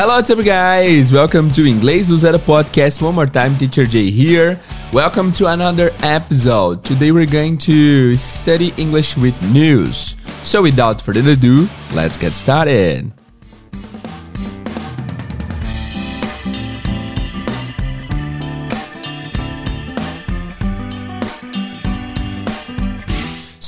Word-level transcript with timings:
Hello, 0.00 0.16
what's 0.16 0.30
up, 0.30 0.42
guys? 0.42 1.12
Welcome 1.12 1.50
to 1.50 1.66
Inglês 1.66 2.06
do 2.06 2.16
Zero 2.16 2.38
podcast. 2.38 3.02
One 3.02 3.14
more 3.14 3.26
time, 3.26 3.54
Teacher 3.58 3.84
Jay 3.84 4.10
here. 4.10 4.58
Welcome 4.94 5.30
to 5.32 5.48
another 5.48 5.92
episode. 6.02 6.82
Today 6.82 7.12
we're 7.12 7.26
going 7.26 7.58
to 7.68 8.16
study 8.16 8.72
English 8.78 9.18
with 9.18 9.36
news. 9.52 10.16
So, 10.42 10.62
without 10.62 11.02
further 11.02 11.28
ado, 11.28 11.68
let's 11.92 12.16
get 12.16 12.32
started. 12.32 13.12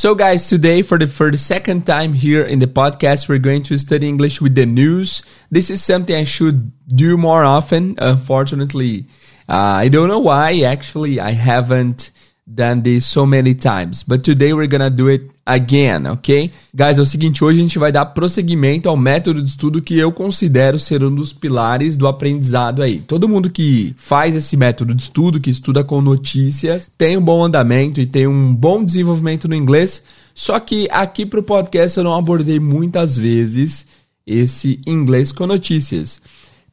So, 0.03 0.17
guys, 0.17 0.49
today 0.49 0.83
for 0.83 0.99
the 0.99 1.07
for 1.07 1.31
the 1.31 1.39
second 1.39 1.87
time 1.87 2.13
here 2.13 2.43
in 2.43 2.59
the 2.59 2.67
podcast, 2.67 3.29
we're 3.29 3.39
going 3.39 3.63
to 3.71 3.79
study 3.79 4.09
English 4.09 4.41
with 4.41 4.57
the 4.57 4.67
news. 4.67 5.23
This 5.49 5.71
is 5.71 5.79
something 5.79 6.17
I 6.17 6.25
should 6.25 6.75
do 6.91 7.17
more 7.17 7.45
often. 7.45 7.95
Unfortunately, 7.99 9.07
uh, 9.49 9.79
I 9.79 9.87
don't 9.87 10.09
know 10.09 10.19
why. 10.19 10.67
Actually, 10.67 11.21
I 11.21 11.31
haven't 11.31 12.11
done 12.55 12.83
this 12.83 13.07
so 13.07 13.27
many 13.27 13.55
times, 13.55 14.03
but 14.03 14.23
today 14.23 14.53
we're 14.53 14.69
gonna 14.69 14.91
do 14.91 15.09
it 15.09 15.31
again, 15.45 16.07
ok? 16.07 16.51
Guys, 16.75 16.99
é 16.99 17.01
o 17.01 17.07
seguinte, 17.07 17.43
hoje 17.43 17.59
a 17.59 17.63
gente 17.63 17.79
vai 17.79 17.91
dar 17.91 18.07
prosseguimento 18.07 18.89
ao 18.89 18.97
método 18.97 19.43
de 19.43 19.49
estudo 19.49 19.83
que 19.83 19.99
eu 19.99 20.13
considero 20.13 20.79
ser 20.79 21.03
um 21.03 21.15
dos 21.15 21.33
pilares 21.33 21.97
do 21.97 22.07
aprendizado 22.07 22.83
aí. 22.83 23.01
Todo 23.01 23.29
mundo 23.29 23.51
que 23.51 23.95
faz 23.97 24.35
esse 24.35 24.57
método 24.57 24.95
de 24.95 25.03
estudo, 25.03 25.41
que 25.41 25.51
estuda 25.51 25.83
com 25.83 26.01
notícias, 26.01 26.91
tem 26.97 27.17
um 27.17 27.23
bom 27.23 27.45
andamento 27.45 28.01
e 28.01 28.07
tem 28.07 28.27
um 28.27 28.55
bom 28.55 28.85
desenvolvimento 28.85 29.49
no 29.49 29.55
inglês, 29.55 30.03
só 30.35 30.59
que 30.61 30.89
aqui 30.91 31.27
pro 31.27 31.43
podcast 31.43 31.99
eu 31.99 32.05
não 32.05 32.15
abordei 32.15 32.61
muitas 32.61 33.17
vezes 33.17 33.87
esse 34.27 34.81
inglês 34.87 35.33
com 35.33 35.47
notícias. 35.47 36.21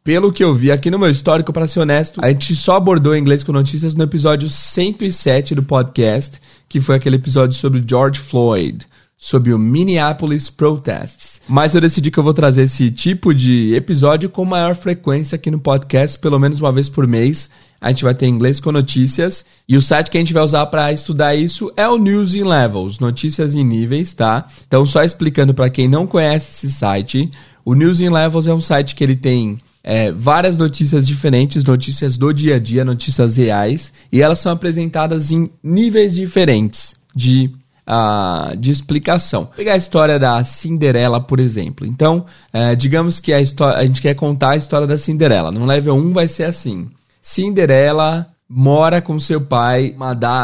Pelo 0.04 0.32
que 0.32 0.44
eu 0.44 0.54
vi 0.54 0.72
aqui 0.72 0.90
no 0.90 0.98
meu 0.98 1.10
histórico, 1.10 1.52
para 1.52 1.68
ser 1.68 1.82
honesto, 1.82 2.22
a 2.24 2.30
gente 2.30 2.56
só 2.56 2.78
abordou 2.78 3.16
inglês 3.16 3.44
com 3.44 3.52
notícias 3.52 3.94
no 3.96 4.04
episódio 4.04 4.50
107 4.50 5.54
do 5.54 5.62
podcast, 5.62 6.40
que 6.70 6.80
foi 6.80 6.96
aquele 6.96 7.18
episódio 7.18 7.56
sobre 7.56 7.84
George 7.86 8.20
Floyd, 8.20 8.88
sobre 9.18 9.54
o 9.54 9.60
Minneapolis 9.60 10.50
Protests. 10.50 11.42
Mas 11.48 11.76
eu 11.76 11.82
decidi 11.82 12.10
que 12.10 12.18
eu 12.18 12.24
vou 12.24 12.34
trazer 12.34 12.64
esse 12.64 12.90
tipo 12.90 13.34
de 13.34 13.74
episódio 13.76 14.30
com 14.30 14.46
maior 14.46 14.74
frequência 14.74 15.36
aqui 15.36 15.52
no 15.52 15.60
podcast, 15.60 16.18
pelo 16.18 16.40
menos 16.40 16.62
uma 16.62 16.72
vez 16.72 16.88
por 16.88 17.06
mês. 17.06 17.50
A 17.82 17.90
gente 17.90 18.04
vai 18.04 18.16
ter 18.16 18.28
inglês 18.28 18.60
com 18.60 18.72
notícias 18.72 19.46
e 19.68 19.76
o 19.76 19.82
site 19.82 20.10
que 20.10 20.18
a 20.18 20.22
gente 20.22 20.34
vai 20.34 20.44
usar 20.44 20.66
para 20.68 20.94
estudar 20.94 21.36
isso 21.36 21.72
é 21.76 21.88
o 21.88 21.98
News 21.98 22.34
in 22.34 22.44
Levels, 22.44 23.00
notícias 23.00 23.54
em 23.54 23.64
níveis, 23.64 24.14
tá? 24.14 24.48
Então 24.66 24.86
só 24.86 25.04
explicando 25.04 25.54
para 25.54 25.70
quem 25.70 25.88
não 25.88 26.08
conhece 26.08 26.52
esse 26.52 26.72
site, 26.72 27.30
o 27.66 27.74
News 27.74 28.00
in 28.00 28.10
Levels 28.10 28.48
é 28.48 28.54
um 28.54 28.62
site 28.62 28.96
que 28.96 29.04
ele 29.04 29.16
tem 29.16 29.60
é, 29.84 30.12
várias 30.12 30.58
notícias 30.58 31.08
diferentes, 31.08 31.64
notícias 31.64 32.18
do 32.18 32.34
dia 32.34 32.56
a 32.56 32.60
dia, 32.60 32.84
notícias 32.84 33.38
reais, 33.38 33.94
e 34.12 34.22
elas 34.22 34.40
são 34.40 34.52
apresentadas 34.52 35.32
em 35.32 35.50
níveis 35.64 36.16
diferentes 36.16 36.96
de, 37.16 37.50
uh, 37.88 38.56
de 38.58 38.72
explicação. 38.72 39.46
Vou 39.46 39.54
pegar 39.56 39.74
a 39.74 39.78
história 39.78 40.20
da 40.20 40.44
Cinderela, 40.44 41.20
por 41.22 41.40
exemplo. 41.40 41.86
Então, 41.86 42.26
é, 42.52 42.76
digamos 42.76 43.20
que 43.20 43.34
a, 43.34 43.38
a 43.38 43.86
gente 43.86 44.02
quer 44.02 44.16
contar 44.16 44.52
a 44.52 44.58
história 44.58 44.88
da 44.88 44.98
Cinderela. 44.98 45.52
No 45.52 45.66
level 45.66 45.96
1 45.96 46.12
vai 46.12 46.28
ser 46.28 46.44
assim: 46.44 46.90
Cinderela 47.22 48.28
mora 48.50 49.02
com 49.02 49.20
seu 49.20 49.40
pai, 49.40 49.96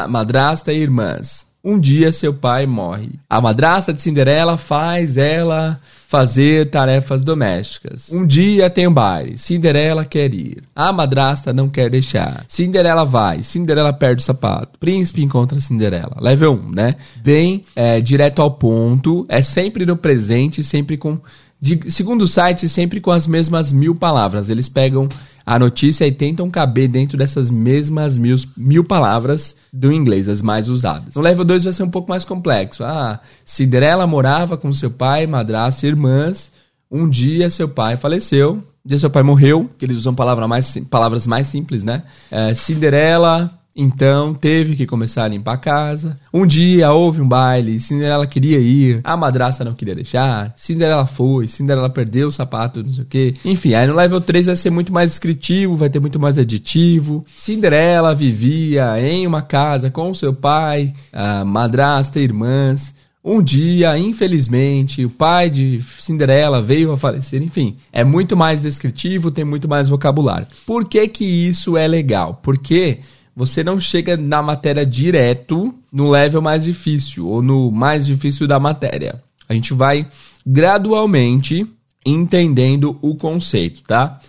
madrasta 0.08 0.72
e 0.72 0.80
irmãs. 0.80 1.47
Um 1.66 1.80
dia 1.80 2.11
seu 2.11 2.31
pai 2.31 2.67
morre. 2.67 3.09
A 3.27 3.41
madrasta 3.41 3.91
de 3.91 3.99
Cinderela 3.99 4.55
faz 4.55 5.17
ela 5.17 5.81
fazer 6.07 6.69
tarefas 6.69 7.23
domésticas. 7.23 8.11
Um 8.11 8.23
dia 8.23 8.69
tem 8.69 8.88
um 8.88 8.94
baile. 8.94 9.35
Cinderela 9.35 10.05
quer 10.05 10.31
ir. 10.31 10.61
A 10.75 10.94
madrasta 10.94 11.52
não 11.52 11.67
quer 11.67 11.89
deixar. 11.89 12.45
Cinderela 12.47 13.03
vai. 13.03 13.41
Cinderela 13.41 13.91
perde 13.91 14.22
o 14.22 14.25
sapato. 14.25 14.78
Príncipe 14.78 15.23
encontra 15.23 15.59
Cinderela. 15.59 16.16
Level 16.22 16.53
1, 16.53 16.69
né? 16.69 16.95
Bem 17.23 17.63
é, 17.75 18.00
direto 18.00 18.44
ao 18.44 18.51
ponto. 18.51 19.25
É 19.28 19.41
sempre 19.41 19.88
no 19.88 19.97
presente, 19.97 20.63
sempre 20.63 20.97
com. 20.97 21.17
De, 21.59 21.90
segundo 21.90 22.22
o 22.22 22.28
site, 22.28 22.69
sempre 22.69 23.01
com 23.01 23.09
as 23.09 23.25
mesmas 23.25 23.73
mil 23.73 23.95
palavras. 23.95 24.50
Eles 24.50 24.69
pegam 24.69 25.09
a 25.45 25.59
notícia 25.59 26.07
e 26.07 26.11
tentam 26.11 26.50
caber 26.50 26.88
dentro 26.88 27.17
dessas 27.17 27.51
mesmas 27.51 28.17
mil, 28.17 28.35
mil 28.57 28.83
palavras 28.83 29.56
do 29.72 29.91
inglês, 29.91 30.28
as 30.28 30.41
mais 30.41 30.67
usadas. 30.69 31.16
No 31.16 31.22
level 31.22 31.45
2 31.45 31.66
vai 31.66 31.73
ser 31.73 31.83
um 31.83 31.89
pouco 31.89 32.09
mais 32.09 32.25
complexo. 32.25 32.83
Ah, 32.83 33.19
Cinderela 33.44 34.07
morava 34.07 34.57
com 34.57 34.73
seu 34.73 34.89
pai, 34.89 35.28
madrasta 35.28 35.85
e 35.85 35.89
irmãs. 35.89 36.51
Um 36.89 37.07
dia 37.07 37.50
seu 37.50 37.69
pai 37.69 37.95
faleceu. 37.95 38.53
Um 38.85 38.88
dia 38.88 38.97
seu 38.97 39.09
pai 39.09 39.22
morreu, 39.22 39.69
que 39.78 39.85
eles 39.85 39.97
usam 39.97 40.16
palavra 40.16 40.47
mais, 40.47 40.78
palavras 40.89 41.28
mais 41.28 41.47
simples, 41.47 41.84
né? 41.84 42.03
É, 42.31 42.53
Cinderela 42.55 43.51
então 43.75 44.34
teve 44.34 44.75
que 44.75 44.86
começar 44.86 45.25
a 45.25 45.28
limpar 45.28 45.53
a 45.53 45.58
casa. 45.58 46.18
Um 46.34 46.47
dia 46.47 46.91
houve 46.94 47.19
um 47.19 47.28
baile, 47.28 47.80
Cinderela 47.80 48.25
queria 48.25 48.58
ir, 48.58 49.02
a 49.03 49.18
madrasta 49.18 49.66
não 49.66 49.74
queria 49.74 49.94
deixar, 49.94 50.53
Cinderela 50.56 51.06
foi, 51.06 51.47
Cinderela 51.47 51.90
perdeu 51.90 52.30
o 52.30 52.31
sapato, 52.31 52.81
não 52.81 52.94
sei 52.94 53.03
o 53.03 53.08
que. 53.08 53.35
Enfim, 53.44 53.74
aí 53.74 53.85
no 53.85 53.94
level 53.96 54.22
3 54.22 54.46
vai 54.46 54.56
ser 54.56 54.69
muito 54.69 54.94
mais 54.94 55.12
descritivo, 55.12 55.75
vai 55.75 55.90
ter 55.90 56.00
muito 56.00 56.19
mais 56.19 56.38
adjetivo. 56.38 57.25
Cinderela 57.35 58.16
vivia 58.16 58.97
em 59.02 59.28
uma 59.28 59.41
casa 59.41 59.91
com 59.91 60.14
seu 60.14 60.34
pai, 60.34 60.94
a 61.12 61.44
madrasta 61.44 62.19
irmãs. 62.19 62.96
Um 63.28 63.41
dia, 63.41 63.97
infelizmente, 63.97 65.03
o 65.03 65.09
pai 65.09 65.50
de 65.50 65.81
Cinderela 66.00 66.62
veio 66.62 66.91
a 66.91 66.97
falecer. 66.97 67.41
Enfim, 67.41 67.75
é 67.91 68.03
muito 68.03 68.38
mais 68.38 68.62
descritivo, 68.62 69.31
tem 69.31 69.44
muito 69.44 69.68
mais 69.68 69.90
vocabulário. 69.90 70.46
Por 70.64 70.85
que 70.85 71.08
que 71.08 71.25
isso 71.25 71.75
é 71.75 71.88
legal? 71.88 72.40
Porque 72.44 73.00
você 73.35 73.63
não 73.63 73.79
chega 73.79 74.16
na 74.16 74.41
matéria 74.41 74.85
direto 74.85 75.73
no 75.91 76.09
level 76.09 76.41
mais 76.41 76.63
difícil 76.63 77.28
ou 77.28 77.41
no 77.41 77.69
mais 77.69 78.06
difícil 78.06 78.47
da 78.47 78.59
matéria. 78.59 79.22
A 79.50 79.53
gente 79.53 79.73
vai 79.73 80.07
gradualmente 80.46 81.66
entendendo 82.06 82.97
o 83.01 83.16
conceito, 83.16 83.81
tá? 83.84 84.19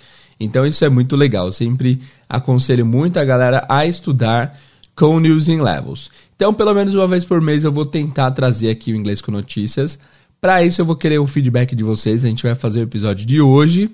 Então 0.40 0.66
isso 0.66 0.84
é 0.84 0.88
muito 0.88 1.14
legal. 1.14 1.46
Eu 1.46 1.52
sempre 1.52 2.00
aconselho 2.28 2.84
muito 2.84 3.18
a 3.18 3.24
galera 3.24 3.64
a 3.68 3.86
estudar 3.86 4.58
com 4.94 5.20
News 5.20 5.48
in 5.48 5.60
Levels. 5.60 6.10
Então, 6.34 6.52
pelo 6.52 6.74
menos 6.74 6.94
uma 6.94 7.06
vez 7.06 7.24
por 7.24 7.40
mês 7.40 7.64
eu 7.64 7.72
vou 7.72 7.86
tentar 7.86 8.30
trazer 8.32 8.70
aqui 8.70 8.92
o 8.92 8.96
inglês 8.96 9.20
com 9.20 9.30
notícias. 9.30 9.98
Para 10.40 10.62
isso 10.64 10.80
eu 10.80 10.84
vou 10.84 10.96
querer 10.96 11.18
o 11.18 11.26
feedback 11.26 11.74
de 11.74 11.84
vocês. 11.84 12.24
A 12.24 12.28
gente 12.28 12.42
vai 12.42 12.54
fazer 12.54 12.80
o 12.80 12.82
episódio 12.82 13.24
de 13.26 13.40
hoje 13.40 13.90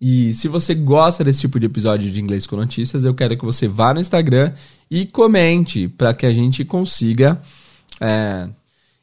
e 0.00 0.32
se 0.32 0.48
você 0.48 0.74
gosta 0.74 1.22
desse 1.22 1.40
tipo 1.40 1.60
de 1.60 1.66
episódio 1.66 2.10
de 2.10 2.20
inglês 2.20 2.46
com 2.46 2.56
notícias, 2.56 3.04
eu 3.04 3.12
quero 3.12 3.36
que 3.36 3.44
você 3.44 3.68
vá 3.68 3.92
no 3.92 4.00
Instagram 4.00 4.52
e 4.90 5.04
comente 5.04 5.88
para 5.88 6.14
que 6.14 6.24
a 6.24 6.32
gente 6.32 6.64
consiga. 6.64 7.40
É, 8.00 8.48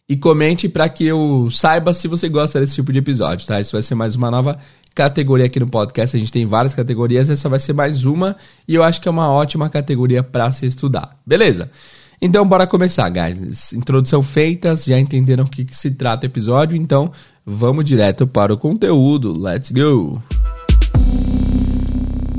e 0.09 0.16
comente 0.16 0.68
para 0.68 0.88
que 0.90 1.06
eu 1.06 1.50
saiba 1.52 1.94
se 1.94 2.07
você 2.07 2.28
gosta 2.30 2.59
desse 2.59 2.75
tipo 2.75 2.91
de 2.91 3.00
episódio, 3.00 3.46
tá? 3.46 3.59
Isso 3.59 3.74
vai 3.74 3.84
ser 3.84 3.94
mais 3.94 4.16
uma 4.16 4.31
nova 4.31 4.57
categoria 4.96 5.46
aqui 5.46 5.59
no 5.59 5.68
podcast. 5.68 6.16
A 6.16 6.19
gente 6.19 6.31
tem 6.31 6.46
várias 6.46 6.74
categorias, 6.74 7.30
essa 7.30 7.47
vai 7.47 7.59
ser 7.59 7.74
mais 7.74 8.03
uma 8.06 8.36
e 8.68 8.74
eu 8.74 8.84
acho 8.84 9.00
que 9.00 9.07
é 9.07 9.12
uma 9.12 9.30
ótima 9.30 9.69
categoria 9.69 10.24
para 10.24 10.52
se 10.52 10.66
estudar. 10.66 11.16
Beleza? 11.25 11.69
Então, 12.19 12.47
bora 12.47 12.66
começar, 12.66 13.07
guys. 13.09 13.74
Introdução 13.74 14.24
feitas, 14.24 14.86
já 14.86 14.97
entenderam 14.97 15.44
o 15.44 15.50
que, 15.50 15.63
que 15.63 15.75
se 15.75 15.91
trata 15.91 16.25
o 16.25 16.30
episódio, 16.30 16.75
então 16.75 17.12
vamos 17.46 17.86
direto 17.86 18.25
para 18.25 18.52
o 18.52 18.57
conteúdo. 18.57 19.38
Let's 19.40 19.72
go! 19.72 20.19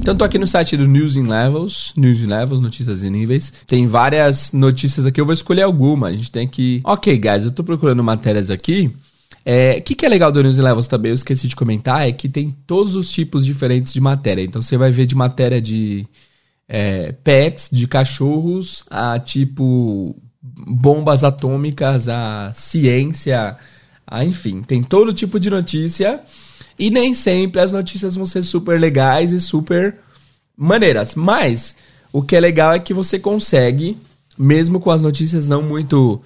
Tanto 0.09 0.25
aqui 0.25 0.39
no 0.39 0.47
site 0.47 0.75
do 0.75 0.89
News 0.89 1.17
in 1.17 1.25
Levels, 1.25 1.93
News 1.95 2.21
in 2.21 2.27
Levels, 2.29 2.63
notícias 2.63 3.05
em 3.05 3.11
níveis, 3.11 3.53
tem 3.67 3.87
várias 3.87 4.53
notícias 4.53 5.05
aqui, 5.05 5.21
eu 5.21 5.27
vou 5.27 5.35
escolher 5.35 5.61
alguma. 5.61 6.09
A 6.09 6.13
gente 6.13 6.33
tem 6.33 6.49
que. 6.49 6.81
Ok, 6.83 7.15
guys, 7.19 7.45
eu 7.45 7.51
tô 7.51 7.63
procurando 7.63 8.03
matérias 8.03 8.51
aqui. 8.51 8.91
É, 9.45 9.77
o 9.79 9.83
que, 9.83 9.95
que 9.95 10.07
é 10.07 10.09
legal 10.09 10.33
do 10.33 10.43
News 10.43 10.57
Levels 10.57 10.89
também, 10.89 11.11
eu 11.11 11.15
esqueci 11.15 11.47
de 11.47 11.55
comentar, 11.55 12.09
é 12.09 12.13
que 12.13 12.29
tem 12.29 12.57
todos 12.67 12.97
os 12.97 13.11
tipos 13.11 13.45
diferentes 13.45 13.93
de 13.93 14.01
matéria. 14.01 14.43
Então 14.43 14.63
você 14.63 14.79
vai 14.79 14.91
ver 14.91 15.05
de 15.05 15.15
matéria 15.15 15.61
de 15.61 16.07
é, 16.67 17.13
pets, 17.13 17.69
de 17.71 17.87
cachorros, 17.87 18.85
a 18.91 19.19
tipo 19.19 20.17
bombas 20.41 21.25
atômicas, 21.25 22.09
a 22.09 22.51
ciência, 22.55 23.57
a, 24.07 24.25
enfim, 24.25 24.63
tem 24.63 24.83
todo 24.83 25.13
tipo 25.13 25.39
de 25.39 25.51
notícia. 25.51 26.23
E 26.79 26.91
nem 26.91 27.13
sempre 27.15 27.61
as 27.61 27.73
notícias 27.73 28.15
vão 28.15 28.27
ser 28.27 28.43
super 28.43 28.79
legais 28.79 29.33
e 29.33 29.41
super 29.41 29.97
maneiras. 30.57 31.15
Mas 31.15 31.77
o 32.13 32.23
que 32.23 32.37
é 32.37 32.41
legal 32.41 32.73
é 32.73 32.79
que 32.79 32.95
você 32.95 33.19
consegue, 33.19 33.97
mesmo 34.39 34.81
com 34.81 34.91
as 34.91 35.03
notícias 35.03 35.49
não 35.49 35.63
muito 35.63 36.23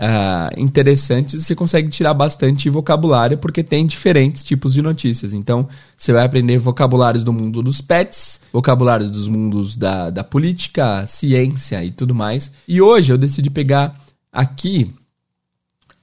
uh, 0.00 0.60
interessantes, 0.60 1.44
você 1.44 1.54
consegue 1.54 1.88
tirar 1.90 2.14
bastante 2.14 2.70
vocabulário 2.70 3.36
porque 3.36 3.62
tem 3.62 3.86
diferentes 3.86 4.42
tipos 4.42 4.72
de 4.72 4.80
notícias. 4.80 5.32
Então 5.32 5.68
você 5.96 6.12
vai 6.12 6.24
aprender 6.24 6.58
vocabulários 6.58 7.22
do 7.22 7.32
mundo 7.32 7.62
dos 7.62 7.80
pets, 7.80 8.40
vocabulários 8.52 9.10
dos 9.10 9.28
mundos 9.28 9.76
da, 9.76 10.10
da 10.10 10.24
política, 10.24 11.06
ciência 11.06 11.84
e 11.84 11.90
tudo 11.90 12.14
mais. 12.14 12.50
E 12.66 12.80
hoje 12.80 13.12
eu 13.12 13.18
decidi 13.18 13.50
pegar 13.50 14.00
aqui 14.32 14.90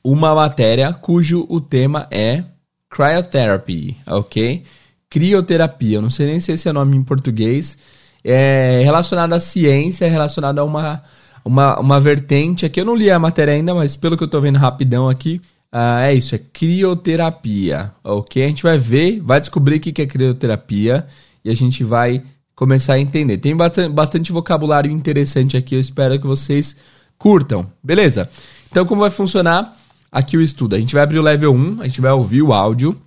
uma 0.04 0.34
matéria 0.34 0.94
cujo 0.94 1.46
o 1.50 1.60
tema 1.60 2.08
é 2.12 2.44
Cryotherapy, 2.90 3.98
ok? 4.06 4.64
crioterapia. 5.10 5.98
Eu 5.98 6.02
não 6.02 6.10
sei 6.10 6.28
nem 6.28 6.40
se 6.40 6.52
esse 6.52 6.68
é 6.68 6.72
o 6.72 6.74
nome 6.74 6.96
em 6.98 7.04
português. 7.04 7.78
É 8.24 8.82
relacionado 8.84 9.34
à 9.34 9.40
ciência, 9.40 10.06
é 10.06 10.10
relacionado 10.10 10.60
a 10.60 10.64
uma, 10.64 11.04
uma, 11.44 11.80
uma 11.80 12.00
vertente. 12.00 12.66
Aqui 12.66 12.82
eu 12.82 12.86
não 12.86 12.96
li 12.96 13.10
a 13.10 13.20
matéria 13.20 13.54
ainda, 13.54 13.74
mas 13.74 13.96
pelo 13.96 14.18
que 14.18 14.24
eu 14.24 14.28
tô 14.28 14.40
vendo 14.42 14.58
rapidão 14.58 15.08
aqui, 15.10 15.42
uh, 15.74 16.00
é 16.02 16.14
isso, 16.14 16.36
é 16.36 16.38
crioterapia. 16.38 17.92
Ok? 18.04 18.44
A 18.44 18.48
gente 18.48 18.64
vai 18.64 18.78
ver, 18.78 19.22
vai 19.22 19.40
descobrir 19.40 19.78
o 19.78 19.80
que 19.80 20.02
é 20.02 20.06
crioterapia 20.06 21.08
e 21.44 21.50
a 21.50 21.56
gente 21.56 21.84
vai 21.84 22.22
começar 22.56 22.94
a 22.94 23.00
entender. 23.00 23.38
Tem 23.38 23.56
bastante 23.56 24.32
vocabulário 24.32 24.92
interessante 24.92 25.56
aqui, 25.56 25.76
eu 25.76 25.80
espero 25.80 26.20
que 26.20 26.28
vocês 26.28 26.76
curtam. 27.18 27.72
Beleza? 27.82 28.30
Então, 28.70 28.86
como 28.86 29.02
vai 29.02 29.10
funcionar 29.10 29.77
aqui 30.12 30.38
o 30.38 30.42
estudo? 30.42 30.76
A 30.76 30.80
gente 30.80 30.94
vai 30.94 31.04
abrir 31.04 31.20
o 31.20 31.24
level 31.24 31.54
1, 31.54 31.82
a 31.82 31.88
gente 31.88 32.02
vai 32.02 32.12
ouvir 32.12 32.42
o 32.42 32.54
áudio 32.54 33.00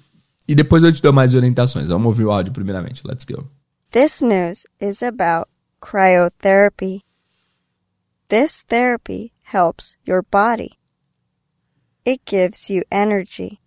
e 0.47 0.55
depois 0.55 0.82
eu 0.82 0.93
te 0.93 1.02
dou 1.02 1.12
mais 1.12 1.35
orientações. 1.35 1.88
Vamos 1.88 2.06
ouvir 2.06 2.25
o 2.25 2.31
áudio 2.31 2.52
primeiramente. 2.52 3.06
Let's 3.06 3.25
go. 3.25 3.49
This 3.91 4.20
news 4.20 4.67
is 4.81 5.02
about 5.02 5.49
cryotherapy. 5.81 7.02
This 8.29 8.62
therapy 8.69 9.32
helps 9.43 9.97
your 10.06 10.23
body. 10.23 10.79
It 12.05 12.23
gives 12.25 12.70
you 12.70 12.82
energy. 12.91 13.61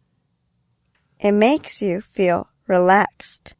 It 1.19 1.33
makes 1.33 1.81
you 1.81 2.01
feel 2.01 2.47
relaxed. 2.67 3.55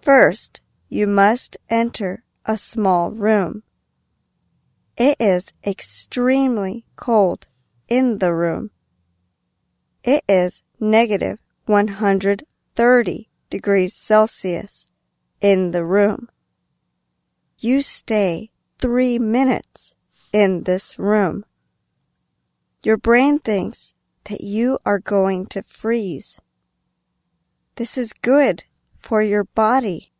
First, 0.00 0.60
you 0.88 1.06
must 1.06 1.56
enter 1.70 2.22
a 2.44 2.58
small 2.58 3.10
room. 3.10 3.62
It 4.96 5.16
is 5.18 5.52
extremely 5.66 6.84
cold 6.96 7.46
in 7.94 8.18
the 8.18 8.34
room. 8.34 8.72
It 10.02 10.24
is 10.28 10.64
negative 10.80 11.38
130 11.66 13.28
degrees 13.50 13.94
Celsius 13.94 14.88
in 15.40 15.70
the 15.70 15.84
room. 15.84 16.28
You 17.56 17.82
stay 17.82 18.50
three 18.80 19.20
minutes 19.20 19.94
in 20.32 20.64
this 20.64 20.98
room. 20.98 21.44
Your 22.82 22.96
brain 22.96 23.38
thinks 23.38 23.94
that 24.24 24.40
you 24.40 24.80
are 24.84 24.98
going 24.98 25.46
to 25.54 25.62
freeze. 25.62 26.40
This 27.76 27.96
is 27.96 28.12
good 28.12 28.64
for 28.98 29.22
your 29.22 29.44
body. 29.44 30.12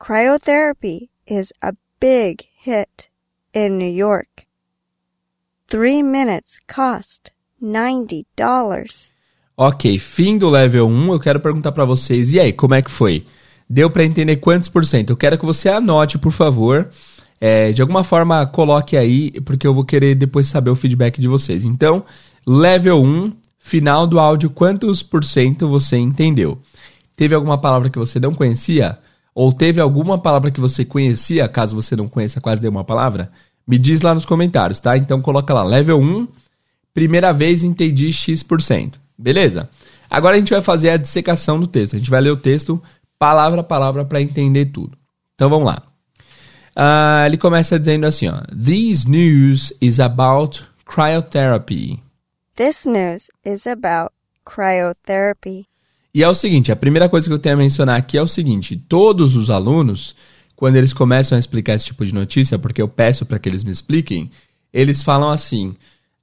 Cryotherapy 0.00 1.10
is 1.26 1.52
a 1.60 1.76
big 2.00 2.46
hit 2.56 3.10
in 3.52 3.76
New 3.76 3.92
York. 4.06 4.45
Three 5.68 6.00
minutes 6.00 6.60
cost 6.72 7.32
$90. 7.60 9.10
Ok, 9.56 9.98
fim 9.98 10.38
do 10.38 10.48
level 10.48 10.86
1, 10.86 11.12
eu 11.12 11.18
quero 11.18 11.40
perguntar 11.40 11.72
para 11.72 11.84
vocês, 11.84 12.32
e 12.32 12.38
aí, 12.38 12.52
como 12.52 12.74
é 12.74 12.82
que 12.82 12.90
foi? 12.90 13.26
Deu 13.68 13.90
para 13.90 14.04
entender 14.04 14.36
quantos 14.36 14.68
por 14.68 14.86
cento? 14.86 15.10
Eu 15.10 15.16
quero 15.16 15.36
que 15.36 15.44
você 15.44 15.68
anote, 15.68 16.18
por 16.18 16.30
favor. 16.30 16.88
É, 17.40 17.72
de 17.72 17.82
alguma 17.82 18.04
forma, 18.04 18.46
coloque 18.46 18.96
aí, 18.96 19.32
porque 19.40 19.66
eu 19.66 19.74
vou 19.74 19.84
querer 19.84 20.14
depois 20.14 20.46
saber 20.46 20.70
o 20.70 20.76
feedback 20.76 21.20
de 21.20 21.26
vocês. 21.26 21.64
Então, 21.64 22.04
level 22.46 23.02
1, 23.02 23.32
final 23.58 24.06
do 24.06 24.20
áudio, 24.20 24.50
quantos 24.50 25.02
por 25.02 25.24
cento 25.24 25.66
você 25.66 25.96
entendeu? 25.96 26.60
Teve 27.16 27.34
alguma 27.34 27.58
palavra 27.58 27.90
que 27.90 27.98
você 27.98 28.20
não 28.20 28.32
conhecia? 28.32 29.00
Ou 29.34 29.52
teve 29.52 29.80
alguma 29.80 30.16
palavra 30.16 30.52
que 30.52 30.60
você 30.60 30.84
conhecia, 30.84 31.48
caso 31.48 31.74
você 31.74 31.96
não 31.96 32.06
conheça 32.06 32.40
quase 32.40 32.62
nenhuma 32.62 32.84
palavra? 32.84 33.28
Me 33.66 33.78
diz 33.78 34.00
lá 34.00 34.14
nos 34.14 34.24
comentários, 34.24 34.78
tá? 34.78 34.96
Então 34.96 35.20
coloca 35.20 35.52
lá, 35.52 35.64
level 35.64 35.98
1, 35.98 36.28
primeira 36.94 37.32
vez 37.32 37.64
entendi 37.64 38.12
X%. 38.12 38.92
Beleza? 39.18 39.68
Agora 40.08 40.36
a 40.36 40.38
gente 40.38 40.52
vai 40.52 40.62
fazer 40.62 40.90
a 40.90 40.96
dissecação 40.96 41.58
do 41.58 41.66
texto. 41.66 41.96
A 41.96 41.98
gente 41.98 42.10
vai 42.10 42.20
ler 42.20 42.30
o 42.30 42.36
texto 42.36 42.80
palavra 43.18 43.60
a 43.60 43.64
palavra 43.64 44.04
para 44.04 44.20
entender 44.20 44.66
tudo. 44.66 44.96
Então 45.34 45.48
vamos 45.48 45.66
lá. 45.66 45.82
Uh, 46.76 47.26
ele 47.26 47.36
começa 47.36 47.78
dizendo 47.78 48.06
assim: 48.06 48.28
ó, 48.28 48.42
This 48.48 49.04
news 49.06 49.72
is 49.80 49.98
about 49.98 50.62
cryotherapy. 50.84 52.02
This 52.54 52.84
news 52.86 53.30
is 53.44 53.66
about 53.66 54.12
cryotherapy. 54.44 55.66
E 56.14 56.22
é 56.22 56.28
o 56.28 56.34
seguinte: 56.34 56.70
a 56.70 56.76
primeira 56.76 57.08
coisa 57.08 57.26
que 57.26 57.32
eu 57.32 57.38
tenho 57.38 57.54
a 57.54 57.58
mencionar 57.58 57.96
aqui 57.96 58.18
é 58.18 58.22
o 58.22 58.26
seguinte: 58.26 58.76
todos 58.76 59.36
os 59.36 59.50
alunos, 59.50 60.14
quando 60.56 60.76
eles 60.76 60.92
começam 60.92 61.36
a 61.36 61.38
explicar 61.38 61.74
esse 61.74 61.86
tipo 61.86 62.04
de 62.04 62.14
notícia, 62.14 62.58
porque 62.58 62.80
eu 62.80 62.88
peço 62.88 63.26
para 63.26 63.38
que 63.38 63.48
eles 63.48 63.62
me 63.62 63.70
expliquem, 63.70 64.30
eles 64.72 65.02
falam 65.02 65.30
assim: 65.30 65.74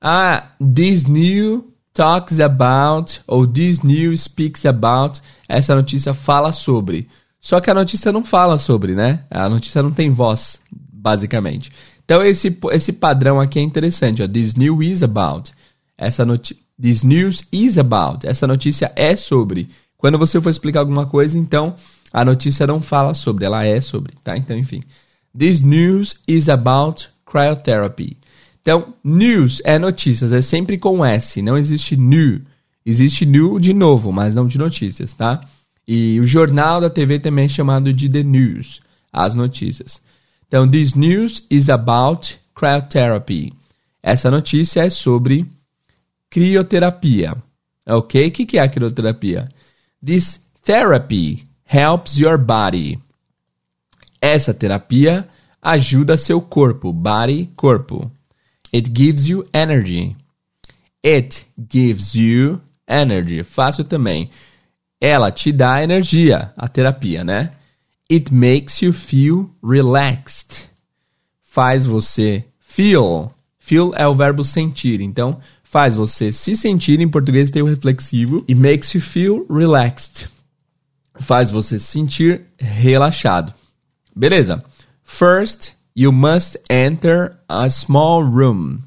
Ah, 0.02 0.50
this 0.60 1.06
new 1.06 1.72
talks 1.94 2.40
about, 2.40 3.22
ou 3.28 3.48
this 3.48 3.82
news 3.82 4.24
speaks 4.24 4.66
about, 4.66 5.22
essa 5.48 5.76
notícia 5.76 6.14
fala 6.14 6.52
sobre. 6.52 7.08
Só 7.40 7.60
que 7.60 7.70
a 7.70 7.74
notícia 7.74 8.12
não 8.12 8.24
fala 8.24 8.58
sobre, 8.58 8.96
né? 8.96 9.24
A 9.30 9.48
notícia 9.48 9.84
não 9.84 9.92
tem 9.92 10.10
voz, 10.10 10.60
basicamente. 10.72 11.72
Então 12.04 12.22
esse, 12.24 12.58
esse 12.72 12.94
padrão 12.94 13.40
aqui 13.40 13.60
é 13.60 13.62
interessante, 13.62 14.24
ó. 14.24 14.28
This 14.28 14.56
news 14.56 14.86
is 14.86 15.04
about. 15.04 15.52
Essa. 15.98 16.26
This 16.82 17.04
news 17.04 17.44
is 17.52 17.78
about. 17.78 18.26
Essa 18.26 18.48
notícia 18.48 18.92
é 18.96 19.16
sobre. 19.16 19.70
Quando 19.98 20.18
você 20.18 20.42
for 20.42 20.50
explicar 20.50 20.80
alguma 20.80 21.06
coisa, 21.06 21.38
então 21.38 21.76
a 22.14 22.24
notícia 22.24 22.68
não 22.68 22.80
fala 22.80 23.16
sobre, 23.16 23.44
ela 23.44 23.66
é 23.66 23.82
sobre, 23.82 24.14
tá? 24.24 24.38
Então, 24.38 24.56
enfim. 24.56 24.84
This 25.36 25.62
news 25.62 26.16
is 26.28 26.48
about 26.48 27.10
cryotherapy. 27.26 28.18
Então, 28.62 28.94
news 29.04 29.62
é 29.66 29.80
notícias, 29.80 30.32
é 30.32 30.42
sempre 30.42 30.78
com 30.78 31.04
S, 31.04 31.42
não 31.42 31.58
existe 31.58 31.98
new. 31.98 32.42
Existe 32.86 33.26
new 33.26 33.60
de 33.60 33.74
novo, 33.74 34.12
mas 34.12 34.36
não 34.36 34.48
de 34.48 34.60
notícias, 34.60 35.14
tá? 35.14 35.42
E 35.88 36.20
o 36.20 36.26
jornal 36.26 36.80
da 36.80 36.90
TV 36.90 37.18
também 37.18 37.46
é 37.46 37.50
chamado 37.50 37.92
de 37.92 38.08
The 38.08 38.24
News, 38.24 38.82
as 39.12 39.34
notícias. 39.34 40.00
Então, 40.48 40.70
this 40.70 40.94
news 40.94 41.46
is 41.50 41.68
about 41.68 42.40
cryotherapy. 42.54 43.54
Essa 44.04 44.30
notícia 44.30 44.86
é 44.86 44.90
sobre 44.90 45.48
crioterapia. 46.30 47.36
Ok? 47.88 48.28
O 48.28 48.32
que 48.32 48.58
é 48.58 48.62
a 48.62 48.70
crioterapia? 48.70 49.50
This 50.06 50.42
therapy 50.64 51.44
helps 51.74 52.20
your 52.20 52.38
body. 52.38 53.00
Essa 54.22 54.54
terapia 54.54 55.28
ajuda 55.60 56.18
seu 56.18 56.40
corpo, 56.40 56.94
body, 56.94 57.50
corpo. 57.56 58.12
It 58.72 58.92
gives 58.94 59.28
you 59.28 59.46
energy. 59.52 60.16
It 61.04 61.46
gives 61.58 62.14
you 62.14 62.62
energy. 62.88 63.44
Fácil 63.44 63.84
também. 63.84 64.30
Ela 65.02 65.32
te 65.32 65.52
dá 65.52 65.84
energia, 65.84 66.54
a 66.56 66.68
terapia, 66.68 67.24
né? 67.24 67.52
It 68.10 68.32
makes 68.32 68.82
you 68.82 68.94
feel 68.94 69.50
relaxed. 69.64 70.70
Faz 71.42 71.86
você 71.86 72.46
feel. 72.60 73.34
Feel 73.60 73.94
é 73.96 74.08
o 74.08 74.14
verbo 74.14 74.44
sentir. 74.44 75.02
Então, 75.02 75.40
faz 75.64 75.96
você 75.96 76.32
se 76.32 76.56
sentir, 76.56 77.02
em 77.02 77.10
português 77.10 77.50
tem 77.50 77.62
o 77.62 77.68
reflexivo. 77.68 78.46
It 78.48 78.56
makes 78.56 78.94
you 78.94 79.02
feel 79.02 79.46
relaxed. 79.50 80.30
Faz 81.16 81.52
você 81.52 81.80
se 81.80 81.86
sentir 81.86 82.42
relaxado. 82.58 83.54
Beleza? 84.16 84.64
First, 85.04 85.74
You 85.96 86.12
must 86.12 86.58
enter 86.72 87.38
a 87.48 87.70
small 87.70 88.24
room. 88.24 88.80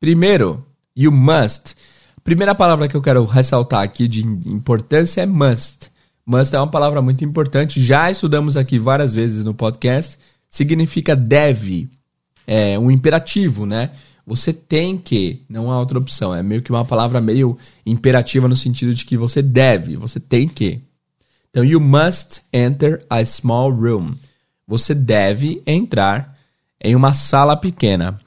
Primeiro, 0.00 0.66
you 0.96 1.12
must. 1.12 1.76
Primeira 2.24 2.56
palavra 2.56 2.88
que 2.88 2.96
eu 2.96 3.02
quero 3.02 3.24
ressaltar 3.24 3.82
aqui 3.82 4.08
de 4.08 4.26
importância 4.26 5.20
é 5.20 5.26
must. 5.26 5.92
Must 6.26 6.56
é 6.56 6.58
uma 6.58 6.66
palavra 6.66 7.00
muito 7.00 7.24
importante, 7.24 7.80
já 7.80 8.10
estudamos 8.10 8.56
aqui 8.56 8.80
várias 8.80 9.14
vezes 9.14 9.44
no 9.44 9.54
podcast. 9.54 10.18
Significa 10.48 11.14
deve, 11.14 11.88
é 12.46 12.76
um 12.78 12.90
imperativo, 12.90 13.64
né? 13.64 13.90
Você 14.26 14.52
tem 14.52 14.98
que, 14.98 15.44
não 15.48 15.70
há 15.70 15.78
outra 15.78 15.98
opção. 15.98 16.34
É 16.34 16.42
meio 16.42 16.62
que 16.62 16.72
uma 16.72 16.84
palavra 16.84 17.20
meio 17.20 17.56
imperativa 17.86 18.48
no 18.48 18.56
sentido 18.56 18.92
de 18.92 19.04
que 19.04 19.16
você 19.16 19.40
deve, 19.40 19.96
você 19.96 20.18
tem 20.18 20.48
que. 20.48 20.82
Então, 21.54 21.64
you 21.64 21.78
must 21.78 22.42
enter 22.52 23.06
a 23.08 23.24
small 23.24 23.70
room 23.70 24.16
você 24.66 24.94
deve 24.94 25.62
entrar 25.66 26.36
em 26.80 26.96
uma 26.96 27.12
sala 27.12 27.56
pequena. 27.56 28.20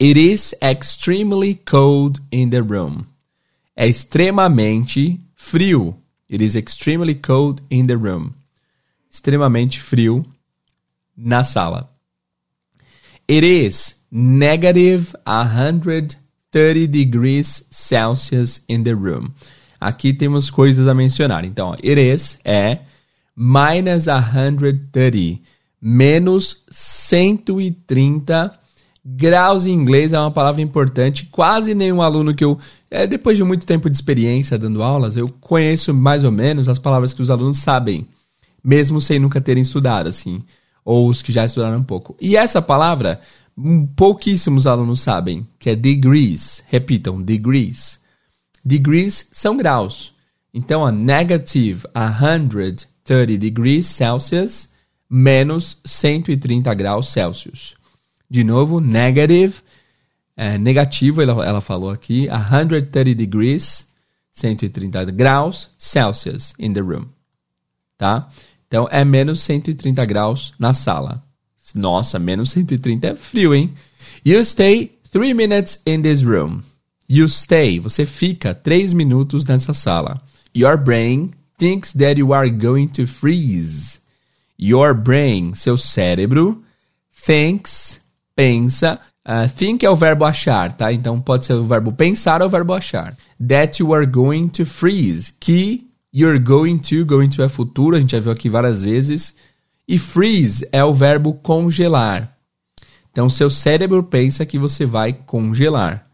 It 0.00 0.18
is 0.18 0.54
extremely 0.62 1.54
cold 1.54 2.20
in 2.30 2.50
the 2.50 2.60
room. 2.60 3.04
É 3.76 3.86
extremamente 3.86 5.20
frio. 5.34 5.96
It 6.30 6.44
is 6.44 6.54
extremely 6.54 7.14
cold 7.14 7.62
in 7.70 7.86
the 7.86 7.94
room. 7.94 8.32
Extremamente 9.10 9.80
frio 9.80 10.24
na 11.16 11.42
sala. 11.42 11.90
It 13.28 13.46
is 13.46 13.96
negative 14.10 15.14
130 15.26 16.86
degrees 16.86 17.64
Celsius 17.70 18.62
in 18.68 18.84
the 18.84 18.94
room. 18.94 19.34
Aqui 19.80 20.12
temos 20.12 20.50
coisas 20.50 20.88
a 20.88 20.94
mencionar. 20.94 21.44
Então, 21.44 21.72
it 21.72 22.00
is 22.00 22.38
é 22.44 22.80
minus 23.36 24.04
130, 24.04 25.40
menos 25.80 26.64
130 26.70 28.58
Graus 29.10 29.64
em 29.64 29.72
inglês 29.72 30.12
é 30.12 30.20
uma 30.20 30.30
palavra 30.30 30.60
importante. 30.60 31.26
Quase 31.32 31.74
nenhum 31.74 32.02
aluno 32.02 32.34
que 32.34 32.44
eu, 32.44 32.58
é, 32.90 33.06
depois 33.06 33.38
de 33.38 33.44
muito 33.44 33.64
tempo 33.64 33.88
de 33.88 33.96
experiência 33.96 34.58
dando 34.58 34.82
aulas, 34.82 35.16
eu 35.16 35.26
conheço 35.40 35.94
mais 35.94 36.24
ou 36.24 36.30
menos 36.30 36.68
as 36.68 36.78
palavras 36.78 37.14
que 37.14 37.22
os 37.22 37.30
alunos 37.30 37.56
sabem, 37.56 38.06
mesmo 38.62 39.00
sem 39.00 39.18
nunca 39.18 39.40
terem 39.40 39.62
estudado, 39.62 40.08
assim, 40.08 40.42
ou 40.84 41.08
os 41.08 41.22
que 41.22 41.32
já 41.32 41.46
estudaram 41.46 41.78
um 41.78 41.82
pouco. 41.82 42.14
E 42.20 42.36
essa 42.36 42.60
palavra, 42.60 43.18
pouquíssimos 43.96 44.66
alunos 44.66 45.00
sabem, 45.00 45.46
que 45.58 45.70
é 45.70 45.76
degrees. 45.76 46.62
Repitam, 46.66 47.22
degrees. 47.22 47.98
Degrees 48.68 49.26
são 49.32 49.56
graus. 49.56 50.12
Então, 50.52 50.84
a 50.84 50.92
negative 50.92 51.86
130 51.94 53.38
degrees 53.38 53.86
Celsius 53.86 54.68
menos 55.08 55.78
130 55.86 56.74
graus 56.74 57.08
Celsius. 57.08 57.74
De 58.28 58.44
novo, 58.44 58.78
negative, 58.78 59.54
é, 60.36 60.58
negativo, 60.58 61.22
ela, 61.22 61.46
ela 61.46 61.62
falou 61.62 61.88
aqui, 61.88 62.28
130 62.28 63.14
degrees, 63.14 63.88
130 64.32 65.12
graus 65.12 65.70
Celsius 65.78 66.52
in 66.58 66.74
the 66.74 66.82
room. 66.82 67.06
Tá? 67.96 68.28
Então, 68.66 68.86
é 68.90 69.02
menos 69.02 69.40
130 69.40 70.04
graus 70.04 70.52
na 70.58 70.74
sala. 70.74 71.24
Nossa, 71.74 72.18
menos 72.18 72.50
130 72.50 73.06
é 73.06 73.16
frio, 73.16 73.54
hein? 73.54 73.72
You 74.26 74.44
stay 74.44 74.98
3 75.10 75.32
minutes 75.32 75.80
in 75.86 76.02
this 76.02 76.22
room. 76.22 76.62
You 77.10 77.26
stay, 77.28 77.80
você 77.80 78.04
fica 78.04 78.54
3 78.54 78.92
minutos 78.92 79.46
nessa 79.46 79.72
sala. 79.72 80.20
Your 80.54 80.76
brain 80.76 81.30
thinks 81.58 81.92
that 81.94 82.18
you 82.18 82.34
are 82.34 82.50
going 82.50 82.88
to 82.88 83.06
freeze. 83.06 83.98
Your 84.60 84.92
brain, 84.92 85.54
seu 85.54 85.78
cérebro, 85.78 86.62
thinks 87.24 88.00
pensa. 88.36 89.00
Uh, 89.26 89.48
think 89.48 89.84
é 89.84 89.90
o 89.90 89.96
verbo 89.96 90.24
achar, 90.24 90.72
tá? 90.72 90.92
Então 90.92 91.20
pode 91.20 91.44
ser 91.44 91.54
o 91.54 91.64
verbo 91.64 91.92
pensar 91.92 92.40
ou 92.40 92.48
o 92.48 92.50
verbo 92.50 92.72
achar. 92.72 93.16
That 93.46 93.80
you 93.82 93.94
are 93.94 94.06
going 94.06 94.48
to 94.48 94.64
freeze. 94.64 95.32
Que 95.38 95.86
you're 96.12 96.38
going 96.38 96.78
to, 96.78 97.04
going 97.04 97.28
to 97.30 97.42
é 97.42 97.48
futuro, 97.48 97.96
a 97.96 98.00
gente 98.00 98.12
já 98.12 98.20
viu 98.20 98.32
aqui 98.32 98.48
várias 98.48 98.82
vezes. 98.82 99.34
E 99.86 99.98
freeze 99.98 100.66
é 100.72 100.84
o 100.84 100.94
verbo 100.94 101.34
congelar. 101.34 102.36
Então 103.10 103.28
seu 103.28 103.50
cérebro 103.50 104.02
pensa 104.02 104.46
que 104.46 104.58
você 104.58 104.86
vai 104.86 105.12
congelar. 105.12 106.07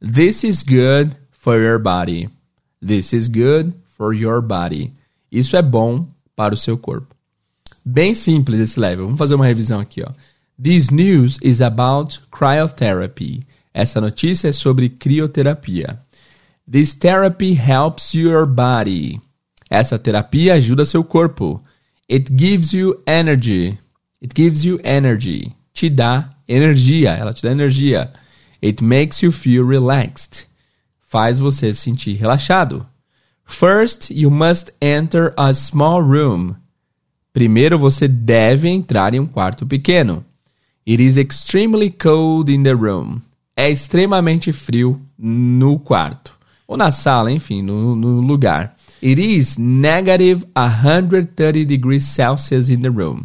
This 0.00 0.44
is 0.44 0.62
good 0.62 1.16
for 1.32 1.58
your 1.58 1.78
body. 1.78 2.28
This 2.80 3.12
is 3.12 3.28
good 3.28 3.74
for 3.88 4.14
your 4.14 4.42
body. 4.42 4.92
Isso 5.32 5.56
é 5.56 5.62
bom 5.62 6.06
para 6.34 6.54
o 6.54 6.58
seu 6.58 6.76
corpo. 6.76 7.14
Bem 7.84 8.14
simples 8.14 8.60
esse 8.60 8.78
level. 8.78 9.06
Vamos 9.06 9.18
fazer 9.18 9.34
uma 9.34 9.46
revisão 9.46 9.80
aqui, 9.80 10.02
ó. 10.02 10.12
This 10.62 10.90
news 10.90 11.38
is 11.42 11.60
about 11.60 12.20
cryotherapy. 12.30 13.42
Essa 13.72 14.00
notícia 14.00 14.48
é 14.48 14.52
sobre 14.52 14.88
crioterapia. 14.88 16.00
This 16.70 16.94
therapy 16.94 17.54
helps 17.54 18.14
your 18.14 18.46
body. 18.46 19.20
Essa 19.70 19.98
terapia 19.98 20.54
ajuda 20.54 20.84
seu 20.84 21.04
corpo. 21.04 21.62
It 22.10 22.32
gives 22.34 22.72
you 22.72 23.02
energy. 23.06 23.78
It 24.22 24.34
gives 24.34 24.64
you 24.64 24.80
energy. 24.82 25.54
Te 25.72 25.88
dá 25.88 26.30
energia. 26.48 27.10
Ela 27.10 27.32
te 27.32 27.42
dá 27.42 27.50
energia. 27.50 28.12
It 28.66 28.82
makes 28.82 29.22
you 29.22 29.30
feel 29.30 29.64
relaxed. 29.64 30.48
Faz 31.00 31.38
você 31.38 31.72
se 31.72 31.82
sentir 31.82 32.14
relaxado. 32.14 32.84
First, 33.44 34.10
you 34.10 34.28
must 34.28 34.72
enter 34.80 35.32
a 35.36 35.54
small 35.54 36.02
room. 36.02 36.56
Primeiro 37.32 37.78
você 37.78 38.08
deve 38.08 38.68
entrar 38.68 39.14
em 39.14 39.20
um 39.20 39.26
quarto 39.26 39.64
pequeno. 39.64 40.24
It 40.84 41.00
is 41.00 41.16
extremely 41.16 41.90
cold 41.90 42.52
in 42.52 42.64
the 42.64 42.72
room. 42.72 43.20
É 43.56 43.70
extremamente 43.70 44.52
frio 44.52 45.00
no 45.16 45.78
quarto. 45.78 46.32
Ou 46.66 46.76
na 46.76 46.90
sala, 46.90 47.30
enfim, 47.30 47.62
no, 47.62 47.94
no 47.94 48.20
lugar. 48.20 48.74
It 49.00 49.20
is 49.20 49.56
negative 49.56 50.44
130 50.56 51.64
degrees 51.64 52.04
Celsius 52.04 52.68
in 52.68 52.82
the 52.82 52.88
room. 52.88 53.24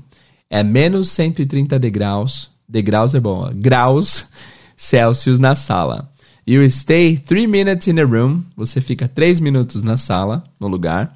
É 0.51 0.61
menos 0.61 1.09
130 1.09 1.79
degraus. 1.79 2.51
Degraus 2.69 3.15
é 3.15 3.19
bom. 3.19 3.49
Graus 3.55 4.27
Celsius 4.81 5.39
na 5.39 5.53
sala. 5.53 6.09
You 6.45 6.67
stay 6.71 7.15
3 7.15 7.45
minutes 7.45 7.87
in 7.87 7.93
the 7.93 8.03
room. 8.03 8.43
Você 8.57 8.81
fica 8.81 9.07
3 9.07 9.39
minutos 9.39 9.83
na 9.83 9.95
sala, 9.95 10.43
no 10.59 10.67
lugar. 10.67 11.13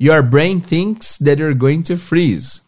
Your 0.00 0.22
brain 0.22 0.60
thinks 0.60 1.18
that 1.18 1.38
you're 1.38 1.54
going 1.54 1.82
to 1.82 1.98
freeze. 1.98 2.62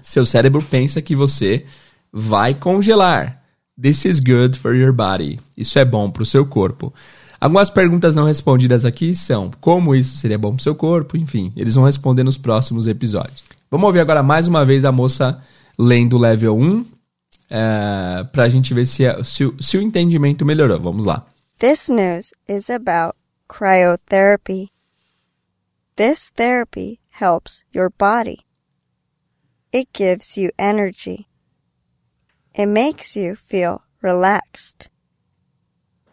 Seu 0.00 0.24
cérebro 0.24 0.62
pensa 0.62 1.02
que 1.02 1.16
você 1.16 1.64
vai 2.12 2.54
congelar. 2.54 3.42
This 3.80 4.04
is 4.04 4.20
good 4.20 4.56
for 4.56 4.72
your 4.72 4.92
body. 4.92 5.40
Isso 5.56 5.80
é 5.80 5.84
bom 5.84 6.08
para 6.12 6.22
o 6.22 6.26
seu 6.26 6.46
corpo. 6.46 6.94
Algumas 7.40 7.68
perguntas 7.68 8.14
não 8.14 8.24
respondidas 8.24 8.84
aqui 8.84 9.16
são 9.16 9.50
como 9.60 9.96
isso 9.96 10.16
seria 10.16 10.38
bom 10.38 10.50
para 10.50 10.60
o 10.60 10.62
seu 10.62 10.76
corpo, 10.76 11.16
enfim, 11.16 11.52
eles 11.56 11.74
vão 11.74 11.84
responder 11.84 12.22
nos 12.22 12.36
próximos 12.36 12.86
episódios. 12.86 13.42
Vamos 13.68 13.86
ouvir 13.86 14.00
agora 14.00 14.22
mais 14.22 14.46
uma 14.46 14.64
vez 14.64 14.84
a 14.84 14.92
moça 14.92 15.40
lendo 15.76 16.14
o 16.14 16.20
level 16.20 16.56
1 16.56 16.97
é, 17.50 18.24
para 18.32 18.44
a 18.44 18.48
gente 18.48 18.74
ver 18.74 18.86
se, 18.86 19.04
se, 19.24 19.44
se 19.60 19.76
o 19.76 19.82
entendimento 19.82 20.44
melhorou. 20.44 20.80
Vamos 20.80 21.04
lá. 21.04 21.26
This 21.58 21.88
news 21.88 22.32
is 22.46 22.70
about 22.70 23.16
cryotherapy. 23.48 24.70
This 25.96 26.30
therapy 26.36 27.00
helps 27.10 27.64
your 27.72 27.90
body. 27.90 28.46
It 29.72 29.92
gives 29.92 30.36
you 30.36 30.50
energy. 30.58 31.28
It 32.54 32.66
makes 32.66 33.16
you 33.16 33.34
feel 33.34 33.82
relaxed. 34.00 34.88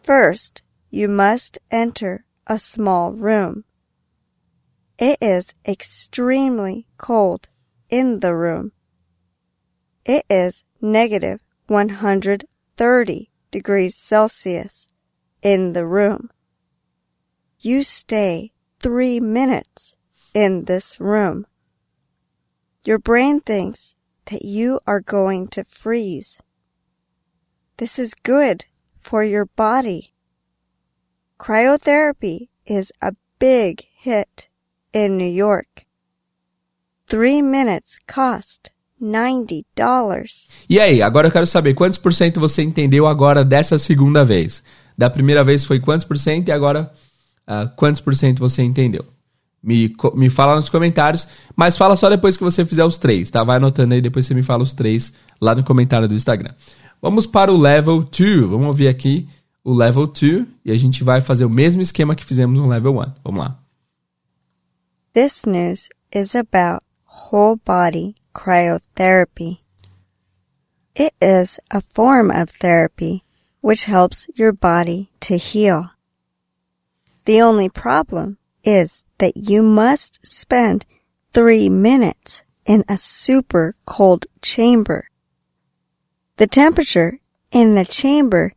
First, 0.02 0.62
you 0.90 1.08
must 1.08 1.58
enter 1.70 2.24
a 2.46 2.58
small 2.58 3.12
room. 3.12 3.64
It 4.98 5.18
is 5.20 5.54
extremely 5.66 6.86
cold 6.96 7.48
in 7.90 8.20
the 8.20 8.34
room. 8.34 8.72
It 10.04 10.24
is 10.30 10.64
negative 10.92 11.40
130 11.66 13.30
degrees 13.50 13.96
Celsius 13.96 14.88
in 15.42 15.72
the 15.72 15.86
room. 15.86 16.30
You 17.58 17.82
stay 17.82 18.52
three 18.80 19.20
minutes 19.20 19.96
in 20.34 20.64
this 20.64 21.00
room. 21.00 21.46
Your 22.84 22.98
brain 22.98 23.40
thinks 23.40 23.96
that 24.26 24.44
you 24.44 24.80
are 24.86 25.00
going 25.00 25.48
to 25.48 25.64
freeze. 25.64 26.40
This 27.78 27.98
is 27.98 28.14
good 28.14 28.64
for 28.98 29.24
your 29.24 29.46
body. 29.46 30.14
Cryotherapy 31.38 32.48
is 32.64 32.92
a 33.02 33.14
big 33.38 33.84
hit 33.94 34.48
in 34.92 35.16
New 35.16 35.30
York. 35.30 35.84
Three 37.06 37.42
minutes 37.42 37.98
cost 38.06 38.70
$90. 39.00 40.46
E 40.68 40.80
aí, 40.80 41.02
agora 41.02 41.28
eu 41.28 41.32
quero 41.32 41.46
saber 41.46 41.74
quantos 41.74 41.98
por 41.98 42.12
cento 42.12 42.40
você 42.40 42.62
entendeu 42.62 43.06
agora 43.06 43.44
dessa 43.44 43.78
segunda 43.78 44.24
vez. 44.24 44.62
Da 44.96 45.10
primeira 45.10 45.44
vez 45.44 45.64
foi 45.64 45.78
quantos 45.78 46.04
por 46.04 46.18
cento 46.18 46.48
e 46.48 46.52
agora 46.52 46.90
uh, 47.46 47.68
quantos 47.76 48.00
por 48.00 48.14
cento 48.16 48.40
você 48.40 48.62
entendeu? 48.62 49.04
Me, 49.62 49.94
me 50.14 50.30
fala 50.30 50.54
nos 50.56 50.68
comentários, 50.68 51.26
mas 51.54 51.76
fala 51.76 51.96
só 51.96 52.08
depois 52.08 52.36
que 52.36 52.44
você 52.44 52.64
fizer 52.64 52.84
os 52.84 52.98
três, 52.98 53.30
tá? 53.30 53.42
Vai 53.42 53.56
anotando 53.56 53.94
aí, 53.94 54.00
depois 54.00 54.24
você 54.24 54.32
me 54.32 54.42
fala 54.42 54.62
os 54.62 54.72
três 54.72 55.12
lá 55.40 55.54
no 55.54 55.64
comentário 55.64 56.08
do 56.08 56.14
Instagram. 56.14 56.52
Vamos 57.02 57.26
para 57.26 57.52
o 57.52 57.56
level 57.56 58.02
2. 58.02 58.48
Vamos 58.48 58.66
ouvir 58.68 58.88
aqui 58.88 59.28
o 59.62 59.74
level 59.74 60.06
2 60.06 60.46
e 60.64 60.70
a 60.70 60.78
gente 60.78 61.02
vai 61.02 61.20
fazer 61.20 61.44
o 61.44 61.50
mesmo 61.50 61.82
esquema 61.82 62.14
que 62.14 62.24
fizemos 62.24 62.58
no 62.58 62.68
level 62.68 62.98
1. 62.98 63.12
Vamos 63.24 63.40
lá. 63.40 63.58
This 65.12 65.44
news 65.44 65.88
is 66.14 66.34
about 66.34 66.82
whole 67.06 67.58
body 67.64 68.14
cryotherapy. 68.36 69.60
It 70.94 71.14
is 71.22 71.58
a 71.70 71.80
form 71.80 72.30
of 72.30 72.50
therapy 72.50 73.24
which 73.62 73.86
helps 73.86 74.28
your 74.34 74.52
body 74.52 75.10
to 75.20 75.38
heal. 75.38 75.90
The 77.24 77.40
only 77.40 77.70
problem 77.70 78.36
is 78.62 79.04
that 79.18 79.36
you 79.38 79.62
must 79.62 80.20
spend 80.22 80.84
three 81.32 81.70
minutes 81.70 82.42
in 82.66 82.84
a 82.88 82.98
super 82.98 83.74
cold 83.86 84.26
chamber. 84.42 85.08
The 86.36 86.46
temperature 86.46 87.18
in 87.50 87.74
the 87.74 87.86
chamber 87.86 88.52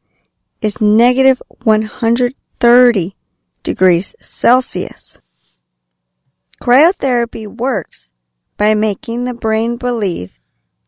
is 0.61 0.81
negative 0.81 1.41
130 1.63 3.15
degrees 3.63 4.15
Celsius. 4.19 5.19
Cryotherapy 6.61 7.47
works 7.47 8.11
by 8.59 8.75
making 8.75 9.23
the 9.23 9.33
brain 9.33 9.77
believe 9.77 10.37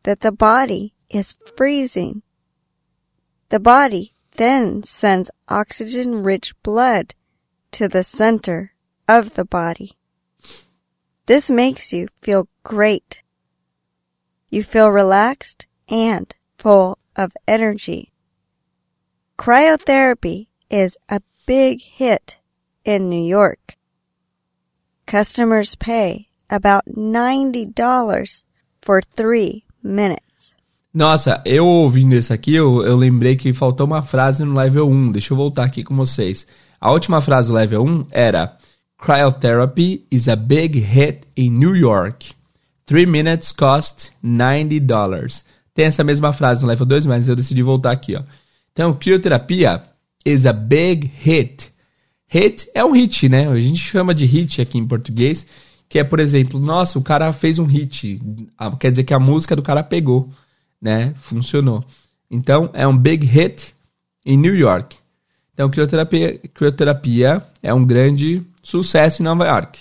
that 0.03 0.19
the 0.19 0.31
body 0.31 0.93
is 1.09 1.37
freezing. 1.55 2.21
The 3.47 3.61
body 3.61 4.13
then 4.35 4.83
sends 4.83 5.31
oxygen 5.47 6.21
rich 6.21 6.53
blood 6.63 7.15
to 7.71 7.87
the 7.87 8.03
center 8.03 8.73
of 9.07 9.35
the 9.35 9.45
body. 9.45 9.93
This 11.27 11.49
makes 11.49 11.93
you 11.93 12.09
feel 12.21 12.49
great. 12.63 13.23
You 14.49 14.63
feel 14.63 14.89
relaxed 14.89 15.65
and 15.87 16.35
full 16.57 16.99
of 17.15 17.31
energy. 17.47 18.11
Cryotherapy 19.37 20.47
is 20.69 20.97
a 21.07 21.21
big 21.45 21.81
hit 21.81 22.37
in 22.83 23.09
New 23.09 23.23
York. 23.23 23.77
Customers 25.05 25.75
pay 25.75 26.27
about 26.51 26.83
$90 26.87 28.43
for 28.81 29.01
three 29.15 29.63
minutes. 29.81 30.53
Nossa, 30.93 31.41
eu 31.45 31.65
ouvindo 31.65 32.15
isso 32.15 32.33
aqui, 32.33 32.53
eu, 32.53 32.83
eu 32.83 32.97
lembrei 32.97 33.37
que 33.37 33.53
faltou 33.53 33.87
uma 33.87 34.01
frase 34.01 34.43
no 34.43 34.53
level 34.53 34.89
1. 34.89 35.13
Deixa 35.13 35.33
eu 35.33 35.37
voltar 35.37 35.63
aqui 35.63 35.83
com 35.83 35.95
vocês. 35.95 36.45
A 36.79 36.91
última 36.91 37.21
frase 37.21 37.47
do 37.47 37.53
level 37.53 37.85
1 37.85 38.07
era 38.11 38.57
Cryotherapy 38.97 40.05
is 40.11 40.27
a 40.27 40.35
big 40.35 40.77
hit 40.79 41.21
in 41.37 41.51
New 41.51 41.75
York. 41.75 42.33
Three 42.85 43.05
minutes 43.05 43.53
cost 43.53 44.11
$90. 44.21 45.43
Tem 45.73 45.85
essa 45.85 46.03
mesma 46.03 46.33
frase 46.33 46.61
no 46.61 46.67
level 46.67 46.85
2, 46.85 47.05
mas 47.05 47.29
eu 47.29 47.35
decidi 47.35 47.63
voltar 47.63 47.91
aqui, 47.91 48.15
ó. 48.15 48.23
Então, 48.73 48.93
crioterapia 48.93 49.83
is 50.25 50.45
a 50.45 50.53
big 50.53 51.07
hit. 51.07 51.71
Hit 52.27 52.69
é 52.73 52.83
um 52.83 52.91
hit, 52.91 53.29
né? 53.29 53.47
A 53.47 53.59
gente 53.59 53.79
chama 53.79 54.13
de 54.13 54.25
hit 54.25 54.61
aqui 54.61 54.77
em 54.77 54.85
português, 54.85 55.45
que 55.91 55.99
é, 55.99 56.05
por 56.05 56.21
exemplo, 56.21 56.57
nossa, 56.57 56.97
o 56.97 57.01
cara 57.01 57.33
fez 57.33 57.59
um 57.59 57.65
hit. 57.65 58.17
Quer 58.79 58.91
dizer 58.91 59.03
que 59.03 59.13
a 59.13 59.19
música 59.19 59.57
do 59.57 59.61
cara 59.61 59.83
pegou, 59.83 60.29
né? 60.81 61.13
Funcionou. 61.17 61.83
Então, 62.29 62.69
é 62.71 62.87
um 62.87 62.97
big 62.97 63.25
hit 63.25 63.75
em 64.25 64.37
New 64.37 64.55
York. 64.55 64.95
Então, 65.53 65.69
crioterapia, 65.69 66.39
crioterapia 66.53 67.45
é 67.61 67.73
um 67.73 67.83
grande 67.83 68.41
sucesso 68.63 69.21
em 69.21 69.25
Nova 69.25 69.45
York. 69.45 69.79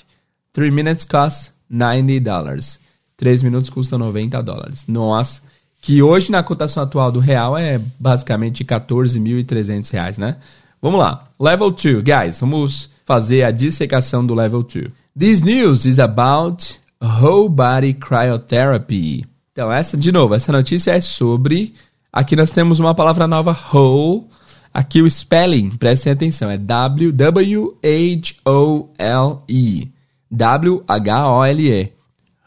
Three 0.52 0.72
minutes 0.72 1.04
cost 1.04 1.52
90 1.70 2.18
dollars. 2.18 2.80
Três 3.16 3.40
minutos 3.40 3.70
custa 3.70 3.96
90 3.96 4.42
dólares. 4.42 4.84
Nossa, 4.88 5.40
que 5.80 6.02
hoje 6.02 6.32
na 6.32 6.42
cotação 6.42 6.82
atual 6.82 7.12
do 7.12 7.20
real 7.20 7.56
é 7.56 7.80
basicamente 8.00 8.64
14.300 8.64 9.92
reais, 9.92 10.18
né? 10.18 10.38
Vamos 10.82 10.98
lá. 10.98 11.28
Level 11.38 11.70
2, 11.70 12.02
guys. 12.02 12.40
Vamos 12.40 12.90
fazer 13.04 13.44
a 13.44 13.52
dissecação 13.52 14.26
do 14.26 14.34
level 14.34 14.64
2. 14.64 14.90
This 15.20 15.42
news 15.42 15.84
is 15.84 15.98
about 15.98 16.78
whole 16.98 17.50
body 17.50 17.92
cryotherapy. 17.92 19.26
Então, 19.52 19.70
essa, 19.70 19.94
de 19.94 20.10
novo, 20.10 20.34
essa 20.34 20.50
notícia 20.50 20.92
é 20.92 21.00
sobre. 21.02 21.74
Aqui 22.10 22.34
nós 22.34 22.50
temos 22.50 22.80
uma 22.80 22.94
palavra 22.94 23.26
nova, 23.26 23.54
whole. 23.70 24.28
Aqui 24.72 25.02
o 25.02 25.10
spelling, 25.10 25.76
prestem 25.76 26.14
atenção, 26.14 26.50
é 26.50 26.56
W-W-H-O-L-E. 26.56 27.82
W-H-O-L-E. 30.30 31.92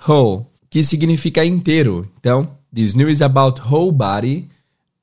Whole, 0.10 0.46
que 0.68 0.84
significa 0.84 1.46
inteiro. 1.46 2.10
Então, 2.20 2.58
this 2.74 2.96
news 2.96 3.12
is 3.12 3.22
about 3.22 3.62
whole 3.62 3.92
body, 3.92 4.50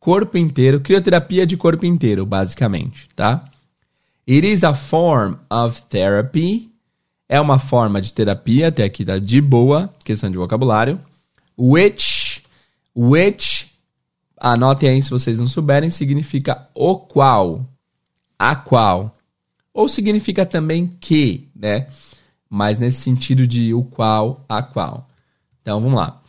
corpo 0.00 0.36
inteiro, 0.36 0.80
crioterapia 0.80 1.46
de 1.46 1.56
corpo 1.56 1.86
inteiro, 1.86 2.26
basicamente, 2.26 3.08
tá? 3.14 3.44
It 4.28 4.44
is 4.44 4.64
a 4.64 4.74
form 4.74 5.36
of 5.48 5.82
therapy. 5.82 6.69
É 7.32 7.40
uma 7.40 7.60
forma 7.60 8.00
de 8.00 8.12
terapia, 8.12 8.66
até 8.66 8.82
aqui 8.82 9.04
tá 9.04 9.16
de 9.16 9.40
boa, 9.40 9.94
questão 10.04 10.28
de 10.28 10.36
vocabulário. 10.36 10.98
Which, 11.56 12.42
which, 12.92 13.70
anotem 14.36 14.88
aí 14.88 15.00
se 15.00 15.10
vocês 15.10 15.38
não 15.38 15.46
souberem, 15.46 15.92
significa 15.92 16.64
o 16.74 16.96
qual, 16.96 17.64
a 18.36 18.56
qual. 18.56 19.14
Ou 19.72 19.88
significa 19.88 20.44
também 20.44 20.88
que, 20.88 21.48
né? 21.54 21.86
Mas 22.48 22.80
nesse 22.80 23.00
sentido 23.00 23.46
de 23.46 23.72
o 23.72 23.84
qual, 23.84 24.44
a 24.48 24.60
qual. 24.60 25.06
Então 25.62 25.80
vamos 25.80 26.00
lá. 26.00 26.20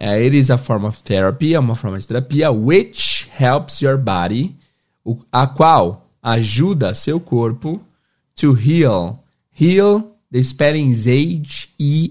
Uh, 0.00 0.24
it 0.24 0.34
is 0.34 0.50
a 0.50 0.56
form 0.56 0.86
of 0.86 1.02
therapy, 1.02 1.54
é 1.54 1.60
uma 1.60 1.74
forma 1.74 1.98
de 1.98 2.06
terapia, 2.06 2.50
which 2.50 3.28
helps 3.38 3.82
your 3.82 3.98
body, 3.98 4.56
o, 5.04 5.18
a 5.30 5.46
qual 5.46 6.08
ajuda 6.22 6.94
seu 6.94 7.20
corpo 7.20 7.78
to 8.34 8.58
heal. 8.58 9.22
Heal, 9.58 10.15
the 10.32 10.42
spelling 10.42 10.90
is 10.90 11.06
H-E-A-L. 11.06 12.08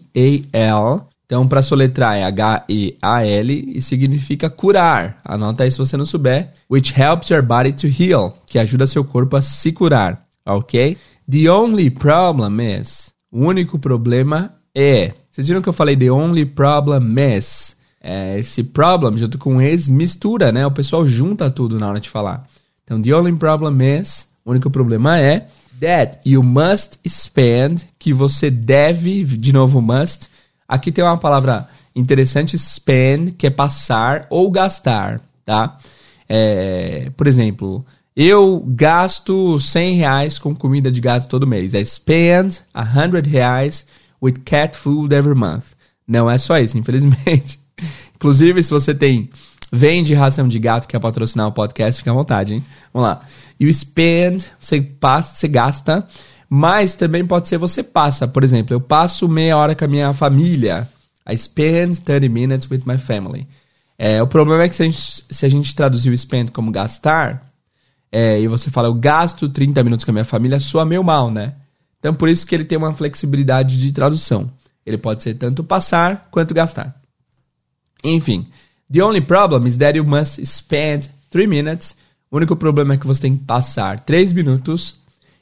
Então, 1.25 1.47
para 1.47 1.63
soletrar 1.63 2.15
é 2.15 2.23
H-E-A-L 2.23 3.73
e 3.75 3.81
significa 3.81 4.49
curar. 4.49 5.19
Anota 5.25 5.63
aí 5.63 5.71
se 5.71 5.77
você 5.77 5.97
não 5.97 6.05
souber. 6.05 6.53
Which 6.69 6.93
helps 6.99 7.29
your 7.29 7.41
body 7.41 7.73
to 7.73 7.87
heal, 7.87 8.37
que 8.45 8.59
ajuda 8.59 8.85
seu 8.85 9.03
corpo 9.03 9.35
a 9.35 9.41
se 9.41 9.71
curar, 9.71 10.23
ok? 10.45 10.95
The 11.29 11.49
only 11.49 11.89
problem 11.89 12.61
is, 12.61 13.11
o 13.31 13.39
único 13.39 13.79
problema 13.79 14.53
é. 14.73 15.13
Vocês 15.31 15.47
viram 15.47 15.61
que 15.61 15.69
eu 15.69 15.73
falei 15.73 15.97
the 15.97 16.11
only 16.11 16.45
problem 16.45 17.15
is? 17.35 17.75
É, 17.99 18.37
esse 18.37 18.63
problem 18.63 19.17
junto 19.17 19.39
com 19.39 19.59
is 19.59 19.89
mistura, 19.89 20.51
né? 20.51 20.65
O 20.67 20.71
pessoal 20.71 21.07
junta 21.07 21.49
tudo 21.49 21.79
na 21.79 21.89
hora 21.89 21.99
de 21.99 22.09
falar. 22.09 22.47
Então, 22.83 23.01
the 23.01 23.11
only 23.15 23.33
problem 23.33 23.81
is, 23.81 24.27
o 24.45 24.51
único 24.51 24.69
problema 24.69 25.19
é 25.19 25.47
that 25.79 26.19
you 26.25 26.41
must 26.41 26.99
spend, 27.07 27.87
que 27.97 28.13
você 28.13 28.49
deve, 28.49 29.23
de 29.23 29.53
novo 29.53 29.81
must. 29.81 30.29
Aqui 30.67 30.91
tem 30.91 31.03
uma 31.03 31.17
palavra 31.17 31.67
interessante, 31.95 32.57
spend, 32.57 33.33
que 33.33 33.47
é 33.47 33.49
passar 33.49 34.27
ou 34.29 34.49
gastar, 34.51 35.21
tá? 35.45 35.77
É, 36.27 37.11
por 37.15 37.27
exemplo, 37.27 37.85
eu 38.15 38.63
gasto 38.67 39.59
100 39.59 39.95
reais 39.95 40.39
com 40.39 40.55
comida 40.55 40.91
de 40.91 41.01
gato 41.01 41.27
todo 41.27 41.47
mês. 41.47 41.73
I 41.73 41.85
spend 41.85 42.61
100 42.73 43.29
reais 43.29 43.85
with 44.21 44.35
cat 44.45 44.77
food 44.77 45.13
every 45.13 45.35
month. 45.35 45.73
Não 46.07 46.29
é 46.29 46.37
só 46.37 46.57
isso, 46.57 46.77
infelizmente. 46.77 47.59
Inclusive, 48.15 48.63
se 48.63 48.69
você 48.69 48.93
tem 48.95 49.29
vende 49.71 50.13
ração 50.13 50.47
de 50.47 50.59
gato 50.59 50.87
que 50.87 50.93
quer 50.93 50.99
patrocinar 50.99 51.47
o 51.47 51.51
podcast, 51.51 51.99
fica 51.99 52.11
à 52.11 52.13
vontade, 52.13 52.53
hein? 52.53 52.65
Vamos 52.93 53.09
lá. 53.09 53.21
You 53.59 53.73
spend, 53.73 54.45
você 54.59 54.81
passa, 54.81 55.35
você 55.35 55.47
gasta, 55.47 56.05
mas 56.49 56.95
também 56.95 57.25
pode 57.25 57.47
ser 57.47 57.57
você 57.57 57.83
passa. 57.83 58.27
Por 58.27 58.43
exemplo, 58.43 58.73
eu 58.73 58.81
passo 58.81 59.27
meia 59.27 59.57
hora 59.57 59.75
com 59.75 59.85
a 59.85 59.87
minha 59.87 60.13
família. 60.13 60.89
I 61.27 61.37
spend 61.37 62.01
30 62.01 62.29
minutes 62.29 62.69
with 62.69 62.83
my 62.85 62.97
family. 62.97 63.47
É, 63.97 64.21
o 64.21 64.27
problema 64.27 64.63
é 64.63 64.69
que 64.69 64.75
se 64.75 64.83
a 64.83 64.85
gente, 64.85 65.25
se 65.29 65.45
a 65.45 65.49
gente 65.49 65.75
traduzir 65.75 66.09
o 66.09 66.17
spend 66.17 66.51
como 66.51 66.71
gastar, 66.71 67.41
é, 68.11 68.39
e 68.39 68.47
você 68.47 68.69
fala 68.69 68.87
eu 68.87 68.93
gasto 68.93 69.49
30 69.49 69.83
minutos 69.83 70.03
com 70.03 70.11
a 70.11 70.13
minha 70.13 70.25
família, 70.25 70.59
soa 70.59 70.85
meio 70.85 71.03
mal, 71.03 71.31
né? 71.31 71.53
Então 71.99 72.13
por 72.13 72.29
isso 72.29 72.45
que 72.45 72.53
ele 72.53 72.65
tem 72.65 72.77
uma 72.77 72.93
flexibilidade 72.93 73.79
de 73.79 73.91
tradução. 73.91 74.51
Ele 74.85 74.97
pode 74.97 75.23
ser 75.23 75.33
tanto 75.33 75.63
passar 75.63 76.27
quanto 76.29 76.53
gastar. 76.53 76.95
Enfim, 78.03 78.47
the 78.91 79.01
only 79.01 79.21
problem 79.21 79.67
is 79.67 79.77
that 79.77 79.97
you 79.97 80.05
must 80.05 80.43
spend 80.45 81.09
3 81.29 81.47
minutes. 81.47 81.95
O 82.31 82.37
único 82.37 82.55
problema 82.55 82.93
é 82.93 82.97
que 82.97 83.07
você 83.07 83.21
tem 83.21 83.37
que 83.37 83.43
passar 83.45 83.99
3 83.99 84.33
minutos 84.33 84.95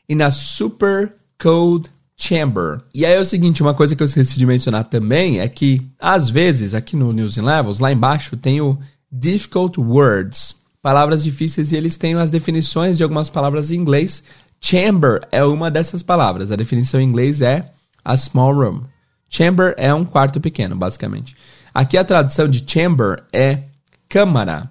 in 0.10 0.21
a 0.21 0.32
super 0.32 1.13
cold 1.41 1.89
chamber. 2.15 2.82
E 2.93 3.06
aí 3.06 3.13
é 3.13 3.19
o 3.19 3.25
seguinte, 3.25 3.62
uma 3.62 3.73
coisa 3.73 3.95
que 3.95 4.03
eu 4.03 4.06
esqueci 4.06 4.38
de 4.38 4.45
mencionar 4.45 4.86
também 4.86 5.39
é 5.39 5.47
que, 5.47 5.82
às 5.99 6.29
vezes, 6.29 6.73
aqui 6.73 6.95
no 6.95 7.12
News 7.12 7.38
and 7.38 7.45
Levels, 7.45 7.79
lá 7.79 7.91
embaixo, 7.91 8.38
tem 8.38 8.62
o 8.62 8.77
difficult 9.12 9.79
words. 9.79 10.56
Palavras 10.82 11.23
difíceis 11.23 11.71
e 11.71 11.75
eles 11.75 11.97
têm 11.97 12.15
as 12.15 12.32
definições 12.32 12.97
de 12.97 13.03
algumas 13.03 13.29
palavras 13.29 13.71
em 13.71 13.75
inglês. 13.75 14.23
Chamber 14.60 15.27
é 15.32 15.43
uma 15.43 15.71
dessas 15.71 16.03
palavras. 16.03 16.51
A 16.51 16.56
definição 16.56 16.99
em 16.99 17.08
inglês 17.08 17.41
é 17.41 17.69
a 18.03 18.17
small 18.17 18.53
room. 18.53 18.82
Chamber 19.29 19.73
é 19.77 19.93
um 19.93 20.06
quarto 20.06 20.39
pequeno, 20.39 20.75
basicamente. 20.75 21.36
Aqui 21.73 21.97
a 21.97 22.03
tradução 22.03 22.47
de 22.47 22.63
chamber 22.65 23.23
é 23.33 23.63
câmara. 24.07 24.69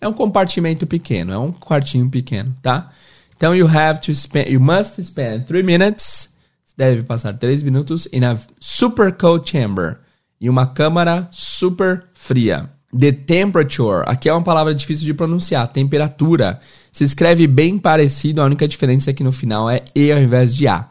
É 0.00 0.06
um 0.06 0.12
compartimento 0.12 0.86
pequeno, 0.86 1.32
é 1.32 1.38
um 1.38 1.52
quartinho 1.52 2.08
pequeno, 2.08 2.54
tá? 2.62 2.90
Então 3.36 3.54
you 3.54 3.66
have 3.66 4.00
to 4.00 4.14
spend, 4.14 4.50
you 4.50 4.60
must 4.60 5.02
spend 5.02 5.46
three 5.46 5.62
minutes. 5.62 6.30
Deve 6.76 7.04
passar 7.04 7.34
três 7.34 7.62
minutos 7.62 8.08
in 8.12 8.24
a 8.24 8.36
super 8.58 9.12
cold 9.12 9.48
chamber, 9.48 9.98
em 10.40 10.48
uma 10.48 10.66
câmara 10.66 11.28
super 11.30 12.04
fria. 12.14 12.68
The 12.96 13.12
temperature, 13.12 14.04
aqui 14.06 14.28
é 14.28 14.32
uma 14.32 14.42
palavra 14.42 14.74
difícil 14.74 15.04
de 15.04 15.14
pronunciar, 15.14 15.66
temperatura. 15.68 16.60
Se 16.92 17.02
escreve 17.02 17.46
bem 17.46 17.78
parecido, 17.78 18.40
a 18.40 18.44
única 18.44 18.68
diferença 18.68 19.10
é 19.10 19.12
que 19.12 19.24
no 19.24 19.32
final 19.32 19.68
é 19.68 19.82
e 19.94 20.12
ao 20.12 20.18
invés 20.18 20.54
de 20.54 20.68
a. 20.68 20.88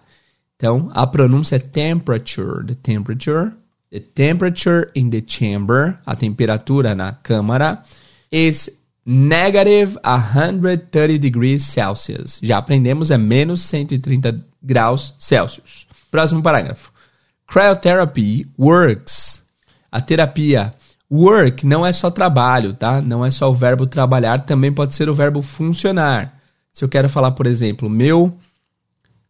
Então, 0.56 0.90
a 0.94 1.06
pronúncia 1.08 1.58
é 1.58 1.60
temperature, 1.60 2.66
the 2.66 2.76
temperature. 2.82 3.52
The 3.94 4.00
temperature 4.00 4.90
in 4.96 5.12
the 5.12 5.22
chamber, 5.22 6.00
a 6.04 6.16
temperatura 6.16 6.96
na 6.96 7.12
câmara, 7.12 7.84
is 8.32 8.68
negative 9.06 10.00
130 10.04 11.20
degrees 11.20 11.62
Celsius. 11.62 12.40
Já 12.42 12.58
aprendemos, 12.58 13.12
é 13.12 13.20
menos 13.20 13.62
130 13.62 14.44
graus 14.64 15.14
Celsius. 15.20 15.86
Próximo 16.10 16.42
parágrafo. 16.42 16.92
Cryotherapy 17.46 18.48
works. 18.58 19.44
A 19.92 20.02
terapia 20.02 20.74
work 21.12 21.64
não 21.64 21.86
é 21.86 21.94
só 21.94 22.10
trabalho, 22.10 22.74
tá? 22.74 23.00
Não 23.00 23.24
é 23.24 23.30
só 23.30 23.48
o 23.52 23.54
verbo 23.54 23.86
trabalhar, 23.86 24.42
também 24.42 24.74
pode 24.74 24.96
ser 24.96 25.08
o 25.08 25.14
verbo 25.14 25.44
funcionar. 25.44 26.40
Se 26.72 26.84
eu 26.84 26.90
quero 26.90 27.10
falar, 27.10 27.30
por 27.34 27.46
exemplo, 27.46 27.88
meu 27.88 28.36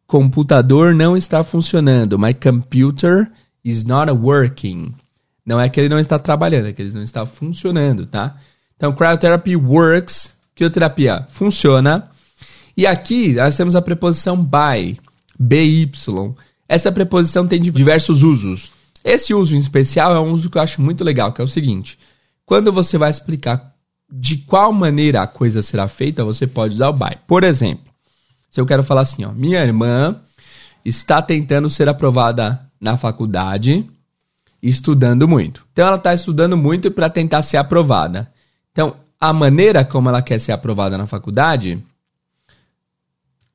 computador 0.08 0.96
não 0.96 1.18
está 1.18 1.44
funcionando. 1.44 2.18
My 2.18 2.34
computer 2.34 3.30
is 3.64 3.84
not 3.84 4.12
working. 4.12 4.94
Não 5.46 5.60
é 5.60 5.70
que 5.70 5.80
ele 5.80 5.90
não 5.90 6.00
está 6.00 6.18
trabalhando, 6.18 6.68
é 6.68 6.74
que 6.74 6.82
ele 6.82 6.94
não 6.94 7.04
está 7.04 7.26
funcionando, 7.26 8.06
tá? 8.06 8.38
Então, 8.76 8.94
cryotherapy 8.94 9.56
works. 9.56 10.34
Crioterapia 10.56 11.28
funciona. 11.30 12.10
E 12.78 12.86
aqui 12.86 13.34
nós 13.34 13.56
temos 13.56 13.76
a 13.76 13.82
preposição 13.82 14.38
by, 14.38 15.00
by. 15.40 15.92
Essa 16.68 16.92
preposição 16.92 17.48
tem 17.48 17.62
diversos 17.62 18.24
usos. 18.24 18.72
Esse 19.04 19.34
uso 19.34 19.56
em 19.56 19.60
especial 19.60 20.16
é 20.16 20.20
um 20.20 20.32
uso 20.32 20.50
que 20.50 20.58
eu 20.58 20.62
acho 20.62 20.82
muito 20.82 21.04
legal, 21.04 21.34
que 21.34 21.42
é 21.42 21.44
o 21.44 21.48
seguinte: 21.48 21.98
quando 22.46 22.72
você 22.72 22.98
vai 22.98 23.10
explicar 23.10 23.74
de 24.12 24.38
qual 24.38 24.72
maneira 24.72 25.24
a 25.24 25.28
coisa 25.28 25.62
será 25.62 25.88
feita, 25.88 26.24
você 26.24 26.46
pode 26.46 26.76
usar 26.76 26.90
o 26.90 26.94
by. 26.94 27.18
Por 27.28 27.44
exemplo, 27.44 27.92
se 28.50 28.62
eu 28.62 28.66
quero 28.66 28.84
falar 28.84 29.02
assim, 29.02 29.26
ó, 29.26 29.32
minha 29.32 29.60
irmã 29.62 30.16
está 30.86 31.22
tentando 31.22 31.70
ser 31.70 31.90
aprovada 31.90 32.70
na 32.84 32.98
faculdade, 32.98 33.90
estudando 34.62 35.26
muito. 35.26 35.66
Então 35.72 35.88
ela 35.88 35.96
está 35.96 36.14
estudando 36.14 36.58
muito 36.58 36.92
para 36.92 37.10
tentar 37.10 37.42
ser 37.42 37.56
aprovada. 37.56 38.30
Então, 38.74 38.98
a 39.20 39.32
maneira 39.32 39.86
como 39.86 40.10
ela 40.10 40.22
quer 40.22 40.38
ser 40.38 40.52
aprovada 40.52 40.98
na 40.98 41.08
faculdade 41.08 41.82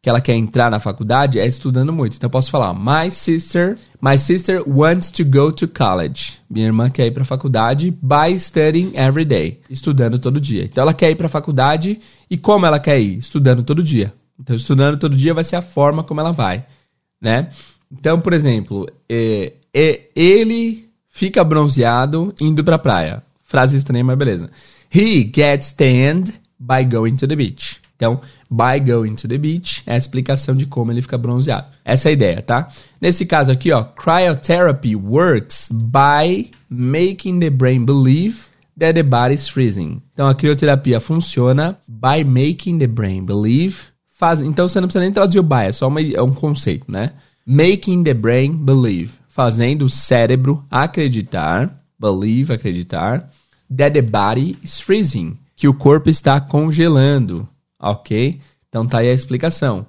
que 0.00 0.08
ela 0.08 0.20
quer 0.20 0.34
entrar 0.34 0.70
na 0.70 0.80
faculdade 0.80 1.38
é 1.38 1.46
estudando 1.46 1.92
muito. 1.92 2.16
Então 2.16 2.28
eu 2.28 2.30
posso 2.30 2.50
falar: 2.50 2.72
My 2.72 3.10
sister, 3.10 3.76
my 4.00 4.18
sister 4.18 4.62
wants 4.66 5.10
to 5.10 5.24
go 5.26 5.52
to 5.52 5.68
college. 5.68 6.38
Minha 6.48 6.66
irmã 6.66 6.88
quer 6.88 7.06
ir 7.06 7.10
para 7.10 7.22
a 7.22 7.26
faculdade 7.26 7.90
by 8.00 8.38
studying 8.38 8.92
every 8.94 9.26
day, 9.26 9.60
estudando 9.68 10.18
todo 10.18 10.40
dia. 10.40 10.64
Então 10.64 10.80
ela 10.80 10.94
quer 10.94 11.10
ir 11.10 11.16
para 11.16 11.26
a 11.26 11.30
faculdade 11.30 12.00
e 12.30 12.38
como 12.38 12.64
ela 12.64 12.80
quer 12.80 12.98
ir? 12.98 13.18
Estudando 13.18 13.62
todo 13.62 13.82
dia. 13.82 14.14
Então 14.40 14.56
estudando 14.56 14.96
todo 14.96 15.14
dia 15.14 15.34
vai 15.34 15.44
ser 15.44 15.56
a 15.56 15.62
forma 15.62 16.02
como 16.02 16.20
ela 16.20 16.32
vai, 16.32 16.64
né? 17.20 17.50
Então, 17.90 18.20
por 18.20 18.32
exemplo, 18.32 18.86
é, 19.08 19.52
é, 19.72 20.00
ele 20.14 20.88
fica 21.08 21.42
bronzeado 21.42 22.34
indo 22.40 22.62
para 22.62 22.76
a 22.76 22.78
praia. 22.78 23.22
Frase 23.44 23.76
estranha, 23.76 24.04
mas 24.04 24.18
beleza. 24.18 24.50
He 24.94 25.30
gets 25.34 25.72
tanned 25.72 26.32
by 26.58 26.84
going 26.84 27.16
to 27.16 27.26
the 27.26 27.36
beach. 27.36 27.80
Então, 27.96 28.20
by 28.48 28.78
going 28.78 29.16
to 29.16 29.26
the 29.26 29.36
beach 29.36 29.82
é 29.84 29.94
a 29.94 29.96
explicação 29.96 30.54
de 30.54 30.66
como 30.66 30.92
ele 30.92 31.02
fica 31.02 31.18
bronzeado. 31.18 31.66
Essa 31.84 32.08
é 32.08 32.10
a 32.10 32.12
ideia, 32.12 32.42
tá? 32.42 32.68
Nesse 33.00 33.26
caso 33.26 33.50
aqui, 33.50 33.72
ó, 33.72 33.82
cryotherapy 33.82 34.94
works 34.94 35.68
by 35.72 36.50
making 36.70 37.40
the 37.40 37.50
brain 37.50 37.84
believe 37.84 38.46
that 38.78 38.94
the 38.94 39.02
body 39.02 39.34
is 39.34 39.48
freezing. 39.48 40.00
Então, 40.12 40.28
a 40.28 40.34
crioterapia 40.34 41.00
funciona 41.00 41.76
by 41.88 42.22
making 42.24 42.78
the 42.78 42.86
brain 42.86 43.24
believe. 43.24 43.78
Faz, 44.08 44.40
então, 44.40 44.68
você 44.68 44.80
não 44.80 44.86
precisa 44.86 45.02
nem 45.02 45.12
traduzir 45.12 45.40
o 45.40 45.42
by, 45.42 45.66
é 45.66 45.72
só 45.72 45.88
uma, 45.88 46.00
é 46.00 46.22
um 46.22 46.32
conceito, 46.32 46.90
né? 46.90 47.12
Making 47.50 48.04
the 48.04 48.14
brain 48.14 48.52
believe. 48.52 49.12
Fazendo 49.28 49.86
o 49.86 49.90
cérebro 49.90 50.64
acreditar, 50.70 51.82
believe, 51.98 52.52
acreditar, 52.52 53.30
that 53.74 53.92
the 53.92 54.02
body 54.02 54.58
is 54.62 54.78
freezing. 54.80 55.38
Que 55.56 55.66
o 55.66 55.74
corpo 55.74 56.10
está 56.10 56.40
congelando 56.40 57.48
ok? 57.78 58.40
Então 58.68 58.86
tá 58.86 58.98
aí 58.98 59.08
a 59.08 59.14
explicação. 59.14 59.86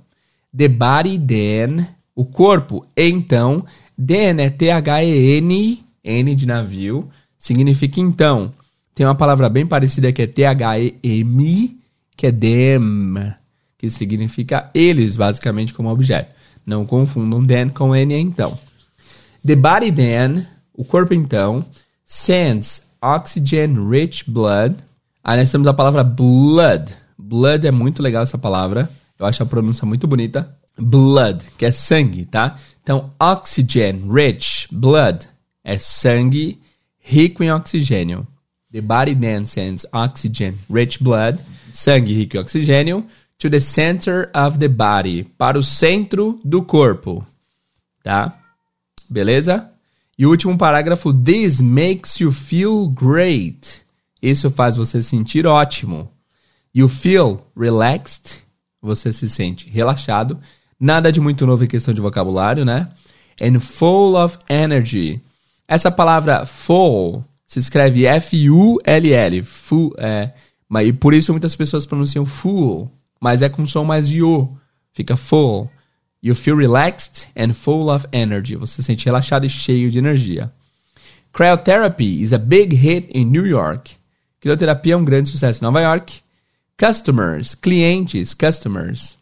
The 0.55 0.67
body 0.67 1.19
then, 1.19 1.85
o 2.15 2.25
corpo, 2.25 2.85
então, 2.95 3.65
then 3.97 4.39
é 4.39 4.49
T-H-E-N, 4.49 5.83
N 6.03 6.35
de 6.35 6.45
navio, 6.45 7.09
significa 7.37 7.99
então. 7.99 8.53
Tem 8.93 9.05
uma 9.05 9.15
palavra 9.15 9.49
bem 9.49 9.65
parecida 9.65 10.11
que 10.11 10.21
é 10.21 10.27
T-H-E-M, 10.27 11.77
que 12.15 12.27
é 12.27 12.31
them, 12.31 13.33
que 13.77 13.89
significa 13.89 14.69
eles, 14.73 15.15
basicamente, 15.15 15.73
como 15.73 15.89
objeto. 15.89 16.38
Não 16.69 16.85
confundam 16.85 17.43
then 17.43 17.69
com 17.69 17.95
N 17.95 18.13
então. 18.13 18.55
The 19.43 19.55
body 19.55 19.91
then, 19.91 20.45
o 20.71 20.85
corpo 20.85 21.15
então, 21.15 21.65
sends 22.05 22.87
oxygen-rich 23.01 24.29
blood. 24.29 24.75
Aí 25.23 25.39
nós 25.39 25.51
temos 25.51 25.67
a 25.67 25.73
palavra 25.73 26.03
blood. 26.03 26.93
Blood 27.17 27.65
é 27.65 27.71
muito 27.71 28.03
legal 28.03 28.21
essa 28.21 28.37
palavra. 28.37 28.87
Eu 29.17 29.25
acho 29.25 29.41
a 29.41 29.47
pronúncia 29.47 29.83
muito 29.83 30.05
bonita. 30.05 30.55
Blood, 30.77 31.43
que 31.57 31.65
é 31.65 31.71
sangue, 31.71 32.25
tá? 32.25 32.59
Então, 32.83 33.09
oxygen 33.19 34.07
rich 34.07 34.67
blood 34.71 35.27
é 35.63 35.79
sangue 35.79 36.61
rico 36.99 37.43
em 37.43 37.51
oxigênio. 37.51 38.27
The 38.71 38.81
body 38.81 39.15
then 39.15 39.47
sends 39.47 39.87
oxygen 39.91 40.53
rich 40.71 41.03
blood, 41.03 41.41
sangue 41.73 42.13
rico 42.13 42.37
em 42.37 42.39
oxigênio, 42.39 43.07
to 43.39 43.49
the 43.49 43.59
center 43.59 44.29
of 44.35 44.59
the 44.59 44.67
body, 44.67 45.23
para 45.37 45.57
o 45.57 45.63
centro 45.63 46.39
do 46.43 46.61
corpo. 46.61 47.25
Tá? 48.03 48.37
Beleza? 49.09 49.71
E 50.17 50.25
o 50.25 50.29
último 50.29 50.57
parágrafo, 50.57 51.13
this 51.13 51.61
makes 51.61 52.19
you 52.19 52.31
feel 52.31 52.89
great. 52.89 53.81
Isso 54.21 54.51
faz 54.51 54.75
você 54.75 55.01
sentir 55.01 55.47
ótimo. 55.47 56.11
You 56.75 56.89
feel 56.89 57.39
relaxed, 57.57 58.43
você 58.81 59.13
se 59.13 59.29
sente 59.29 59.69
relaxado. 59.69 60.37
Nada 60.77 61.11
de 61.11 61.21
muito 61.21 61.47
novo 61.47 61.63
em 61.63 61.67
questão 61.67 61.93
de 61.93 62.01
vocabulário, 62.01 62.65
né? 62.65 62.89
And 63.41 63.59
full 63.61 64.15
of 64.15 64.37
energy. 64.49 65.21
Essa 65.65 65.89
palavra 65.89 66.45
full 66.45 67.23
se 67.45 67.59
escreve 67.59 68.05
F-U-L-L. 68.05 69.41
Full, 69.43 69.95
é, 69.97 70.33
mas, 70.67 70.87
e 70.89 70.93
por 70.93 71.13
isso 71.13 71.31
muitas 71.31 71.55
pessoas 71.55 71.85
pronunciam 71.85 72.25
full, 72.25 72.91
mas 73.19 73.41
é 73.41 73.49
com 73.49 73.65
som 73.65 73.83
mais 73.83 74.09
O. 74.11 74.49
Fica 74.93 75.15
full. 75.15 75.69
You 76.21 76.35
feel 76.35 76.57
relaxed 76.57 77.27
and 77.35 77.53
full 77.53 77.89
of 77.89 78.05
energy. 78.11 78.55
Você 78.55 78.81
se 78.81 78.83
sente 78.83 79.05
relaxado 79.05 79.45
e 79.45 79.49
cheio 79.49 79.89
de 79.89 79.99
energia. 79.99 80.51
Cryotherapy 81.31 82.21
is 82.21 82.33
a 82.33 82.37
big 82.37 82.75
hit 82.75 83.09
in 83.13 83.25
New 83.25 83.45
York. 83.45 83.95
Crioterapia 84.41 84.93
é 84.93 84.97
um 84.97 85.05
grande 85.05 85.29
sucesso 85.29 85.61
em 85.61 85.65
Nova 85.65 85.81
York. 85.81 86.21
Customers, 86.77 87.55
clientes, 87.55 88.33
customers. 88.33 89.15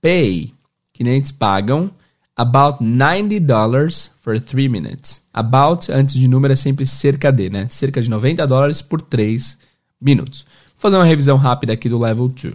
Pay, 0.00 0.52
clientes 0.92 1.30
pagam 1.30 1.90
about 2.36 2.82
$90 2.82 4.10
for 4.20 4.38
3 4.38 4.68
minutes. 4.68 5.22
About, 5.32 5.90
antes 5.90 6.14
de 6.14 6.28
número, 6.28 6.52
é 6.52 6.56
sempre 6.56 6.84
cerca 6.86 7.30
de, 7.30 7.48
né? 7.48 7.66
Cerca 7.70 8.00
de 8.02 8.10
90 8.10 8.46
dólares 8.46 8.82
por 8.82 9.00
3 9.00 9.56
minutos. 10.00 10.46
Vou 10.68 10.90
fazer 10.90 10.96
uma 10.96 11.04
revisão 11.04 11.36
rápida 11.36 11.72
aqui 11.72 11.88
do 11.88 11.98
level 11.98 12.28
2. 12.28 12.54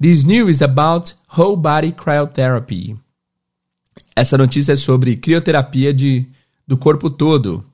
This 0.00 0.24
news 0.24 0.56
is 0.56 0.62
about 0.62 1.12
whole 1.28 1.56
body 1.56 1.92
cryotherapy. 1.92 2.96
Essa 4.16 4.38
notícia 4.38 4.72
é 4.72 4.76
sobre 4.76 5.16
crioterapia 5.16 5.92
de, 5.92 6.26
do 6.66 6.76
corpo 6.76 7.10
todo. 7.10 7.64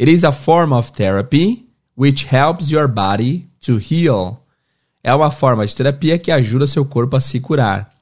It 0.00 0.10
is 0.10 0.24
a 0.24 0.32
form 0.32 0.72
of 0.72 0.92
therapy 0.92 1.66
which 1.96 2.26
helps 2.34 2.70
your 2.70 2.88
body 2.88 3.46
to 3.60 3.78
heal 3.78 4.44
é 5.04 5.14
uma 5.14 5.30
forma 5.30 5.66
de 5.66 5.76
terapia 5.76 6.18
que 6.18 6.32
ajuda 6.32 6.66
seu 6.66 6.84
corpo 6.86 7.14
a 7.14 7.20
se 7.20 7.38
curar. 7.38 7.92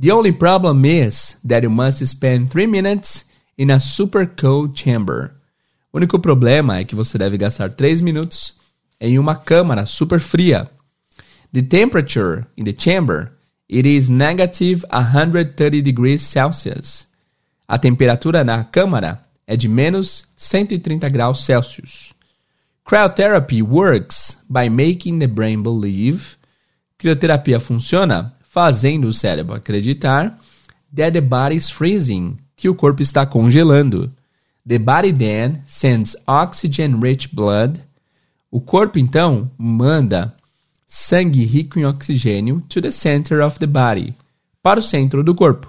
The 0.00 0.12
only 0.12 0.30
problem 0.30 0.84
is 0.84 1.36
that 1.46 1.64
you 1.64 1.70
must 1.70 2.06
spend 2.06 2.50
3 2.50 2.68
minutes 2.68 3.26
in 3.58 3.72
a 3.72 3.80
super 3.80 4.24
cold 4.24 4.80
chamber. 4.80 5.32
O 5.92 5.98
único 5.98 6.20
problema 6.20 6.78
é 6.78 6.84
que 6.84 6.94
você 6.94 7.18
deve 7.18 7.36
gastar 7.36 7.70
3 7.70 8.00
minutos 8.00 8.56
em 9.00 9.18
uma 9.18 9.34
câmara 9.34 9.84
super 9.84 10.20
fria. 10.20 10.70
The 11.52 11.62
temperature 11.62 12.46
in 12.56 12.64
the 12.64 12.72
chamber 12.72 13.32
it 13.68 13.86
is 13.86 14.08
negative 14.08 14.84
130 14.90 15.82
degrees 15.82 16.22
Celsius. 16.22 17.06
A 17.68 17.78
temperatura 17.78 18.42
na 18.42 18.64
câmara 18.64 19.24
é 19.46 19.56
de 19.56 19.68
menos 19.68 20.24
130 20.36 21.08
graus 21.10 21.44
Celsius. 21.44 22.14
Cryotherapy 22.84 23.62
works 23.62 24.38
by 24.48 24.70
making 24.70 25.18
the 25.18 25.26
brain 25.26 25.62
believe. 25.62 26.36
Crioterapia 26.96 27.60
funciona 27.60 28.32
fazendo 28.42 29.06
o 29.06 29.12
cérebro 29.12 29.54
acreditar 29.54 30.38
that 30.94 31.12
the 31.12 31.20
body 31.20 31.56
is 31.56 31.68
freezing, 31.70 32.38
que 32.56 32.68
o 32.68 32.74
corpo 32.74 33.02
está 33.02 33.26
congelando. 33.26 34.10
The 34.66 34.78
body 34.78 35.12
then 35.12 35.62
sends 35.66 36.16
oxygen-rich 36.26 37.34
blood. 37.34 37.80
O 38.50 38.62
corpo 38.62 38.98
então 38.98 39.50
manda 39.58 40.34
sangue 40.90 41.44
rico 41.44 41.78
em 41.78 41.84
oxigênio 41.84 42.62
to 42.66 42.80
the 42.80 42.90
center 42.90 43.42
of 43.42 43.58
the 43.58 43.66
body, 43.66 44.14
para 44.62 44.80
o 44.80 44.82
centro 44.82 45.22
do 45.22 45.34
corpo. 45.34 45.68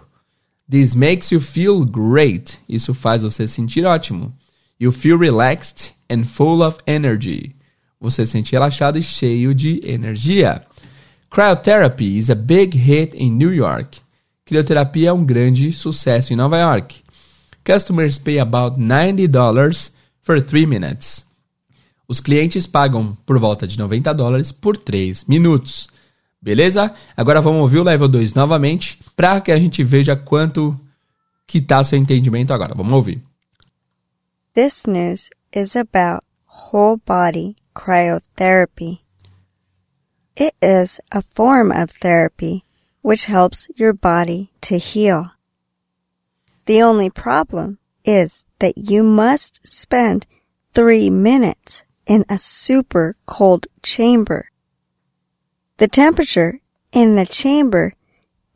This 0.70 0.96
makes 0.96 1.32
you 1.32 1.42
feel 1.42 1.84
great. 1.84 2.58
Isso 2.70 2.94
faz 2.94 3.22
você 3.22 3.48
sentir 3.48 3.86
ótimo. 3.86 4.34
You 4.80 4.94
feel 4.94 5.18
relaxed 5.18 5.94
and 6.10 6.24
full 6.24 6.62
of 6.62 6.78
energy. 6.88 7.54
Você 8.00 8.26
se 8.26 8.32
sente 8.32 8.54
relaxado 8.54 8.98
e 8.98 9.04
cheio 9.04 9.54
de 9.54 9.82
energia. 9.84 10.64
Cryotherapy 11.30 12.18
is 12.18 12.30
a 12.30 12.36
big 12.36 12.78
hit 12.78 13.16
in 13.18 13.32
New 13.32 13.54
York. 13.54 14.00
Crioterapia 14.46 15.10
é 15.10 15.14
um 15.14 15.26
grande 15.26 15.74
sucesso 15.74 16.32
em 16.32 16.36
Nova 16.36 16.58
York. 16.58 17.04
Customers 17.66 18.18
pay 18.18 18.40
about 18.40 18.80
$90 18.80 19.92
for 20.22 20.42
3 20.42 20.66
minutes. 20.66 21.29
Os 22.10 22.20
clientes 22.20 22.66
pagam 22.66 23.16
por 23.24 23.38
volta 23.38 23.68
de 23.68 23.78
90 23.78 24.12
dólares 24.16 24.52
por 24.52 24.76
3 24.76 25.26
minutos. 25.26 25.88
Beleza? 26.42 26.92
Agora 27.16 27.40
vamos 27.40 27.62
ouvir 27.62 27.78
o 27.78 27.84
level 27.84 28.08
2 28.08 28.34
novamente 28.34 29.00
para 29.16 29.40
que 29.40 29.52
a 29.52 29.60
gente 29.60 29.84
veja 29.84 30.16
quanto 30.16 30.76
que 31.46 31.62
tá 31.62 31.84
seu 31.84 32.00
entendimento 32.00 32.52
agora. 32.52 32.74
Vamos 32.74 32.94
ouvir. 32.94 33.22
This 34.56 34.88
news 34.88 35.30
is 35.56 35.76
about 35.76 36.24
whole 36.48 36.98
body 37.06 37.56
cryotherapy. 37.76 39.02
It 40.36 40.56
is 40.64 41.00
a 41.12 41.22
form 41.36 41.72
of 41.72 41.94
therapy 42.02 42.64
which 43.04 43.30
helps 43.30 43.68
your 43.78 43.94
body 43.94 44.50
to 44.62 44.78
heal. 44.78 45.30
The 46.66 46.84
only 46.84 47.12
problem 47.12 47.78
is 48.04 48.46
that 48.58 48.74
you 48.76 49.04
must 49.04 49.62
spend 49.64 50.26
three 50.74 51.12
minutes 51.12 51.84
in 52.10 52.26
a 52.28 52.40
super 52.40 53.16
cold 53.28 53.68
chamber. 53.84 54.50
The 55.78 55.88
temperature 55.88 56.60
in 56.92 57.16
the 57.16 57.28
chamber 57.28 57.94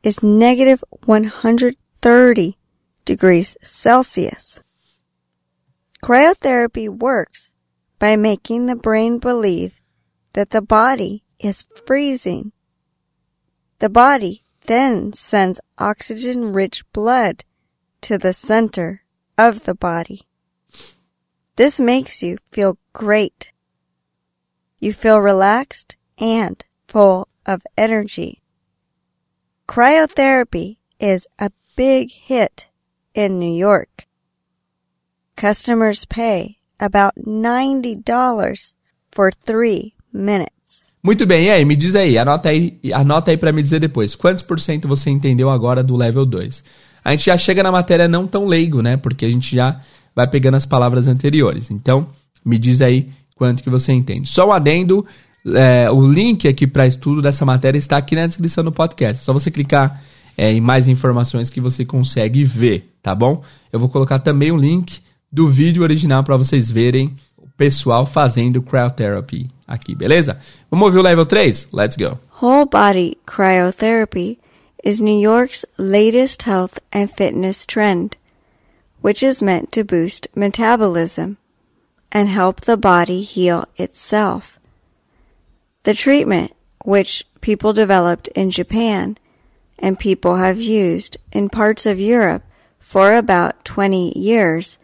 is 0.01 0.23
negative 0.23 0.83
130 1.05 2.57
degrees 3.05 3.55
Celsius. 3.61 4.59
Cryotherapy 6.03 6.89
works 6.89 7.53
by 7.99 8.15
making 8.15 8.65
the 8.65 8.75
brain 8.75 9.19
believe 9.19 9.79
that 10.33 10.49
the 10.49 10.61
body 10.61 11.23
is 11.39 11.67
freezing. 11.85 12.51
The 13.77 13.89
body 13.89 14.43
then 14.65 15.13
sends 15.13 15.61
oxygen 15.77 16.53
rich 16.53 16.83
blood 16.91 17.43
to 18.01 18.17
the 18.17 18.33
center 18.33 19.03
of 19.37 19.65
the 19.65 19.75
body. 19.75 20.23
This 21.55 21.79
makes 21.79 22.23
you 22.23 22.37
feel 22.51 22.77
great. 22.93 23.51
You 24.79 24.91
feel 24.91 25.19
relaxed 25.19 25.95
and 26.17 26.63
full 26.87 27.27
of 27.45 27.61
energy. 27.77 28.41
Cryotherapy 29.67 30.77
is 30.99 31.27
a 31.37 31.51
big 31.75 32.11
hit 32.11 32.67
in 33.13 33.39
New 33.39 33.55
York. 33.55 34.07
Customers 35.35 36.05
pay 36.05 36.57
about 36.79 37.13
$90 37.15 38.73
for 39.11 39.31
three 39.31 39.93
minutes. 40.11 40.83
Muito 41.03 41.25
bem, 41.25 41.45
e 41.45 41.51
aí, 41.51 41.65
me 41.65 41.75
diz 41.75 41.95
aí, 41.95 42.17
anota 42.17 42.49
aí, 42.49 42.79
anota 42.93 43.29
aí 43.29 43.37
para 43.37 43.51
me 43.51 43.61
dizer 43.61 43.79
depois, 43.79 44.15
quantos 44.15 44.41
por 44.41 44.59
cento 44.59 44.87
você 44.87 45.09
entendeu 45.09 45.49
agora 45.49 45.83
do 45.83 45.97
level 45.97 46.25
2? 46.25 46.63
A 47.03 47.11
gente 47.11 47.25
já 47.25 47.37
chega 47.37 47.61
na 47.61 47.71
matéria 47.71 48.07
não 48.07 48.25
tão 48.25 48.45
leigo, 48.45 48.81
né? 48.81 48.95
Porque 48.95 49.25
a 49.25 49.29
gente 49.29 49.53
já 49.53 49.81
vai 50.15 50.27
pegando 50.27 50.55
as 50.55 50.65
palavras 50.65 51.07
anteriores. 51.07 51.71
Então, 51.71 52.07
me 52.43 52.57
diz 52.57 52.81
aí 52.81 53.09
quanto 53.35 53.63
que 53.63 53.69
você 53.69 53.93
entende. 53.93 54.27
Só 54.29 54.47
um 54.47 54.51
adendo, 54.51 55.05
é, 55.55 55.89
o 55.91 56.01
link 56.05 56.47
aqui 56.47 56.67
para 56.67 56.87
estudo 56.87 57.21
dessa 57.21 57.45
matéria 57.45 57.77
está 57.77 57.97
aqui 57.97 58.15
na 58.15 58.27
descrição 58.27 58.63
do 58.63 58.71
podcast. 58.71 59.21
É 59.21 59.23
só 59.23 59.33
você 59.33 59.49
clicar 59.51 60.01
é, 60.37 60.51
em 60.51 60.61
mais 60.61 60.87
informações 60.87 61.49
que 61.49 61.61
você 61.61 61.85
consegue 61.85 62.43
ver, 62.43 62.93
tá 63.01 63.13
bom? 63.13 63.43
Eu 63.71 63.79
vou 63.79 63.89
colocar 63.89 64.19
também 64.19 64.51
o 64.51 64.57
link 64.57 65.01
do 65.31 65.47
vídeo 65.47 65.83
original 65.83 66.23
para 66.23 66.37
vocês 66.37 66.69
verem 66.69 67.15
o 67.37 67.47
pessoal 67.57 68.05
fazendo 68.05 68.61
cryotherapy 68.61 69.49
aqui, 69.67 69.95
beleza? 69.95 70.37
Vamos 70.69 70.85
ouvir 70.85 70.99
o 70.99 71.01
level 71.01 71.25
3? 71.25 71.69
Let's 71.73 71.95
go. 71.95 72.17
Whole 72.41 72.65
body 72.65 73.17
cryotherapy 73.25 74.37
is 74.83 74.99
New 74.99 75.19
York's 75.19 75.65
latest 75.77 76.43
health 76.47 76.77
and 76.93 77.07
fitness 77.07 77.65
trend, 77.65 78.17
which 79.03 79.21
is 79.21 79.43
meant 79.43 79.69
to 79.69 79.83
boost 79.83 80.29
metabolism 80.33 81.35
and 82.09 82.29
help 82.29 82.61
the 82.61 82.77
body 82.77 83.21
heal 83.21 83.65
itself. 83.75 84.57
The 85.83 85.93
treatment, 85.93 86.53
which 86.85 87.25
people 87.41 87.73
developed 87.73 88.29
in 88.29 88.49
Japan 88.49 89.17
and 89.77 89.99
people 89.99 90.37
have 90.37 90.61
used 90.61 91.17
in 91.33 91.49
parts 91.49 91.85
of 91.85 91.99
Europe 91.99 92.43
for 92.79 93.13
about 93.13 93.65
20 93.65 94.17
years, 94.17 94.77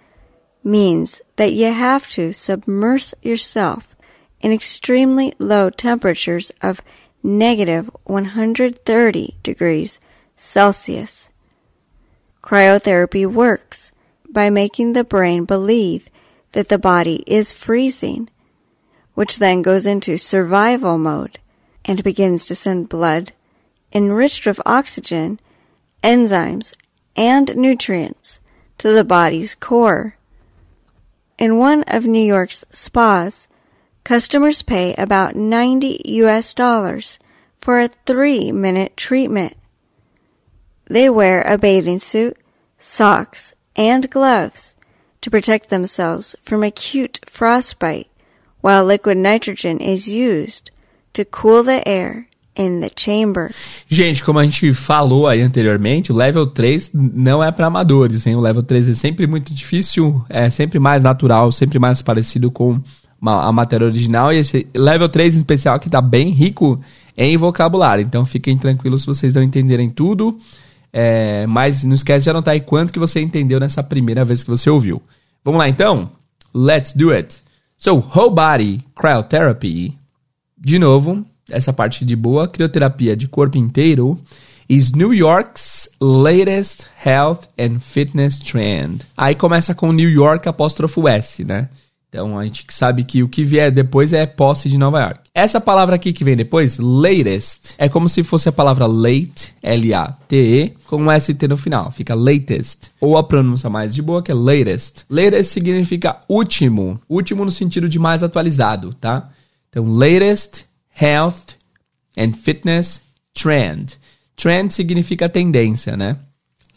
means 0.66 1.22
that 1.38 1.54
you 1.54 1.72
have 1.72 2.10
to 2.10 2.34
submerge 2.34 3.14
yourself 3.22 3.96
in 4.42 4.52
extremely 4.52 5.34
low 5.40 5.70
temperatures 5.70 6.52
of 6.62 6.82
negative 7.24 7.90
130 8.04 9.38
degrees 9.44 10.02
Celsius. 10.36 11.30
Cryotherapy 12.44 13.26
works 13.26 13.94
by 14.32 14.50
making 14.50 14.94
the 14.94 15.04
brain 15.04 15.46
believe 15.46 16.10
that 16.52 16.70
the 16.70 16.78
body 16.78 17.24
is 17.28 17.54
freezing 17.54 18.30
which 19.20 19.38
then 19.38 19.62
goes 19.62 19.86
into 19.86 20.18
survival 20.18 20.98
mode 20.98 21.40
and 21.84 22.06
begins 22.06 22.46
to 22.46 22.56
send 22.56 22.88
blood 22.88 23.34
enriched 23.92 24.46
with 24.46 24.62
oxygen, 24.66 25.38
enzymes, 26.02 26.74
and 27.18 27.54
nutrients 27.58 28.40
to 28.78 28.94
the 28.94 29.04
body's 29.04 29.56
core. 29.56 30.16
In 31.38 31.58
one 31.58 31.84
of 31.84 32.06
New 32.06 32.24
York's 32.24 32.64
spas, 32.72 33.50
customers 34.06 34.62
pay 34.62 34.94
about 34.96 35.36
90 35.36 36.02
US 36.24 36.54
dollars 36.54 37.20
for 37.58 37.82
a 37.82 37.90
three 38.06 38.54
minute 38.54 38.96
treatment. 38.96 39.58
They 40.86 41.10
wear 41.10 41.42
a 41.42 41.58
bathing 41.58 42.00
suit, 42.00 42.38
socks, 42.78 43.54
and 43.80 44.10
gloves 44.12 44.76
to 45.22 45.32
protect 45.32 45.70
themselves 45.70 46.36
from 46.44 46.64
acute 46.64 47.22
frostbite 47.26 48.10
while 48.62 48.84
liquid 48.84 49.18
nitrogen 49.18 49.80
is 49.80 50.08
used 50.08 50.70
to 51.14 51.24
cool 51.24 51.64
the 51.64 51.82
air 51.88 52.28
in 52.56 52.82
the 52.82 52.92
chamber. 52.94 53.52
Gente, 53.88 54.22
como 54.22 54.38
a 54.38 54.44
gente 54.44 54.74
falou 54.74 55.28
aí 55.28 55.42
anteriormente, 55.42 56.12
o 56.12 56.16
level 56.16 56.46
3 56.46 56.92
não 56.94 57.42
é 57.42 57.52
para 57.52 57.68
amadores, 57.68 58.28
hein? 58.28 58.36
O 58.36 58.42
level 58.42 58.62
3 58.62 58.90
é 58.90 58.94
sempre 58.94 59.26
muito 59.26 59.54
difícil, 59.54 60.22
é 60.30 60.50
sempre 60.50 60.78
mais 60.78 61.02
natural, 61.02 61.50
sempre 61.54 61.80
mais 61.80 62.02
parecido 62.02 62.52
com 62.52 62.82
a 63.22 63.52
matéria 63.52 63.88
original. 63.88 64.34
E 64.34 64.38
esse 64.38 64.68
level 64.76 65.08
3 65.08 65.36
em 65.36 65.38
especial 65.38 65.76
aqui 65.76 65.90
tá 65.90 66.02
bem 66.02 66.30
rico 66.30 66.82
em 67.18 67.38
vocabulário. 67.38 68.04
Então 68.04 68.26
fiquem 68.26 68.58
tranquilos 68.58 69.02
se 69.02 69.08
vocês 69.08 69.34
não 69.34 69.42
entenderem 69.42 69.90
tudo. 69.90 70.38
É, 70.92 71.46
mas 71.48 71.84
não 71.84 71.96
esquece 71.96 72.24
de 72.24 72.30
anotar 72.30 72.54
aí 72.54 72.62
quanto 72.62 72.92
que 72.92 73.00
você 73.00 73.22
entendeu 73.22 73.60
nessa 73.60 73.84
primeira 73.84 74.26
vez 74.26 74.44
que 74.44 74.50
você 74.50 74.70
ouviu. 74.70 75.02
Vamos 75.44 75.60
lá 75.60 75.70
então? 75.70 76.10
Let's 76.54 76.94
do 76.94 77.12
it! 77.12 77.42
So, 77.78 77.92
whole 77.92 78.34
body 78.34 78.84
cryotherapy, 78.96 79.98
de 80.58 80.80
novo, 80.80 81.26
essa 81.50 81.72
parte 81.72 82.04
de 82.04 82.16
boa, 82.16 82.48
crioterapia 82.48 83.16
de 83.16 83.28
corpo 83.28 83.58
inteiro, 83.58 84.20
is 84.68 84.92
New 84.92 85.14
York's 85.14 85.90
latest 86.02 86.86
health 87.06 87.48
and 87.58 87.80
fitness 87.80 88.38
trend. 88.40 89.06
Aí 89.16 89.34
começa 89.34 89.74
com 89.74 89.92
New 89.92 90.10
York 90.10 90.48
apóstrofo 90.48 91.08
S, 91.08 91.44
né? 91.44 91.70
Então 92.10 92.38
a 92.38 92.44
gente 92.44 92.66
sabe 92.70 93.04
que 93.04 93.24
o 93.24 93.30
que 93.30 93.44
vier 93.44 93.72
depois 93.72 94.14
é 94.14 94.26
posse 94.26 94.68
de 94.68 94.78
Nova 94.78 95.00
York. 95.00 95.29
Essa 95.40 95.62
palavra 95.62 95.96
aqui 95.96 96.12
que 96.12 96.26
vem 96.26 96.36
depois, 96.36 96.78
latest, 96.78 97.74
é 97.78 97.88
como 97.88 98.10
se 98.10 98.24
fosse 98.24 98.50
a 98.50 98.52
palavra 98.52 98.86
late, 98.86 99.56
L-A-T-E, 99.64 100.74
com 100.86 100.98
um 100.98 101.10
S-T 101.10 101.48
no 101.48 101.56
final. 101.56 101.94
Fica 101.94 102.14
latest. 102.14 102.90
Ou 103.00 103.18
a 103.18 103.24
pronúncia 103.24 103.70
mais 103.70 103.96
de 103.96 104.02
boa, 104.02 104.22
que 104.22 104.34
é 104.34 104.36
latest. 104.36 105.06
Latest 105.10 105.54
significa 105.54 106.20
último. 106.28 107.00
Último 107.08 107.46
no 107.46 107.52
sentido 107.52 107.88
de 107.88 107.98
mais 107.98 108.22
atualizado, 108.22 108.94
tá? 108.96 109.30
Então, 109.70 109.90
latest 109.90 110.66
health 111.02 111.56
and 112.18 112.34
fitness 112.34 113.02
trend. 113.34 113.98
Trend 114.36 114.74
significa 114.74 115.30
tendência, 115.30 115.96
né? 115.96 116.18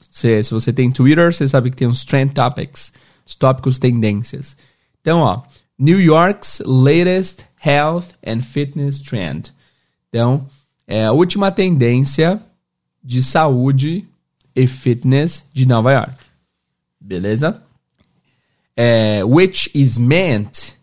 Se, 0.09 0.41
se 0.45 0.55
você 0.55 0.73
tem 0.73 0.89
Twitter, 0.89 1.35
você 1.35 1.49
sabe 1.49 1.69
que 1.69 1.79
tem 1.79 1.89
os 1.89 2.05
trend 2.05 2.33
topics. 2.33 2.93
Os 3.27 3.35
tópicos 3.35 3.77
tendências. 3.77 4.57
Então, 5.01 5.19
ó, 5.19 5.43
New 5.77 6.01
York's 6.01 6.63
latest 6.65 7.41
health 7.63 8.15
and 8.27 8.41
fitness 8.43 9.01
trend. 9.01 9.53
Então, 10.09 10.47
é 10.87 11.07
a 11.07 11.13
última 11.13 11.51
tendência 11.51 12.41
de 13.03 13.23
saúde 13.23 14.07
e 14.55 14.67
fitness 14.67 15.45
de 15.53 15.67
Nova 15.67 15.93
York. 15.93 16.15
Beleza? 17.01 17.63
É, 18.77 19.25
which 19.25 19.71
is 19.75 19.99
meant, 19.99 20.75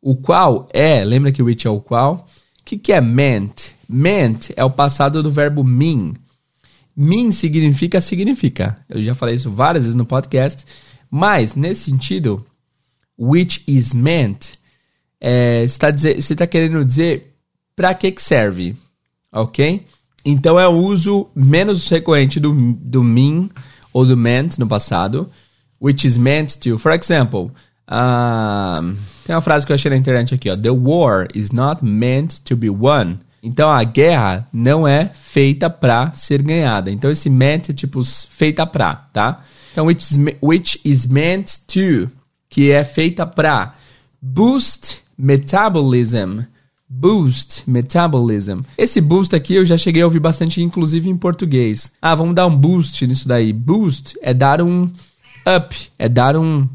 o 0.00 0.16
qual 0.16 0.68
é, 0.72 1.04
lembra 1.04 1.32
que 1.32 1.42
which 1.42 1.66
é 1.66 1.70
o 1.70 1.80
qual? 1.80 2.26
O 2.60 2.64
que, 2.64 2.76
que 2.76 2.92
é 2.92 3.00
meant? 3.00 3.70
Meant 3.88 4.50
é 4.56 4.64
o 4.64 4.70
passado 4.70 5.22
do 5.22 5.30
verbo 5.30 5.62
mean. 5.62 6.14
Mean 6.96 7.30
significa 7.30 8.00
significa. 8.00 8.78
Eu 8.88 9.02
já 9.02 9.14
falei 9.14 9.36
isso 9.36 9.50
várias 9.50 9.84
vezes 9.84 9.94
no 9.94 10.06
podcast, 10.06 10.64
mas 11.10 11.54
nesse 11.54 11.90
sentido, 11.90 12.44
which 13.18 13.62
is 13.66 13.92
meant, 13.92 14.54
é, 15.20 15.64
está 15.64 15.90
está 15.90 16.46
querendo 16.46 16.84
dizer 16.84 17.34
para 17.74 17.94
que, 17.94 18.10
que 18.10 18.22
serve, 18.22 18.74
ok? 19.32 19.84
Então 20.24 20.58
é 20.58 20.66
o 20.66 20.72
uso 20.72 21.28
menos 21.34 21.88
recorrente 21.88 22.40
do, 22.40 22.52
do 22.52 23.04
mean 23.04 23.48
ou 23.92 24.04
do 24.04 24.16
meant 24.16 24.58
no 24.58 24.66
passado, 24.66 25.30
which 25.80 26.06
is 26.06 26.18
meant 26.18 26.56
to. 26.56 26.78
For 26.78 26.92
example, 26.92 27.52
um, 27.88 28.96
tem 29.24 29.34
uma 29.34 29.40
frase 29.40 29.64
que 29.64 29.72
eu 29.72 29.74
achei 29.74 29.90
na 29.90 29.96
internet 29.96 30.34
aqui, 30.34 30.50
ó. 30.50 30.56
The 30.56 30.70
war 30.70 31.28
is 31.34 31.52
not 31.52 31.84
meant 31.84 32.40
to 32.44 32.56
be 32.56 32.68
won. 32.68 33.18
Então 33.42 33.70
a 33.70 33.84
guerra 33.84 34.48
não 34.52 34.88
é 34.88 35.10
feita 35.14 35.70
para 35.70 36.12
ser 36.12 36.42
ganhada. 36.42 36.90
Então 36.90 37.10
esse 37.10 37.30
meant 37.30 37.68
é 37.68 37.72
tipo 37.72 38.02
feita 38.02 38.66
pra, 38.66 38.94
tá? 39.12 39.44
Então 39.72 39.86
which 39.86 40.02
is, 40.02 40.18
which 40.42 40.80
is 40.84 41.06
meant 41.06 41.58
to 41.68 42.10
que 42.48 42.72
é 42.72 42.84
feita 42.84 43.24
para 43.24 43.74
boost 44.20 45.05
metabolism. 45.18 46.40
boost 46.88 47.64
metabolism. 47.66 48.60
Esse 48.78 49.00
boost 49.00 49.34
aqui 49.34 49.54
eu 49.54 49.64
já 49.64 49.76
cheguei 49.76 50.02
a 50.02 50.04
ouvir 50.04 50.20
bastante, 50.20 50.62
inclusive 50.62 51.08
em 51.10 51.16
português. 51.16 51.92
Ah, 52.00 52.14
vamos 52.14 52.34
dar 52.34 52.46
um 52.46 52.56
boost 52.56 53.04
nisso 53.06 53.26
daí. 53.26 53.52
Boost 53.52 54.16
é 54.22 54.32
dar 54.32 54.62
um 54.62 54.84
up, 55.46 55.76
é 55.98 56.08
dar 56.08 56.36
um, 56.36 56.68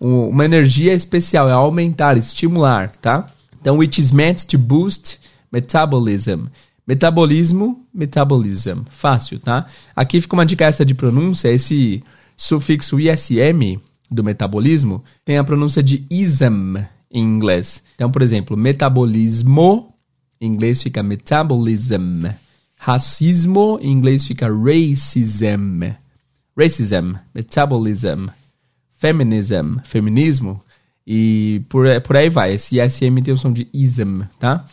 um 0.00 0.28
uma 0.28 0.44
energia 0.44 0.94
especial, 0.94 1.48
é 1.48 1.52
aumentar, 1.52 2.16
estimular, 2.16 2.90
tá? 2.96 3.30
Então, 3.60 3.76
which 3.76 4.00
is 4.00 4.10
meant 4.10 4.44
to 4.44 4.58
boost 4.58 5.20
metabolism. 5.52 6.46
Metabolismo, 6.86 7.86
metabolism. 7.94 8.82
Fácil, 8.90 9.38
tá? 9.38 9.66
Aqui 9.94 10.20
fica 10.20 10.34
uma 10.34 10.46
dica 10.46 10.64
essa 10.64 10.84
de 10.84 10.94
pronúncia, 10.94 11.48
esse 11.48 12.02
sufixo 12.36 12.98
ISM 12.98 13.78
do 14.10 14.24
metabolismo 14.24 15.02
tem 15.24 15.38
a 15.38 15.44
pronúncia 15.44 15.82
de 15.82 16.04
ism 16.10 16.76
em 17.12 17.22
inglês. 17.22 17.82
Então, 17.94 18.10
por 18.10 18.22
exemplo, 18.22 18.56
metabolismo, 18.56 19.94
em 20.40 20.46
inglês 20.46 20.82
fica 20.82 21.02
metabolism. 21.02 22.26
Racismo, 22.74 23.78
em 23.82 23.92
inglês 23.92 24.26
fica 24.26 24.48
racism. 24.48 25.94
Racism, 26.56 27.14
metabolism. 27.34 28.28
Feminism, 28.94 29.78
feminismo. 29.84 30.60
E 31.06 31.62
por, 31.68 31.86
por 32.00 32.16
aí 32.16 32.28
vai. 32.28 32.54
Esse 32.54 32.80
ISM 32.80 33.22
tem 33.22 33.34
o 33.34 33.38
som 33.38 33.52
de 33.52 33.68
ism, 33.72 34.22
tá? 34.38 34.64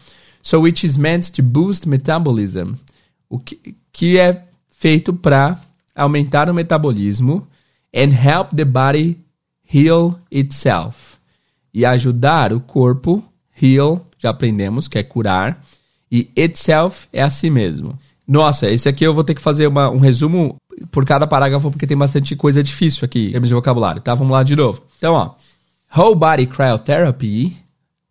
So, 0.41 0.61
which 0.61 0.85
is 0.85 0.95
meant 0.95 1.31
to 1.31 1.43
boost 1.43 1.87
metabolism. 1.87 2.73
O 3.27 3.37
que, 3.39 3.75
que 3.91 4.17
é 4.17 4.45
feito 4.69 5.13
para 5.13 5.61
aumentar 5.93 6.49
o 6.49 6.53
metabolismo 6.53 7.47
and 7.93 8.11
help 8.13 8.55
the 8.55 8.63
body 8.63 9.17
heal 9.71 10.17
itself 10.31 11.08
e 11.79 11.85
ajudar 11.85 12.51
o 12.51 12.59
corpo, 12.59 13.23
heal, 13.61 14.05
já 14.17 14.31
aprendemos 14.31 14.89
que 14.89 14.97
é 14.97 15.03
curar, 15.03 15.63
e 16.11 16.29
itself 16.35 17.07
é 17.13 17.21
a 17.21 17.29
si 17.29 17.49
mesmo. 17.49 17.97
Nossa, 18.27 18.69
esse 18.69 18.89
aqui 18.89 19.05
eu 19.05 19.13
vou 19.13 19.23
ter 19.23 19.33
que 19.33 19.41
fazer 19.41 19.65
uma, 19.67 19.89
um 19.89 19.97
resumo 19.97 20.57
por 20.91 21.05
cada 21.05 21.25
parágrafo, 21.25 21.71
porque 21.71 21.87
tem 21.87 21.95
bastante 21.95 22.35
coisa 22.35 22.61
difícil 22.61 23.05
aqui 23.05 23.27
em 23.27 23.31
termos 23.31 23.47
de 23.47 23.55
vocabulário, 23.55 24.01
tá? 24.01 24.13
Vamos 24.13 24.33
lá 24.33 24.43
de 24.43 24.57
novo. 24.57 24.83
Então, 24.97 25.13
ó, 25.13 25.35
Whole 25.97 26.15
Body 26.15 26.47
Cryotherapy, 26.47 27.55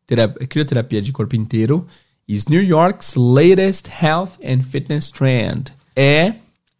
terapia, 0.07 0.47
crioterapia 0.47 1.03
de 1.03 1.13
corpo 1.13 1.37
inteiro, 1.37 1.87
is 2.27 2.47
New 2.47 2.63
York's 2.63 3.17
latest 3.17 3.87
health 4.03 4.31
and 4.43 4.63
fitness 4.63 5.11
trend. 5.11 5.75
É 5.95 6.33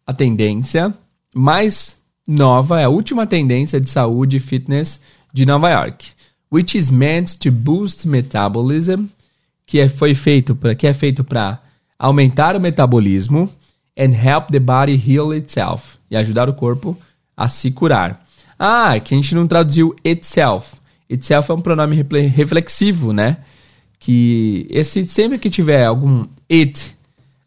a 0.07 0.13
tendência 0.13 0.91
mais 1.35 1.99
nova, 2.27 2.81
é 2.81 2.85
a 2.85 2.89
última 2.89 3.27
tendência 3.27 3.79
de 3.79 3.91
saúde 3.91 4.37
e 4.37 4.39
fitness 4.39 4.99
de 5.31 5.45
Nova 5.45 5.69
York 5.69 6.17
which 6.51 6.77
is 6.77 6.89
meant 6.89 7.37
to 7.39 7.51
boost 7.51 8.07
metabolism, 8.07 9.05
que 9.65 9.79
é, 9.79 9.87
foi 9.87 10.15
feito 10.15 10.55
para 10.55 10.73
que 10.75 10.87
é 10.87 10.93
feito 10.93 11.23
para 11.23 11.59
aumentar 11.97 12.55
o 12.55 12.59
metabolismo 12.59 13.49
and 13.97 14.13
help 14.13 14.49
the 14.49 14.59
body 14.59 14.95
heal 14.95 15.33
itself 15.33 15.97
e 16.09 16.15
ajudar 16.15 16.49
o 16.49 16.53
corpo 16.53 16.97
a 17.35 17.47
se 17.47 17.71
curar. 17.71 18.25
Ah, 18.57 18.99
que 18.99 19.13
a 19.13 19.17
gente 19.17 19.35
não 19.35 19.47
traduziu 19.47 19.95
itself. 20.03 20.77
Itself 21.09 21.51
é 21.51 21.53
um 21.53 21.61
pronome 21.61 21.95
reflexivo, 22.27 23.13
né? 23.13 23.37
Que 23.97 24.67
esse 24.69 25.05
sempre 25.05 25.37
que 25.37 25.49
tiver 25.49 25.85
algum 25.85 26.25
it, 26.51 26.95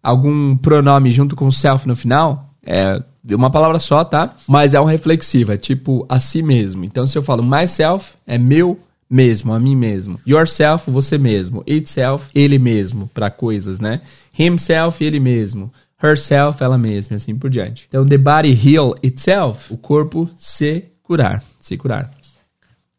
algum 0.02 0.56
pronome 0.56 1.10
junto 1.10 1.34
com 1.34 1.50
self 1.50 1.86
no 1.86 1.96
final, 1.96 2.50
é 2.64 3.02
uma 3.30 3.50
palavra 3.50 3.78
só, 3.78 4.04
tá? 4.04 4.34
Mas 4.46 4.74
é 4.74 4.80
um 4.80 4.84
reflexivo, 4.84 5.52
é 5.52 5.56
tipo 5.56 6.06
a 6.08 6.18
si 6.18 6.42
mesmo. 6.42 6.84
Então 6.84 7.06
se 7.06 7.16
eu 7.16 7.22
falo 7.22 7.42
myself, 7.42 8.12
é 8.26 8.38
meu 8.38 8.78
mesmo, 9.12 9.52
a 9.52 9.60
mim 9.60 9.76
mesmo. 9.76 10.18
Yourself, 10.26 10.90
você 10.90 11.18
mesmo. 11.18 11.62
Itself, 11.66 12.30
ele 12.34 12.58
mesmo, 12.58 13.10
para 13.12 13.30
coisas, 13.30 13.78
né? 13.78 14.00
Himself, 14.36 15.04
ele 15.04 15.20
mesmo. 15.20 15.70
Herself, 16.02 16.64
ela 16.64 16.78
mesma, 16.78 17.16
assim 17.16 17.36
por 17.36 17.50
diante. 17.50 17.86
Então, 17.88 18.08
the 18.08 18.18
body 18.18 18.50
heal 18.52 18.94
itself, 19.02 19.72
o 19.72 19.76
corpo 19.76 20.28
se 20.38 20.84
curar, 21.02 21.44
se 21.60 21.76
curar. 21.76 22.10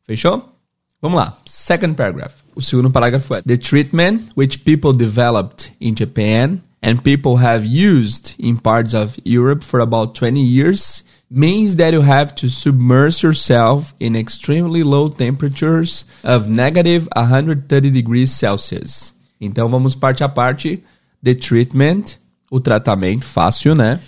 Fechou? 0.06 0.54
Vamos 1.02 1.17
lá. 1.17 1.38
Second 1.45 1.95
paragraph. 1.95 2.34
O 2.56 2.62
segundo 2.62 2.89
parágrafo 2.89 3.36
é: 3.36 3.41
The 3.41 3.58
treatment 3.58 4.30
which 4.38 4.60
people 4.60 4.93
developed 4.93 5.73
in 5.82 5.95
Japan 5.97 6.60
and 6.82 6.97
people 7.02 7.43
have 7.43 7.65
used 7.65 8.36
in 8.39 8.56
parts 8.56 8.93
of 8.93 9.17
Europe 9.26 9.65
for 9.65 9.82
about 9.82 10.17
20 10.17 10.39
years 10.39 11.04
means 11.34 11.76
that 11.78 11.93
you 11.93 12.02
have 12.02 12.36
to 12.36 12.48
submerge 12.48 13.24
yourself 13.24 13.93
in 14.00 14.15
extremely 14.15 14.84
low 14.84 15.10
temperatures 15.10 16.06
of 16.24 16.48
negative 16.48 17.08
130 17.15 17.89
degrees 17.89 18.32
Celsius. 18.32 19.13
Então 19.41 19.67
vamos 19.67 19.96
parte 19.96 20.24
a 20.24 20.30
parte. 20.30 20.84
The 21.24 21.34
treatment, 21.34 22.17
o 22.52 22.60
tratamento 22.60 23.26
fácil, 23.26 23.74
né? 23.74 24.00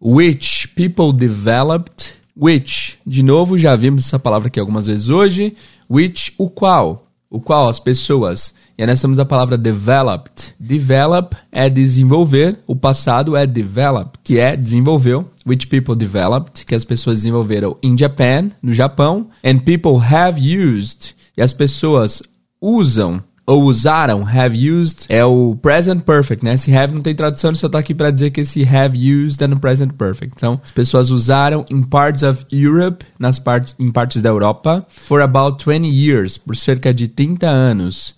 Which 0.00 0.68
people 0.76 1.12
developed, 1.12 2.12
which, 2.36 2.98
de 3.06 3.22
novo 3.22 3.56
já 3.56 3.74
vimos 3.74 4.04
essa 4.04 4.18
palavra 4.18 4.48
aqui 4.48 4.60
algumas 4.60 4.86
vezes 4.86 5.08
hoje, 5.08 5.56
which 5.88 6.34
o 6.36 6.50
qual, 6.50 7.06
o 7.30 7.40
qual 7.40 7.68
as 7.68 7.78
pessoas 7.78 8.52
e 8.76 8.82
aí 8.82 8.88
nós 8.88 9.00
temos 9.00 9.20
a 9.20 9.24
palavra 9.24 9.56
developed. 9.56 10.52
Develop 10.58 11.36
é 11.52 11.70
desenvolver, 11.70 12.58
o 12.66 12.74
passado 12.74 13.36
é 13.36 13.46
develop, 13.46 14.18
que 14.24 14.38
é 14.38 14.56
desenvolveu. 14.56 15.30
Which 15.46 15.68
people 15.68 15.94
developed, 15.94 16.64
que 16.64 16.74
as 16.74 16.84
pessoas 16.84 17.18
desenvolveram 17.18 17.76
in 17.82 17.98
Japan, 17.98 18.50
no 18.62 18.72
Japão. 18.72 19.28
And 19.44 19.58
people 19.58 19.98
have 19.98 20.40
used, 20.40 21.14
e 21.36 21.42
as 21.42 21.52
pessoas 21.52 22.22
usam 22.60 23.22
ou 23.46 23.64
usaram, 23.64 24.26
have 24.26 24.56
used, 24.56 25.04
é 25.10 25.22
o 25.22 25.54
present 25.60 26.00
perfect, 26.00 26.42
né? 26.42 26.54
Esse 26.54 26.74
have 26.74 26.94
não 26.94 27.02
tem 27.02 27.14
tradução, 27.14 27.54
só 27.54 27.68
tá 27.68 27.78
aqui 27.78 27.94
para 27.94 28.10
dizer 28.10 28.30
que 28.30 28.40
esse 28.40 28.62
have 28.64 28.96
used 28.96 29.42
é 29.42 29.46
no 29.46 29.58
present 29.58 29.92
perfect. 29.92 30.32
Então, 30.34 30.58
as 30.64 30.70
pessoas 30.70 31.10
usaram 31.10 31.66
in 31.70 31.82
parts 31.82 32.22
of 32.22 32.46
Europe, 32.50 33.04
nas 33.18 33.38
partes, 33.38 33.74
em 33.78 33.92
partes 33.92 34.22
da 34.22 34.30
Europa, 34.30 34.86
for 34.88 35.20
about 35.20 35.62
20 35.62 35.86
years, 35.86 36.38
por 36.38 36.56
cerca 36.56 36.94
de 36.94 37.06
30 37.06 37.46
anos 37.46 38.14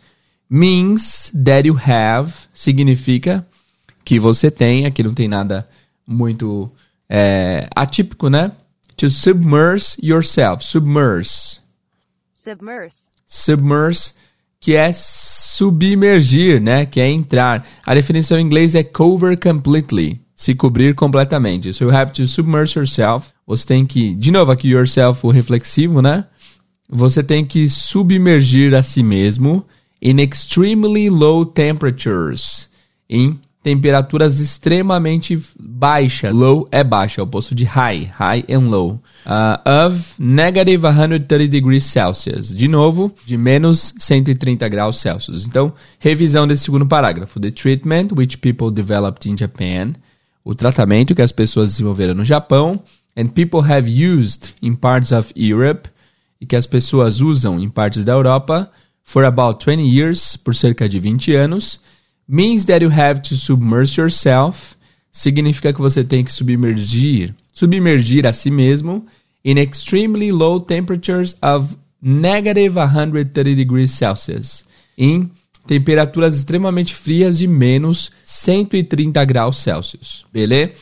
means 0.49 1.33
that 1.33 1.67
you 1.67 1.77
have 1.77 2.33
significa 2.55 3.45
que 4.05 4.19
você 4.19 4.51
tem, 4.51 4.87
aqui 4.87 5.03
não 5.03 5.13
tem 5.13 5.27
nada 5.27 5.69
muito 6.07 6.71
é, 7.09 7.69
atípico, 7.75 8.29
né? 8.29 8.53
To 8.97 9.11
submerge 9.11 9.97
yourself, 10.03 10.65
submerge. 10.65 11.61
Submerge. 12.33 12.97
Submerge, 13.27 14.13
que 14.61 14.75
é 14.75 14.93
submergir, 14.93 16.61
né? 16.61 16.87
Que 16.87 17.01
é 17.01 17.09
entrar. 17.09 17.67
A 17.85 17.95
definição 17.95 18.39
em 18.39 18.43
inglês 18.43 18.75
é 18.75 18.83
cover 18.83 19.39
completely, 19.39 20.21
se 20.35 20.55
cobrir 20.55 20.95
completamente. 20.95 21.73
So 21.73 21.85
you 21.85 21.91
have 21.91 22.13
to 22.13 22.27
submerge 22.27 22.79
yourself. 22.79 23.33
Você 23.47 23.67
tem 23.67 23.87
que, 23.87 24.15
de 24.15 24.31
novo 24.31 24.51
aqui 24.51 24.69
yourself 24.69 25.27
o 25.27 25.31
reflexivo, 25.31 26.01
né? 26.01 26.25
Você 26.89 27.23
tem 27.23 27.45
que 27.45 27.69
submergir 27.69 28.75
a 28.75 28.83
si 28.83 29.03
mesmo 29.03 29.67
in 30.01 30.21
extremely 30.21 31.11
low 31.11 31.45
temperatures, 31.45 32.69
em 33.09 33.41
temperaturas 33.67 34.39
extremamente 34.39 35.43
baixas. 35.59 36.33
Low 36.33 36.69
é 36.71 36.85
baixa, 36.85 37.21
é 37.21 37.23
o 37.23 37.25
oposto 37.25 37.53
de 37.53 37.65
high, 37.65 38.05
high 38.17 38.45
and 38.49 38.71
low. 38.71 39.03
Uh, 39.27 39.89
of 39.89 40.15
negative 40.21 40.87
130 40.87 41.49
degrees 41.49 41.85
Celsius. 41.85 42.55
De 42.55 42.69
novo, 42.69 43.13
de 43.25 43.37
menos 43.37 43.93
130 43.99 44.69
graus 44.69 44.99
Celsius. 44.99 45.49
Então, 45.49 45.73
revisão 45.99 46.47
desse 46.47 46.63
segundo 46.63 46.87
parágrafo. 46.87 47.41
The 47.41 47.51
treatment 47.51 48.11
which 48.17 48.39
people 48.39 48.71
developed 48.71 49.29
in 49.29 49.37
Japan. 49.37 49.95
O 50.45 50.55
tratamento 50.55 51.13
que 51.13 51.23
as 51.23 51.33
pessoas 51.33 51.71
desenvolveram 51.71 52.15
no 52.15 52.25
Japão. 52.25 52.81
And 53.17 53.27
people 53.27 53.69
have 53.69 53.91
used 53.91 54.55
in 54.63 54.77
parts 54.77 55.11
of 55.11 55.33
Europe. 55.35 55.91
E 56.41 56.47
que 56.47 56.55
as 56.55 56.69
pessoas 56.69 57.21
usam 57.21 57.59
em 57.59 57.69
partes 57.69 58.05
da 58.05 58.13
Europa 58.13 58.71
for 59.03 59.25
about 59.25 59.65
20 59.65 59.83
years, 59.83 60.37
por 60.37 60.55
cerca 60.55 60.89
de 60.89 61.01
20 61.01 61.35
anos, 61.35 61.81
means 62.29 62.65
that 62.65 62.83
you 62.83 62.91
have 62.91 63.21
to 63.23 63.37
submerge 63.37 64.01
yourself, 64.01 64.77
significa 65.13 65.73
que 65.73 65.81
você 65.81 66.05
tem 66.05 66.25
que 66.25 66.33
submergir, 66.33 67.35
submergir 67.53 68.27
a 68.27 68.33
si 68.33 68.51
mesmo 68.51 69.07
in 69.45 69.59
extremely 69.59 70.33
low 70.33 70.61
temperatures 70.61 71.37
of 71.41 71.77
negative 72.03 72.77
130 72.77 73.55
degrees 73.55 73.93
Celsius, 73.93 74.65
em 74.99 75.31
temperaturas 75.67 76.37
extremamente 76.37 76.95
frias 76.95 77.39
de 77.39 77.47
menos 77.47 78.11
130 78.23 79.25
graus 79.25 79.59
Celsius, 79.59 80.27
beleza? 80.33 80.73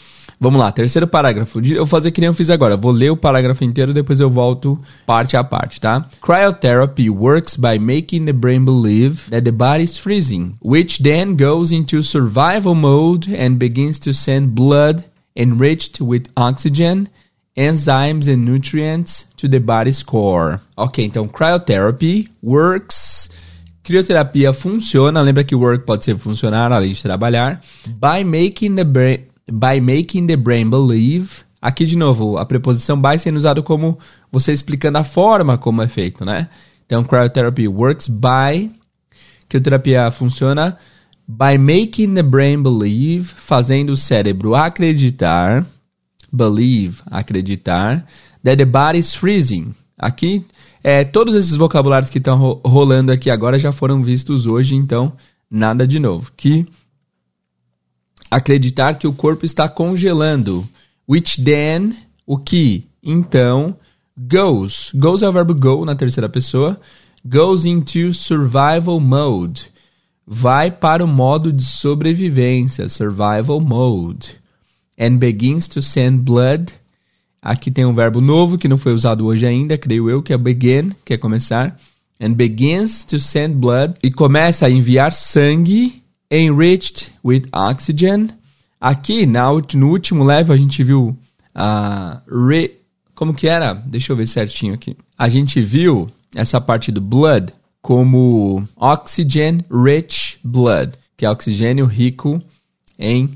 Vamos 0.45 0.61
lá, 0.61 0.70
terceiro 0.70 1.07
parágrafo. 1.07 1.59
Eu 1.61 1.78
vou 1.78 1.86
fazer 1.86 2.11
que 2.11 2.20
nem 2.20 2.28
eu 2.28 2.34
fiz 2.34 2.51
agora. 2.51 2.76
Vou 2.76 2.92
ler 2.92 3.09
o 3.09 3.16
parágrafo 3.16 3.64
inteiro, 3.64 3.95
depois 3.95 4.20
eu 4.20 4.28
volto 4.28 4.78
parte 5.07 5.38
a 5.38 5.42
parte, 5.42 5.80
tá? 5.80 6.07
Cryotherapy 6.20 7.09
works 7.09 7.57
by 7.57 7.78
making 7.78 8.26
the 8.26 8.32
brain 8.34 8.62
believe 8.62 9.30
that 9.30 9.40
the 9.40 9.51
body 9.51 9.84
is 9.84 9.97
freezing, 9.97 10.55
which 10.62 11.03
then 11.03 11.34
goes 11.34 11.72
into 11.72 12.03
survival 12.03 12.74
mode 12.74 13.34
and 13.34 13.55
begins 13.55 13.99
to 13.99 14.12
send 14.12 14.49
blood 14.49 15.05
enriched 15.34 16.05
with 16.05 16.24
oxygen 16.36 17.09
enzymes 17.57 18.28
and 18.28 18.45
nutrients 18.45 19.26
to 19.38 19.49
the 19.49 19.59
body's 19.59 20.03
core. 20.03 20.61
Ok, 20.76 21.03
então 21.03 21.26
cryotherapy 21.26 22.28
works 22.42 23.30
Crioterapia 23.82 24.53
funciona, 24.55 25.20
lembra 25.20 25.45
que 25.45 25.55
work 25.55 25.84
pode 25.84 26.05
ser 26.05 26.16
funcionar 26.16 26.72
além 26.72 26.92
de 26.92 27.03
trabalhar. 27.03 27.61
By 27.86 28.24
making 28.24 28.76
the 28.76 28.84
brain, 28.84 29.26
by 29.51 29.80
making 29.80 30.26
the 30.26 30.36
brain 30.36 30.68
believe. 30.68 31.45
Aqui 31.61 31.86
de 31.86 31.97
novo, 31.97 32.36
a 32.36 32.45
preposição 32.45 33.01
by 33.01 33.18
sendo 33.18 33.36
usado 33.36 33.62
como 33.62 33.99
você 34.30 34.53
explicando 34.53 34.99
a 34.99 35.05
forma 35.05 35.57
como 35.57 35.82
é 35.82 35.88
feito, 35.88 36.24
né? 36.24 36.49
Então, 36.84 37.03
cryotherapy 37.03 37.66
works 37.68 38.09
by. 38.09 38.70
Crioterapia 39.49 40.11
funciona 40.11 40.78
by 41.26 41.57
making 41.59 42.14
the 42.14 42.22
brain 42.22 42.62
believe, 42.62 43.24
fazendo 43.24 43.90
o 43.90 43.97
cérebro 43.97 44.55
acreditar, 44.55 45.64
believe, 46.30 47.01
acreditar, 47.07 48.07
that 48.42 48.57
the 48.57 48.64
body 48.64 48.99
is 48.99 49.14
freezing. 49.14 49.74
Aqui 49.97 50.45
é, 50.82 51.03
todos 51.03 51.34
esses 51.34 51.57
vocabulários 51.57 52.11
que 52.11 52.18
estão 52.18 52.36
ro 52.36 52.61
rolando 52.64 53.11
aqui 53.11 53.30
agora 53.30 53.59
já 53.59 53.72
foram 53.72 54.03
vistos 54.03 54.45
hoje, 54.47 54.74
então 54.74 55.14
nada 55.51 55.86
de 55.86 55.99
novo. 55.99 56.30
Que 56.36 56.66
acreditar 58.31 58.95
que 58.95 59.07
o 59.07 59.12
corpo 59.12 59.45
está 59.45 59.68
congelando. 59.68 60.68
Which 61.09 61.43
then, 61.43 61.93
o 62.27 62.39
que, 62.39 62.89
então, 63.03 63.77
goes. 64.16 64.91
Goes 64.95 65.22
é 65.22 65.29
o 65.29 65.33
verbo 65.33 65.55
go 65.55 65.85
na 65.85 65.95
terceira 65.95 66.29
pessoa. 66.29 66.81
Goes 67.25 67.64
into 67.64 68.12
survival 68.14 69.01
mode. 69.01 69.70
Vai 70.27 70.70
para 70.70 71.05
o 71.05 71.09
modo 71.09 71.53
de 71.53 71.62
sobrevivência, 71.62 72.89
survival 72.89 73.61
mode. 73.61 74.37
And 74.99 75.16
begins 75.18 75.66
to 75.68 75.83
send 75.83 76.22
blood 76.22 76.72
Aqui 77.45 77.70
tem 77.70 77.85
um 77.85 77.93
verbo 77.93 78.22
novo 78.22 78.57
que 78.57 78.66
não 78.66 78.79
foi 78.79 78.95
usado 78.95 79.27
hoje 79.27 79.45
ainda, 79.45 79.77
creio 79.77 80.09
eu, 80.09 80.22
que 80.22 80.33
é 80.33 80.39
begin, 80.39 80.93
que 81.05 81.12
é 81.12 81.18
começar. 81.18 81.79
And 82.18 82.33
begins 82.33 83.05
to 83.05 83.20
send 83.20 83.57
blood. 83.57 83.97
E 84.03 84.11
começa 84.11 84.64
a 84.64 84.70
enviar 84.70 85.12
sangue 85.12 86.03
enriched 86.31 87.12
with 87.25 87.49
oxygen. 87.53 88.31
Aqui, 88.81 89.27
na, 89.27 89.49
no 89.75 89.89
último 89.89 90.25
level, 90.25 90.55
a 90.55 90.59
gente 90.59 90.83
viu 90.83 91.16
a. 91.55 92.20
Uh, 92.27 92.49
re, 92.49 92.81
como 93.14 93.33
que 93.33 93.47
era? 93.47 93.75
Deixa 93.75 94.12
eu 94.12 94.16
ver 94.16 94.27
certinho 94.27 94.75
aqui. 94.75 94.97
A 95.16 95.29
gente 95.29 95.61
viu 95.61 96.11
essa 96.35 96.61
parte 96.61 96.91
do 96.91 97.01
blood 97.01 97.53
como 97.81 98.66
oxygen 98.77 99.61
rich 99.70 100.39
blood, 100.43 100.93
que 101.16 101.25
é 101.25 101.31
oxigênio 101.31 101.87
rico 101.87 102.41
em 102.99 103.31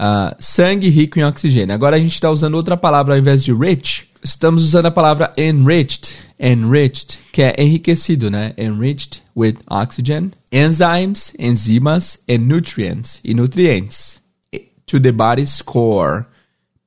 Uh, 0.00 0.34
sangue 0.38 0.88
rico 0.88 1.18
em 1.18 1.24
oxigênio. 1.24 1.74
Agora 1.74 1.96
a 1.96 1.98
gente 1.98 2.14
está 2.14 2.30
usando 2.30 2.54
outra 2.54 2.74
palavra 2.74 3.12
ao 3.12 3.20
invés 3.20 3.44
de 3.44 3.52
rich. 3.52 4.08
Estamos 4.22 4.64
usando 4.64 4.86
a 4.86 4.90
palavra 4.90 5.30
enriched, 5.36 6.14
enriched, 6.40 7.18
que 7.30 7.42
é 7.42 7.54
enriquecido, 7.58 8.30
né? 8.30 8.54
Enriched 8.56 9.22
with 9.36 9.56
oxygen, 9.68 10.30
enzymes, 10.50 11.34
enzimas, 11.38 12.18
and 12.26 12.38
nutrients, 12.38 13.20
e 13.22 13.34
nutrientes. 13.34 14.18
To 14.86 14.98
the 14.98 15.12
body's 15.12 15.60
core, 15.60 16.24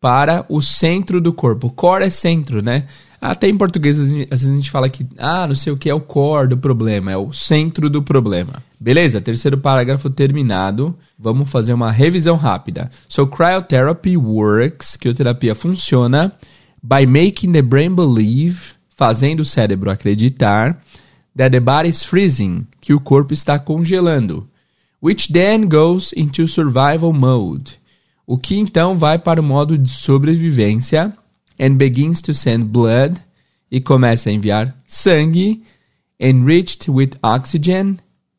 para 0.02 0.44
o 0.50 0.60
centro 0.60 1.22
do 1.22 1.32
corpo. 1.32 1.70
Core 1.70 2.06
é 2.06 2.10
centro, 2.10 2.64
né? 2.64 2.88
Até 3.22 3.48
em 3.48 3.56
português, 3.56 4.00
às 4.00 4.12
vezes 4.12 4.48
a 4.48 4.56
gente 4.56 4.72
fala 4.72 4.90
que, 4.90 5.06
ah, 5.18 5.48
não 5.48 5.56
sei 5.56 5.72
o 5.72 5.78
que 5.78 5.90
é 5.90 5.94
o 5.94 6.02
core 6.02 6.50
do 6.50 6.58
problema, 6.58 7.12
é 7.12 7.18
o 7.18 7.32
centro 7.32 7.90
do 7.92 8.02
problema. 8.02 8.62
Beleza, 8.84 9.22
terceiro 9.22 9.58
parágrafo 9.58 10.10
terminado. 10.10 10.94
Vamos 11.18 11.50
fazer 11.50 11.72
uma 11.72 11.90
revisão 11.90 12.36
rápida. 12.36 12.92
So, 13.08 13.26
cryotherapy 13.26 14.18
works, 14.18 14.98
crioterapia 14.98 15.56
funciona, 15.56 16.34
by 16.84 17.06
making 17.06 17.54
the 17.54 17.62
brain 17.62 17.96
believe, 17.96 18.74
fazendo 18.90 19.40
o 19.40 19.46
cérebro 19.46 19.90
acreditar, 19.90 20.84
that 21.34 21.52
the 21.52 21.62
body 21.62 21.88
is 21.88 22.04
freezing, 22.04 22.68
que 22.82 22.94
o 22.94 23.00
corpo 23.00 23.34
está 23.34 23.58
congelando, 23.58 24.50
which 25.02 25.32
then 25.32 25.62
goes 25.62 26.12
into 26.12 26.46
survival 26.46 27.14
mode, 27.14 27.80
o 28.28 28.38
que 28.38 28.60
então 28.60 28.98
vai 28.98 29.18
para 29.18 29.40
o 29.40 29.44
modo 29.44 29.78
de 29.78 29.90
sobrevivência, 29.90 31.14
and 31.58 31.76
begins 31.76 32.20
to 32.20 32.34
send 32.34 32.66
blood, 32.66 33.16
e 33.72 33.80
começa 33.80 34.30
a 34.30 34.34
enviar 34.34 34.76
sangue, 34.86 35.64
enriched 36.20 36.92
with 36.92 37.12
oxygen, 37.24 37.96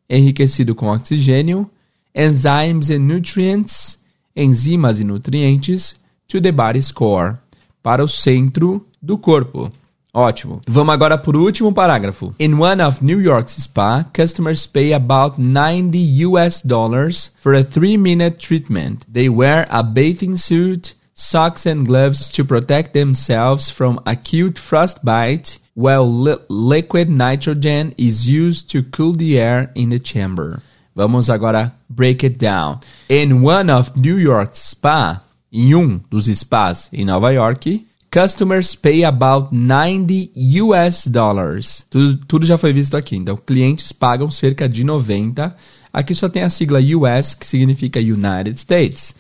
enriquecido 0.09 0.75
com 0.75 0.87
oxigênio, 0.87 1.69
enzymes 2.15 2.91
and 2.91 3.01
nutrients, 3.01 3.99
enzimas 4.37 5.01
e 5.01 5.05
nutrientes, 5.05 5.97
to 6.29 6.41
the 6.41 6.53
body's 6.53 6.91
core, 6.91 7.37
para 7.83 8.03
o 8.03 8.09
centro 8.09 8.87
do 9.01 9.19
corpo. 9.19 9.71
Ótimo. 10.13 10.61
Vamos 10.69 10.95
agora 10.95 11.19
para 11.19 11.37
o 11.37 11.43
último 11.43 11.73
parágrafo. 11.73 12.33
In 12.39 12.55
one 12.55 12.81
of 12.81 13.05
New 13.05 13.21
York's 13.21 13.57
spa, 13.57 14.05
customers 14.13 14.65
pay 14.65 14.93
about 14.93 15.41
90 15.43 15.99
US 16.25 16.63
dollars 16.63 17.33
for 17.41 17.53
a 17.53 17.65
3-minute 17.65 18.39
treatment. 18.39 19.05
They 19.13 19.29
wear 19.29 19.67
a 19.69 19.83
bathing 19.83 20.37
suit, 20.37 20.95
socks 21.13 21.67
and 21.67 21.85
gloves 21.85 22.31
to 22.31 22.45
protect 22.45 22.93
themselves 22.93 23.71
from 23.71 24.01
acute 24.07 24.57
frostbite, 24.57 25.59
while 25.75 26.07
li 26.07 26.37
liquid 26.49 27.09
nitrogen 27.09 27.95
is 27.99 28.29
used 28.29 28.71
to 28.71 28.83
cool 28.83 29.13
the 29.13 29.39
air 29.39 29.71
in 29.75 29.91
the 29.91 29.99
chamber. 29.99 30.63
Vamos 30.95 31.29
agora 31.29 31.75
break 31.89 32.25
it 32.25 32.39
down. 32.39 32.81
In 33.09 33.43
one 33.43 33.71
of 33.71 33.97
New 33.97 34.17
York's 34.17 34.59
spa, 34.59 35.23
em 35.53 35.75
um 35.75 36.01
dos 36.09 36.27
spas 36.27 36.89
em 36.93 37.05
Nova 37.05 37.33
York, 37.33 37.85
customers 38.11 38.77
pay 38.77 39.03
about 39.03 39.53
90 39.53 40.31
US 40.63 41.07
dollars. 41.09 41.85
Tudo, 41.91 42.17
tudo 42.27 42.47
já 42.47 42.57
foi 42.57 42.73
visto 42.73 42.97
aqui. 42.97 43.17
Então, 43.17 43.37
clientes 43.37 43.91
pagam 43.91 44.31
cerca 44.31 44.69
de 44.69 44.85
90. 44.85 45.55
Aqui 45.93 46.15
só 46.15 46.29
tem 46.29 46.43
a 46.43 46.51
sigla 46.51 46.79
US, 46.81 47.35
que 47.35 47.47
significa 47.47 47.99
United 47.99 48.59
States. 48.61 49.15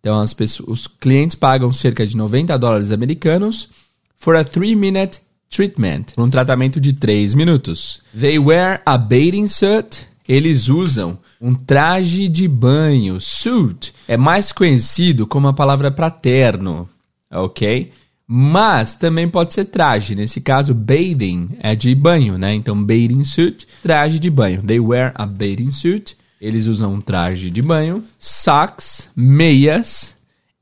Então, 0.00 0.20
as 0.20 0.34
pessoas, 0.34 0.68
os 0.68 0.86
clientes 0.86 1.34
pagam 1.34 1.72
cerca 1.72 2.06
de 2.06 2.14
90 2.14 2.58
dólares 2.58 2.90
americanos 2.90 3.70
for 4.18 4.36
a 4.36 4.44
3-minute 4.44 5.20
treatment, 5.50 6.06
um 6.18 6.28
tratamento 6.28 6.80
de 6.80 6.92
3 6.92 7.34
minutos. 7.34 8.00
They 8.18 8.38
wear 8.38 8.82
a 8.84 8.98
bathing 8.98 9.48
suit 9.48 10.06
eles 10.26 10.68
usam 10.68 11.18
um 11.40 11.54
traje 11.54 12.28
de 12.28 12.48
banho. 12.48 13.20
Suit 13.20 13.94
é 14.08 14.16
mais 14.16 14.52
conhecido 14.52 15.26
como 15.26 15.48
a 15.48 15.52
palavra 15.52 15.90
para 15.90 16.10
terno, 16.10 16.88
ok? 17.30 17.92
Mas 18.26 18.94
também 18.94 19.28
pode 19.28 19.52
ser 19.52 19.66
traje. 19.66 20.14
Nesse 20.14 20.40
caso, 20.40 20.72
bathing 20.72 21.50
é 21.60 21.74
de 21.74 21.94
banho, 21.94 22.38
né? 22.38 22.54
Então, 22.54 22.82
bathing 22.82 23.22
suit, 23.22 23.68
traje 23.82 24.18
de 24.18 24.30
banho. 24.30 24.62
They 24.62 24.80
wear 24.80 25.12
a 25.14 25.26
bathing 25.26 25.70
suit. 25.70 26.16
Eles 26.40 26.66
usam 26.66 26.94
um 26.94 27.00
traje 27.02 27.50
de 27.50 27.60
banho. 27.60 28.02
Socks, 28.18 29.10
meias, 29.14 30.14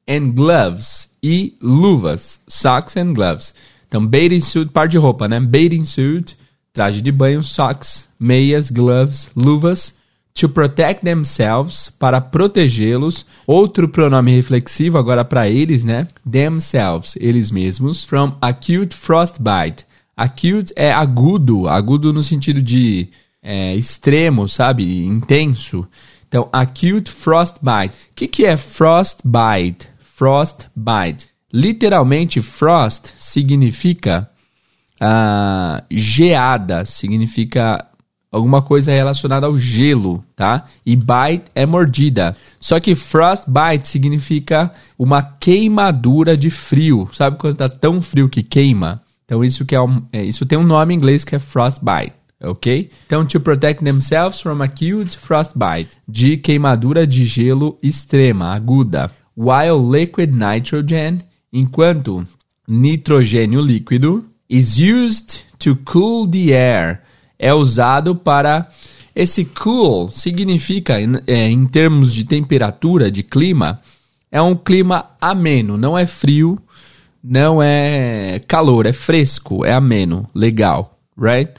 and 0.08 0.32
gloves 0.32 1.08
e 1.22 1.56
luvas. 1.62 2.40
Socks 2.48 2.96
and 2.96 3.12
gloves. 3.12 3.54
Então, 3.92 4.06
bathing 4.06 4.40
suit, 4.40 4.70
par 4.72 4.88
de 4.88 4.96
roupa, 4.96 5.28
né? 5.28 5.38
Bathing 5.38 5.84
suit, 5.84 6.34
traje 6.72 7.02
de 7.02 7.12
banho, 7.12 7.42
socks, 7.42 8.08
meias, 8.18 8.70
gloves, 8.70 9.30
luvas, 9.36 9.94
to 10.32 10.48
protect 10.48 11.04
themselves, 11.04 11.90
para 11.98 12.18
protegê-los. 12.18 13.26
Outro 13.46 13.86
pronome 13.86 14.34
reflexivo 14.34 14.96
agora 14.96 15.26
para 15.26 15.46
eles, 15.46 15.84
né? 15.84 16.08
Themselves, 16.24 17.16
eles 17.20 17.50
mesmos, 17.50 18.02
from 18.02 18.34
acute 18.40 18.96
frostbite. 18.96 19.84
Acute 20.16 20.72
é 20.74 20.90
agudo, 20.90 21.68
agudo 21.68 22.14
no 22.14 22.22
sentido 22.22 22.62
de 22.62 23.10
é, 23.42 23.76
extremo, 23.76 24.48
sabe? 24.48 25.04
Intenso. 25.04 25.86
Então, 26.26 26.48
acute 26.50 27.10
frostbite. 27.10 27.94
O 28.10 28.14
que, 28.14 28.26
que 28.26 28.46
é 28.46 28.56
frostbite? 28.56 29.86
Frostbite. 30.00 31.31
Literalmente, 31.52 32.40
frost 32.40 33.12
significa 33.16 34.28
uh, 35.00 35.84
geada, 35.90 36.84
significa 36.84 37.86
alguma 38.32 38.62
coisa 38.62 38.90
relacionada 38.90 39.46
ao 39.46 39.58
gelo, 39.58 40.24
tá? 40.34 40.64
E 40.86 40.96
bite 40.96 41.44
é 41.54 41.66
mordida. 41.66 42.34
Só 42.58 42.80
que 42.80 42.94
frostbite 42.94 43.86
significa 43.86 44.72
uma 44.98 45.22
queimadura 45.22 46.34
de 46.34 46.48
frio. 46.48 47.08
Sabe 47.12 47.36
quando 47.36 47.56
tá 47.56 47.68
tão 47.68 48.00
frio 48.00 48.30
que 48.30 48.42
queima? 48.42 49.02
Então 49.26 49.44
isso 49.44 49.66
que 49.66 49.74
é, 49.74 49.80
um, 49.80 50.02
é 50.10 50.24
isso 50.24 50.46
tem 50.46 50.58
um 50.58 50.64
nome 50.64 50.94
em 50.94 50.96
inglês 50.96 51.24
que 51.24 51.36
é 51.36 51.38
frostbite. 51.38 52.14
Ok? 52.44 52.90
Então, 53.06 53.24
to 53.24 53.38
protect 53.38 53.84
themselves 53.84 54.40
from 54.40 54.60
acute 54.62 55.16
frostbite, 55.16 55.96
de 56.08 56.36
queimadura 56.36 57.06
de 57.06 57.24
gelo 57.24 57.78
extrema, 57.80 58.52
aguda. 58.52 59.12
While 59.36 59.78
liquid 59.96 60.32
nitrogen, 60.32 61.20
enquanto 61.52 62.26
nitrogênio 62.66 63.60
líquido, 63.60 64.24
is 64.48 64.78
used 64.78 65.40
to 65.58 65.76
cool 65.84 66.28
the 66.28 66.52
air 66.52 67.02
é 67.42 67.52
usado 67.52 68.14
para. 68.14 68.68
Esse 69.14 69.44
cool 69.44 70.08
significa, 70.10 70.94
é, 71.26 71.50
em 71.50 71.66
termos 71.66 72.14
de 72.14 72.24
temperatura, 72.24 73.10
de 73.10 73.22
clima, 73.22 73.82
é 74.30 74.40
um 74.40 74.56
clima 74.56 75.10
ameno, 75.20 75.76
não 75.76 75.98
é 75.98 76.06
frio, 76.06 76.58
não 77.22 77.62
é 77.62 78.40
calor, 78.48 78.86
é 78.86 78.92
fresco, 78.92 79.66
é 79.66 79.72
ameno, 79.72 80.26
legal, 80.34 80.98
right? 81.18 81.52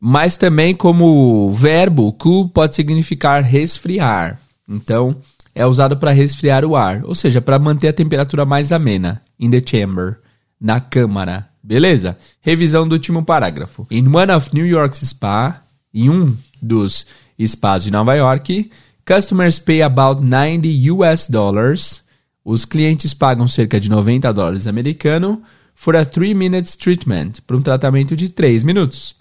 Mas 0.00 0.36
também 0.36 0.74
como 0.74 1.52
verbo, 1.52 2.12
cool 2.14 2.48
pode 2.48 2.74
significar 2.74 3.44
resfriar. 3.44 4.40
Então, 4.68 5.16
é 5.56 5.64
usado 5.64 5.96
para 5.96 6.10
resfriar 6.10 6.66
o 6.66 6.76
ar, 6.76 7.02
ou 7.02 7.14
seja, 7.14 7.40
para 7.40 7.58
manter 7.58 7.88
a 7.88 7.92
temperatura 7.92 8.44
mais 8.44 8.72
amena. 8.72 9.22
In 9.40 9.48
the 9.48 9.62
chamber, 9.64 10.18
na 10.60 10.80
câmara. 10.80 11.48
Beleza? 11.62 12.18
Revisão 12.42 12.86
do 12.86 12.92
último 12.92 13.24
parágrafo. 13.24 13.86
In 13.90 14.06
one 14.14 14.30
of 14.30 14.50
New 14.52 14.66
York's 14.66 15.00
spa, 15.00 15.62
em 15.94 16.10
um 16.10 16.36
dos 16.60 17.06
spas 17.40 17.84
de 17.84 17.90
Nova 17.90 18.14
York, 18.14 18.70
customers 19.06 19.58
pay 19.58 19.80
about 19.80 20.22
90 20.22 20.68
US 20.92 21.26
dollars. 21.26 22.02
Os 22.44 22.66
clientes 22.66 23.14
pagam 23.14 23.48
cerca 23.48 23.80
de 23.80 23.88
90 23.88 24.30
dólares 24.34 24.66
americanos 24.66 25.38
for 25.74 25.96
a 25.96 26.04
3 26.04 26.36
minutes 26.36 26.76
treatment, 26.76 27.40
para 27.46 27.56
um 27.56 27.62
tratamento 27.62 28.14
de 28.14 28.28
3 28.28 28.62
minutos. 28.62 29.16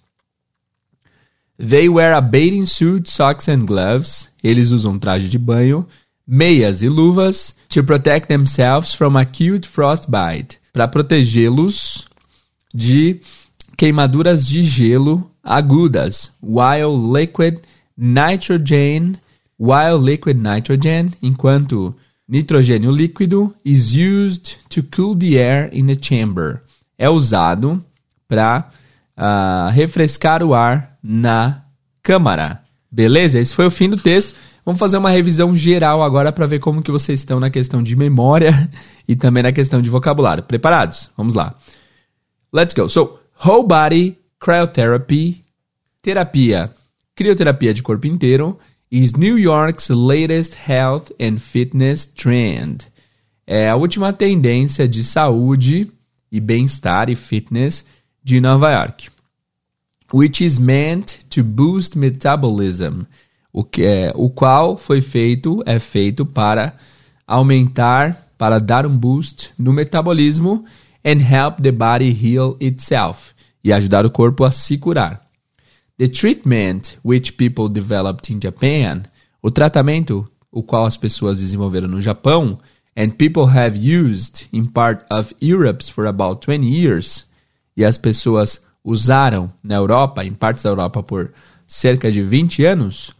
They 1.57 1.87
wear 1.87 2.13
a 2.13 2.19
bathing 2.19 2.65
suit, 2.65 3.09
socks 3.09 3.47
and 3.47 3.59
gloves. 3.59 4.29
Eles 4.43 4.71
usam 4.71 4.99
traje 4.99 5.29
de 5.29 5.37
banho, 5.37 5.87
meias 6.27 6.81
e 6.81 6.89
luvas 6.89 7.55
to 7.69 7.83
protect 7.83 8.27
themselves 8.27 8.93
from 8.93 9.17
acute 9.17 9.67
frostbite, 9.67 10.57
para 10.73 10.87
protegê-los 10.87 12.07
de 12.73 13.19
queimaduras 13.77 14.45
de 14.47 14.63
gelo 14.63 15.29
agudas, 15.43 16.31
while 16.41 16.95
liquid 16.95 17.59
nitrogen, 17.97 19.15
while 19.59 19.97
liquid 19.97 20.37
nitrogen, 20.37 21.11
enquanto 21.21 21.95
nitrogênio 22.27 22.91
líquido 22.91 23.53
is 23.63 23.93
used 23.95 24.57
to 24.69 24.83
cool 24.83 25.15
the 25.15 25.37
air 25.37 25.69
in 25.71 25.85
the 25.85 25.95
chamber. 25.95 26.61
É 26.97 27.09
usado 27.09 27.83
para 28.27 28.69
uh, 29.17 29.21
ah, 29.21 29.69
refrescar 29.71 30.43
o 30.43 30.53
ar 30.53 30.97
na 31.03 31.61
câmara. 32.01 32.61
Beleza? 32.91 33.39
Esse 33.39 33.53
foi 33.53 33.67
o 33.67 33.71
fim 33.71 33.89
do 33.89 33.97
texto. 33.97 34.35
Vamos 34.65 34.79
fazer 34.79 34.97
uma 34.97 35.11
revisão 35.11 35.55
geral 35.55 36.01
agora 36.01 36.31
para 36.31 36.47
ver 36.47 36.59
como 36.59 36.81
que 36.81 36.91
vocês 36.91 37.19
estão 37.19 37.39
na 37.39 37.51
questão 37.51 37.83
de 37.83 37.95
memória 37.95 38.51
e 39.07 39.15
também 39.15 39.43
na 39.43 39.51
questão 39.51 39.79
de 39.79 39.89
vocabulário. 39.89 40.43
Preparados? 40.43 41.11
Vamos 41.15 41.35
lá. 41.35 41.55
Let's 42.51 42.73
go. 42.73 42.89
So, 42.89 43.19
whole 43.45 43.67
body 43.67 44.17
cryotherapy, 44.39 45.43
terapia, 46.01 46.71
crioterapia 47.15 47.73
de 47.73 47.83
corpo 47.83 48.07
inteiro, 48.07 48.57
is 48.91 49.13
New 49.13 49.37
York's 49.37 49.89
latest 49.89 50.55
health 50.67 51.11
and 51.19 51.39
fitness 51.39 52.05
trend. 52.05 52.87
É 53.47 53.69
a 53.69 53.75
última 53.75 54.13
tendência 54.13 54.87
de 54.87 55.03
saúde 55.03 55.91
e 56.31 56.39
bem-estar 56.39 57.09
e 57.09 57.15
fitness 57.15 57.85
de 58.23 58.39
Nova 58.41 58.71
York. 58.71 59.09
Which 60.13 60.43
is 60.43 60.57
meant 60.57 61.19
to 61.29 61.43
boost 61.43 61.97
metabolism. 61.97 63.03
O, 63.57 63.63
que 63.63 63.85
é, 63.85 64.11
o 64.13 64.29
qual 64.29 64.77
foi 64.77 64.99
feito, 64.99 65.63
é 65.65 65.79
feito 65.79 66.25
para 66.25 66.75
aumentar, 67.25 68.27
para 68.37 68.59
dar 68.59 68.85
um 68.85 68.97
boost 68.97 69.53
no 69.57 69.71
metabolismo 69.71 70.65
and 71.05 71.21
help 71.21 71.61
the 71.61 71.71
body 71.71 72.09
heal 72.11 72.57
itself 72.59 73.33
e 73.63 73.71
ajudar 73.71 74.05
o 74.05 74.11
corpo 74.11 74.43
a 74.43 74.51
se 74.51 74.77
curar. 74.77 75.25
The 75.97 76.09
treatment 76.09 76.97
which 77.01 77.31
people 77.31 77.69
developed 77.69 78.29
in 78.33 78.41
Japan, 78.43 79.03
o 79.41 79.49
tratamento 79.49 80.29
o 80.51 80.61
qual 80.61 80.85
as 80.85 80.97
pessoas 80.97 81.39
desenvolveram 81.39 81.87
no 81.87 82.01
Japão 82.01 82.59
and 82.97 83.11
people 83.11 83.45
have 83.45 83.77
used 83.77 84.49
in 84.51 84.65
part 84.65 85.05
of 85.09 85.33
Europe 85.41 85.81
for 85.93 86.07
about 86.07 86.45
20 86.45 86.67
years, 86.67 87.25
e 87.77 87.85
as 87.85 87.97
pessoas 87.97 88.61
usaram 88.83 89.49
na 89.63 89.75
Europa, 89.75 90.25
em 90.25 90.33
partes 90.33 90.61
da 90.61 90.71
Europa 90.71 91.01
por 91.01 91.31
cerca 91.65 92.11
de 92.11 92.21
20 92.21 92.65
anos, 92.65 93.15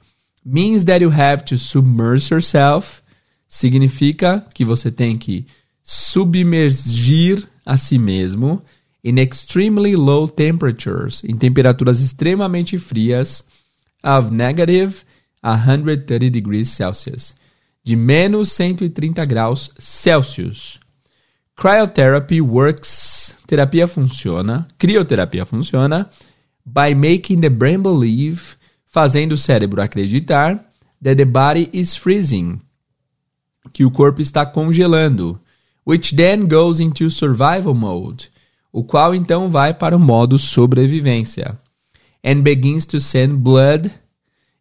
means 0.45 0.85
that 0.85 1.01
you 1.01 1.09
have 1.09 1.43
to 1.45 1.57
submerge 1.57 2.29
yourself, 2.31 3.01
significa 3.47 4.45
que 4.53 4.63
você 4.63 4.91
tem 4.91 5.17
que 5.17 5.47
submergir 5.81 7.47
a 7.65 7.77
si 7.77 7.97
mesmo 7.97 8.61
in 9.03 9.17
extremely 9.17 9.95
low 9.95 10.27
temperatures, 10.27 11.23
em 11.23 11.35
temperaturas 11.35 12.01
extremamente 12.01 12.77
frias, 12.77 13.43
of 14.03 14.31
negative 14.31 15.03
130 15.43 16.29
degrees 16.29 16.69
Celsius, 16.69 17.33
de 17.83 17.95
menos 17.95 18.51
130 18.51 19.25
graus 19.25 19.71
Celsius. 19.77 20.79
Cryotherapy 21.55 22.41
works, 22.41 23.35
terapia 23.47 23.87
funciona, 23.87 24.67
crioterapia 24.77 25.45
funciona, 25.45 26.09
by 26.65 26.93
making 26.93 27.41
the 27.41 27.49
brain 27.49 27.81
believe, 27.81 28.57
fazendo 28.95 29.33
o 29.33 29.37
cérebro 29.37 29.81
acreditar, 29.81 30.71
that 31.03 31.17
the 31.17 31.25
body 31.25 31.69
is 31.73 31.97
freezing, 31.97 32.61
que 33.73 33.83
o 33.83 33.91
corpo 33.91 34.21
está 34.21 34.45
congelando 34.45 35.37
which 35.85 36.15
then 36.15 36.47
goes 36.47 36.79
into 36.79 37.09
survival 37.09 37.73
mode, 37.73 38.29
o 38.71 38.85
qual 38.85 39.13
então 39.13 39.49
vai 39.49 39.73
para 39.73 39.97
o 39.97 39.99
modo 39.99 40.39
sobrevivência, 40.39 41.57
and 42.23 42.41
begins 42.41 42.85
to 42.85 43.01
send 43.01 43.35
blood, 43.35 43.91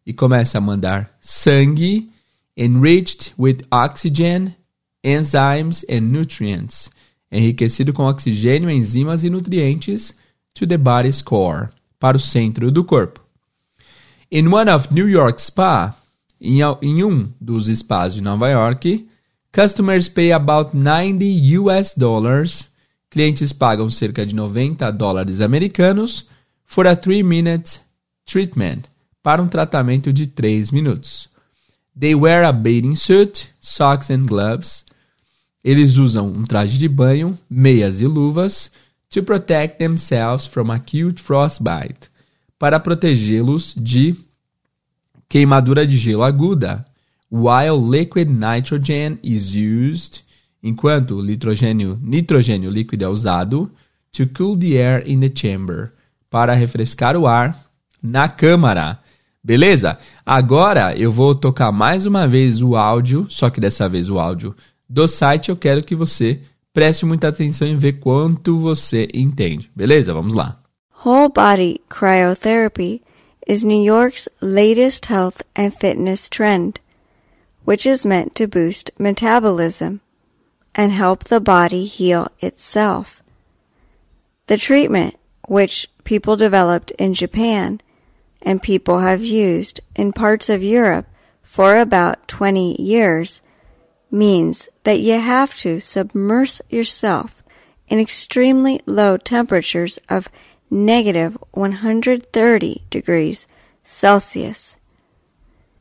e 0.05 0.11
começa 0.11 0.57
a 0.57 0.61
mandar 0.61 1.09
sangue, 1.21 2.09
enriched 2.57 3.33
with 3.39 3.59
oxygen, 3.71 4.53
enzymes 5.01 5.85
and 5.89 6.01
nutrients, 6.01 6.91
enriquecido 7.31 7.93
com 7.93 8.03
oxigênio, 8.03 8.69
enzimas 8.69 9.23
e 9.23 9.29
nutrientes, 9.29 10.13
to 10.53 10.67
the 10.67 10.77
body's 10.77 11.21
core, 11.21 11.69
para 11.97 12.17
o 12.17 12.19
centro 12.19 12.69
do 12.69 12.83
corpo. 12.83 13.24
In 14.31 14.51
one 14.51 14.69
of 14.69 14.91
New 14.91 15.07
York 15.07 15.39
Spa, 15.39 15.95
em, 16.41 16.59
em 16.81 17.03
um 17.03 17.31
dos 17.39 17.67
spas 17.67 18.13
de 18.13 18.21
Nova 18.21 18.49
York, 18.49 19.07
Customers 19.55 20.09
pay 20.09 20.33
about 20.33 20.75
90 20.75 21.23
US 21.61 21.95
dollars. 21.95 22.69
Clientes 23.09 23.53
pagam 23.53 23.89
cerca 23.89 24.25
de 24.25 24.35
90 24.35 24.91
dólares 24.91 25.39
americanos 25.39 26.27
for 26.65 26.85
a 26.85 26.93
3 26.93 27.23
minute 27.23 27.79
treatment, 28.25 28.89
para 29.23 29.41
um 29.41 29.47
tratamento 29.47 30.11
de 30.11 30.27
3 30.27 30.71
minutos. 30.71 31.29
They 31.97 32.13
wear 32.13 32.43
a 32.43 32.51
bathing 32.51 32.97
suit, 32.97 33.47
socks 33.61 34.09
and 34.09 34.25
gloves. 34.25 34.85
Eles 35.63 35.95
usam 35.95 36.27
um 36.27 36.43
traje 36.43 36.77
de 36.77 36.89
banho, 36.89 37.39
meias 37.49 38.01
e 38.01 38.07
luvas 38.07 38.69
to 39.09 39.23
protect 39.23 39.77
themselves 39.77 40.45
from 40.45 40.69
acute 40.69 41.21
frostbite, 41.21 42.09
para 42.57 42.79
protegê-los 42.79 43.73
de 43.75 44.15
queimadura 45.27 45.85
de 45.85 45.97
gelo 45.97 46.23
aguda 46.23 46.85
while 47.31 47.77
liquid 47.77 48.29
nitrogen 48.29 49.19
is 49.23 49.53
used, 49.53 50.21
enquanto 50.63 51.21
nitrogênio, 51.21 51.99
nitrogênio 52.01 52.69
líquido 52.69 53.03
é 53.03 53.09
usado, 53.09 53.71
to 54.11 54.27
cool 54.35 54.57
the 54.57 54.77
air 54.77 55.03
in 55.05 55.19
the 55.19 55.31
chamber, 55.33 55.91
para 56.29 56.53
refrescar 56.53 57.17
o 57.17 57.27
ar 57.27 57.65
na 58.01 58.29
câmara. 58.29 58.99
Beleza? 59.43 59.97
Agora 60.25 60.97
eu 60.97 61.11
vou 61.11 61.35
tocar 61.35 61.71
mais 61.71 62.05
uma 62.05 62.27
vez 62.27 62.61
o 62.61 62.75
áudio, 62.75 63.27
só 63.29 63.49
que 63.49 63.59
dessa 63.59 63.87
vez 63.87 64.09
o 64.09 64.17
áudio 64.17 64.55
do 64.89 65.07
site. 65.07 65.49
Eu 65.49 65.55
quero 65.55 65.83
que 65.83 65.95
você 65.95 66.41
preste 66.73 67.05
muita 67.05 67.27
atenção 67.27 67.67
e 67.67 67.75
ver 67.75 67.99
quanto 67.99 68.57
você 68.57 69.07
entende. 69.13 69.69
Beleza? 69.75 70.13
Vamos 70.13 70.33
lá. 70.33 70.64
Whole 71.05 71.29
body 71.29 71.81
cryotherapy 71.87 73.01
is 73.45 73.63
New 73.63 73.79
York's 73.79 74.27
latest 74.41 75.05
health 75.05 75.43
and 75.55 75.71
fitness 75.71 76.27
trend. 76.29 76.79
which 77.63 77.85
is 77.85 78.07
meant 78.07 78.33
to 78.33 78.47
boost 78.47 78.89
metabolism 78.97 80.01
and 80.73 80.91
help 80.91 81.25
the 81.25 81.39
body 81.39 81.85
heal 81.85 82.31
itself. 82.39 83.21
The 84.47 84.57
treatment, 84.57 85.15
which 85.47 85.87
people 86.05 86.35
developed 86.37 86.89
in 86.97 87.13
Japan 87.13 87.81
and 88.41 88.59
people 88.59 89.01
have 89.01 89.23
used 89.23 89.81
in 89.95 90.11
parts 90.11 90.49
of 90.49 90.63
Europe 90.63 91.05
for 91.43 91.77
about 91.77 92.27
20 92.27 92.81
years, 92.81 93.43
means 94.09 94.69
that 94.85 95.01
you 95.01 95.19
have 95.19 95.55
to 95.59 95.79
submerge 95.79 96.61
yourself 96.67 97.43
in 97.87 97.99
extremely 97.99 98.81
low 98.87 99.17
temperatures 99.17 99.99
of 100.09 100.29
negative 100.69 101.37
130 101.51 102.83
degrees 102.89 103.47
Celsius. 103.83 104.77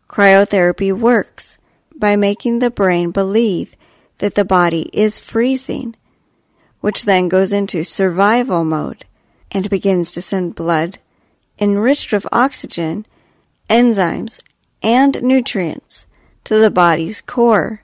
Cryotherapy 0.09 0.97
works 0.97 1.59
by 1.97 2.16
making 2.16 2.59
the 2.59 2.70
brain 2.70 3.11
believe 3.11 3.76
that 4.18 4.35
the 4.35 4.45
body 4.45 4.91
is 4.93 5.18
freezing, 5.18 5.97
which 6.80 7.05
then 7.05 7.28
goes 7.28 7.53
into 7.53 7.82
survival 7.82 8.64
mode 8.64 9.05
and 9.51 9.70
begins 9.70 10.12
to 10.12 10.20
send 10.20 10.55
blood 10.55 10.99
enriched 11.59 12.12
with 12.12 12.26
oxygen, 12.32 13.07
enzymes, 13.70 14.41
and 14.82 15.22
nutrients 15.22 16.07
to 16.45 16.59
the 16.59 16.70
body's 16.70 17.20
core. 17.20 17.82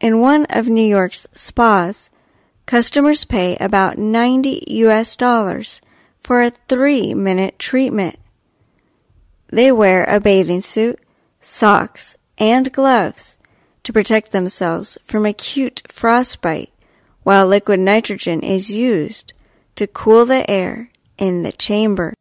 In 0.00 0.20
one 0.20 0.46
of 0.46 0.68
New 0.68 0.86
York's 0.86 1.26
spas, 1.32 2.10
customers 2.70 3.24
pay 3.24 3.56
about 3.56 3.98
90 3.98 4.62
US 4.86 5.16
dollars 5.16 5.80
for 6.20 6.40
a 6.40 6.52
three 6.68 7.14
minute 7.14 7.58
treatment. 7.58 8.16
They 9.48 9.72
wear 9.72 10.04
a 10.04 10.20
bathing 10.20 10.60
suit, 10.60 11.00
socks, 11.40 12.16
and 12.38 12.72
gloves 12.72 13.36
to 13.82 13.92
protect 13.92 14.30
themselves 14.30 14.96
from 15.02 15.26
acute 15.26 15.82
frostbite, 15.88 16.70
while 17.24 17.44
liquid 17.44 17.80
nitrogen 17.80 18.40
is 18.40 18.70
used 18.70 19.32
to 19.74 19.88
cool 19.88 20.24
the 20.24 20.48
air 20.48 20.90
in 21.18 21.42
the 21.42 21.50
chamber. 21.50 22.14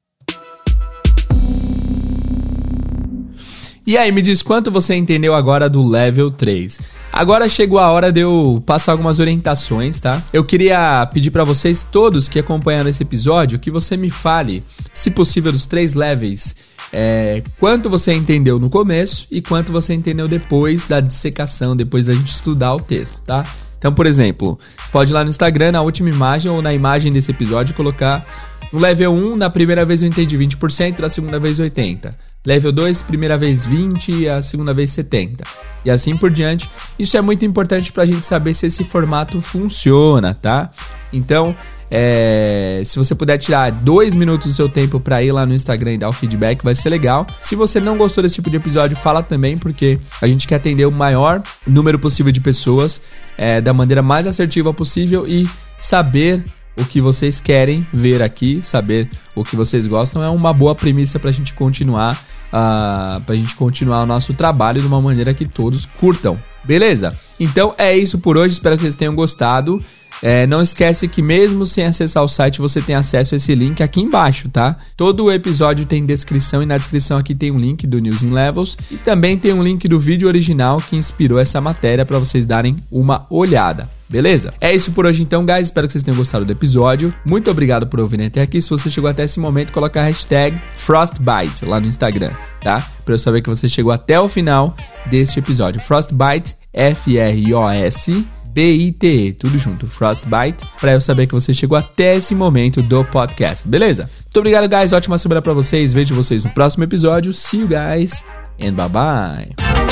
E 3.86 3.98
aí, 3.98 4.12
me 4.12 4.24
diz 4.24 4.42
quanto 4.42 4.72
você 4.72 4.96
entendeu 4.96 5.36
agora 5.36 5.70
do 5.70 5.84
level 5.84 6.32
3. 6.32 6.99
Agora 7.12 7.50
chegou 7.50 7.80
a 7.80 7.92
hora 7.92 8.12
de 8.12 8.22
eu 8.22 8.64
passar 8.66 8.94
algumas 8.94 9.20
orientações, 9.20 10.00
tá? 10.00 10.22
Eu 10.32 10.44
queria 10.44 11.06
pedir 11.08 11.32
para 11.32 11.44
vocês 11.44 11.84
todos 11.84 12.30
que 12.30 12.40
acompanharam 12.40 12.90
esse 12.90 13.04
episódio 13.04 13.60
que 13.60 13.72
você 13.72 13.98
me 13.98 14.10
fale, 14.10 14.64
se 14.94 15.12
possível, 15.12 15.52
dos 15.52 15.66
três 15.66 15.94
levels. 15.94 16.56
É, 16.94 17.44
quanto 17.60 17.90
você 17.90 18.14
entendeu 18.14 18.60
no 18.60 18.70
começo 18.70 19.28
e 19.30 19.42
quanto 19.42 19.72
você 19.72 19.94
entendeu 19.94 20.28
depois 20.28 20.86
da 20.86 21.00
dissecação, 21.00 21.76
depois 21.76 22.06
da 22.06 22.14
gente 22.14 22.32
estudar 22.32 22.74
o 22.74 22.80
texto, 22.80 23.22
tá? 23.24 23.44
Então, 23.78 23.94
por 23.94 24.06
exemplo, 24.06 24.60
pode 24.92 25.12
ir 25.12 25.14
lá 25.14 25.24
no 25.24 25.30
Instagram, 25.30 25.72
na 25.72 25.82
última 25.82 26.10
imagem 26.10 26.52
ou 26.52 26.62
na 26.62 26.74
imagem 26.74 27.14
desse 27.14 27.32
episódio, 27.32 27.74
colocar 27.74 28.26
no 28.72 28.80
level 28.80 29.12
1, 29.14 29.36
na 29.36 29.50
primeira 29.50 29.84
vez 29.84 30.02
eu 30.02 30.08
entendi 30.08 30.38
20%, 30.38 31.00
na 31.00 31.10
segunda 31.10 31.40
vez 31.40 31.60
80%. 31.60 32.14
Level 32.46 32.72
2, 32.72 33.02
primeira 33.02 33.38
vez 33.38 33.68
20% 33.68 34.20
e 34.20 34.30
a 34.30 34.42
segunda 34.42 34.74
vez 34.74 34.92
70%. 34.92 35.42
E 35.84 35.90
assim 35.90 36.16
por 36.16 36.30
diante. 36.30 36.70
Isso 36.98 37.18
é 37.18 37.22
muito 37.22 37.44
importante 37.46 37.92
para 37.92 38.04
a 38.04 38.06
gente 38.06 38.26
saber 38.26 38.54
se 38.54 38.68
esse 38.68 38.84
formato 38.84 39.42
funciona, 39.42 40.34
tá? 40.34 40.70
Então, 41.12 41.56
é, 41.92 42.82
se 42.86 42.98
você 42.98 43.16
puder 43.16 43.38
tirar 43.38 43.72
dois 43.72 44.14
minutos 44.14 44.48
do 44.48 44.54
seu 44.54 44.70
tempo 44.70 45.00
para 45.00 45.24
ir 45.24 45.32
lá 45.32 45.46
no 45.46 45.54
Instagram 45.54 45.94
e 45.94 45.98
dar 45.98 46.10
o 46.10 46.14
feedback, 46.14 46.64
vai 46.64 46.76
ser 46.76 46.90
legal. 46.90 47.26
Se 47.42 47.56
você 47.56 47.80
não 47.80 47.98
gostou 47.98 48.22
desse 48.22 48.36
tipo 48.36 48.50
de 48.50 48.58
episódio, 48.58 48.96
fala 48.96 49.24
também, 49.24 49.58
porque 49.58 50.00
a 50.22 50.28
gente 50.28 50.48
quer 50.48 50.56
atender 50.56 50.86
o 50.86 50.92
maior 50.92 51.42
número 51.66 51.98
possível 51.98 52.32
de 52.32 52.40
pessoas 52.40 53.02
é, 53.38 53.60
da 53.60 53.74
maneira 53.74 54.04
mais 54.04 54.28
assertiva 54.28 54.74
possível 54.74 55.28
e 55.28 55.50
saber 55.80 56.46
o 56.80 56.86
que 56.86 57.02
vocês 57.02 57.42
querem 57.42 57.86
ver 57.94 58.24
aqui, 58.24 58.62
saber 58.62 59.10
o 59.36 59.44
que 59.44 59.56
vocês 59.56 59.86
gostam, 59.86 60.24
é 60.24 60.30
uma 60.30 60.54
boa 60.54 60.74
premissa 60.74 61.20
para 61.20 61.30
a 61.30 61.34
gente 61.34 61.54
continuar, 61.54 62.14
uh, 62.16 62.18
ah, 62.54 63.22
para 63.26 63.36
a 63.36 63.38
gente 63.38 63.56
continuar 63.56 64.04
o 64.04 64.06
nosso 64.06 64.34
trabalho 64.34 64.80
de 64.80 64.88
uma 64.88 65.02
maneira 65.02 65.34
que 65.34 65.46
todos 65.46 65.86
curtam. 65.86 66.38
Beleza? 66.64 67.18
Então 67.40 67.74
é 67.78 67.98
isso 67.98 68.18
por 68.20 68.38
hoje, 68.38 68.54
espero 68.54 68.76
que 68.76 68.84
vocês 68.84 68.96
tenham 68.96 69.14
gostado. 69.14 69.84
É, 70.22 70.46
não 70.46 70.62
esquece 70.62 71.08
que 71.08 71.22
mesmo 71.22 71.66
sem 71.66 71.86
acessar 71.86 72.22
o 72.24 72.28
site, 72.28 72.60
você 72.60 72.82
tem 72.82 72.94
acesso 72.94 73.36
a 73.36 73.38
esse 73.38 73.56
link 73.56 73.82
aqui 73.82 74.02
embaixo, 74.02 74.50
tá? 74.50 74.76
Todo 74.98 75.32
episódio 75.32 75.86
tem 75.86 76.06
descrição 76.06 76.62
e 76.62 76.66
na 76.66 76.78
descrição 76.78 77.18
aqui 77.18 77.34
tem 77.34 77.52
um 77.52 77.58
link 77.58 77.88
do 77.88 78.00
News 78.00 78.22
in 78.22 78.32
Levels 78.32 78.78
e 78.92 78.98
também 78.98 79.38
tem 79.38 79.54
um 79.54 79.64
link 79.64 79.88
do 79.88 79.98
vídeo 79.98 80.28
original 80.28 80.78
que 80.82 80.98
inspirou 80.98 81.40
essa 81.40 81.62
matéria 81.62 82.06
para 82.06 82.20
vocês 82.20 82.46
darem 82.46 82.78
uma 82.92 83.26
olhada. 83.30 83.99
Beleza? 84.10 84.54
É 84.60 84.74
isso 84.74 84.92
por 84.92 85.06
hoje 85.06 85.22
então, 85.22 85.46
guys. 85.46 85.68
Espero 85.68 85.88
que 85.88 85.94
vocês 85.94 86.04
tenham 86.04 86.18
gostado 86.18 86.44
do 86.44 86.52
episódio. 86.52 87.14
Muito 87.24 87.50
obrigado 87.52 87.88
por 87.88 88.00
ouvirem 88.00 88.28
até 88.28 88.42
aqui. 88.42 88.62
Se 88.62 88.70
você 88.70 88.90
chegou 88.90 89.10
até 89.10 89.24
esse 89.24 89.40
momento, 89.40 89.72
coloca 89.72 90.02
a 90.02 90.04
hashtag 90.04 90.60
Frostbite 90.76 91.64
lá 91.64 91.80
no 91.80 91.88
Instagram, 91.88 92.32
tá? 92.62 92.86
Para 93.06 93.14
eu 93.14 93.20
saber 93.20 93.42
que 93.42 93.50
você 93.50 93.70
chegou 93.70 93.92
até 93.92 94.20
o 94.20 94.28
final 94.28 94.76
deste 95.06 95.40
episódio. 95.40 95.80
Frostbite, 95.80 96.56
F-R-O-S 96.74 98.26
B-I-T-E, 98.52 99.34
tudo 99.34 99.58
junto, 99.58 99.88
Frostbite, 99.88 100.66
para 100.80 100.94
eu 100.94 101.02
saber 101.02 101.28
que 101.28 101.34
você 101.34 101.54
chegou 101.54 101.78
até 101.78 102.16
esse 102.16 102.34
momento 102.34 102.82
do 102.82 103.06
podcast, 103.06 103.68
beleza? 103.68 104.10
Muito 104.24 104.38
obrigado, 104.38 104.68
guys. 104.68 104.92
Ótima 104.92 105.18
semana 105.18 105.42
para 105.42 105.54
vocês. 105.54 105.94
Vejo 105.94 106.16
vocês 106.16 106.44
no 106.44 106.50
próximo 106.50 106.84
episódio. 106.84 107.32
See 107.32 107.62
you 107.62 107.68
guys 107.68 108.24
and 108.60 108.74
bye 108.74 108.90
bye. 108.90 109.89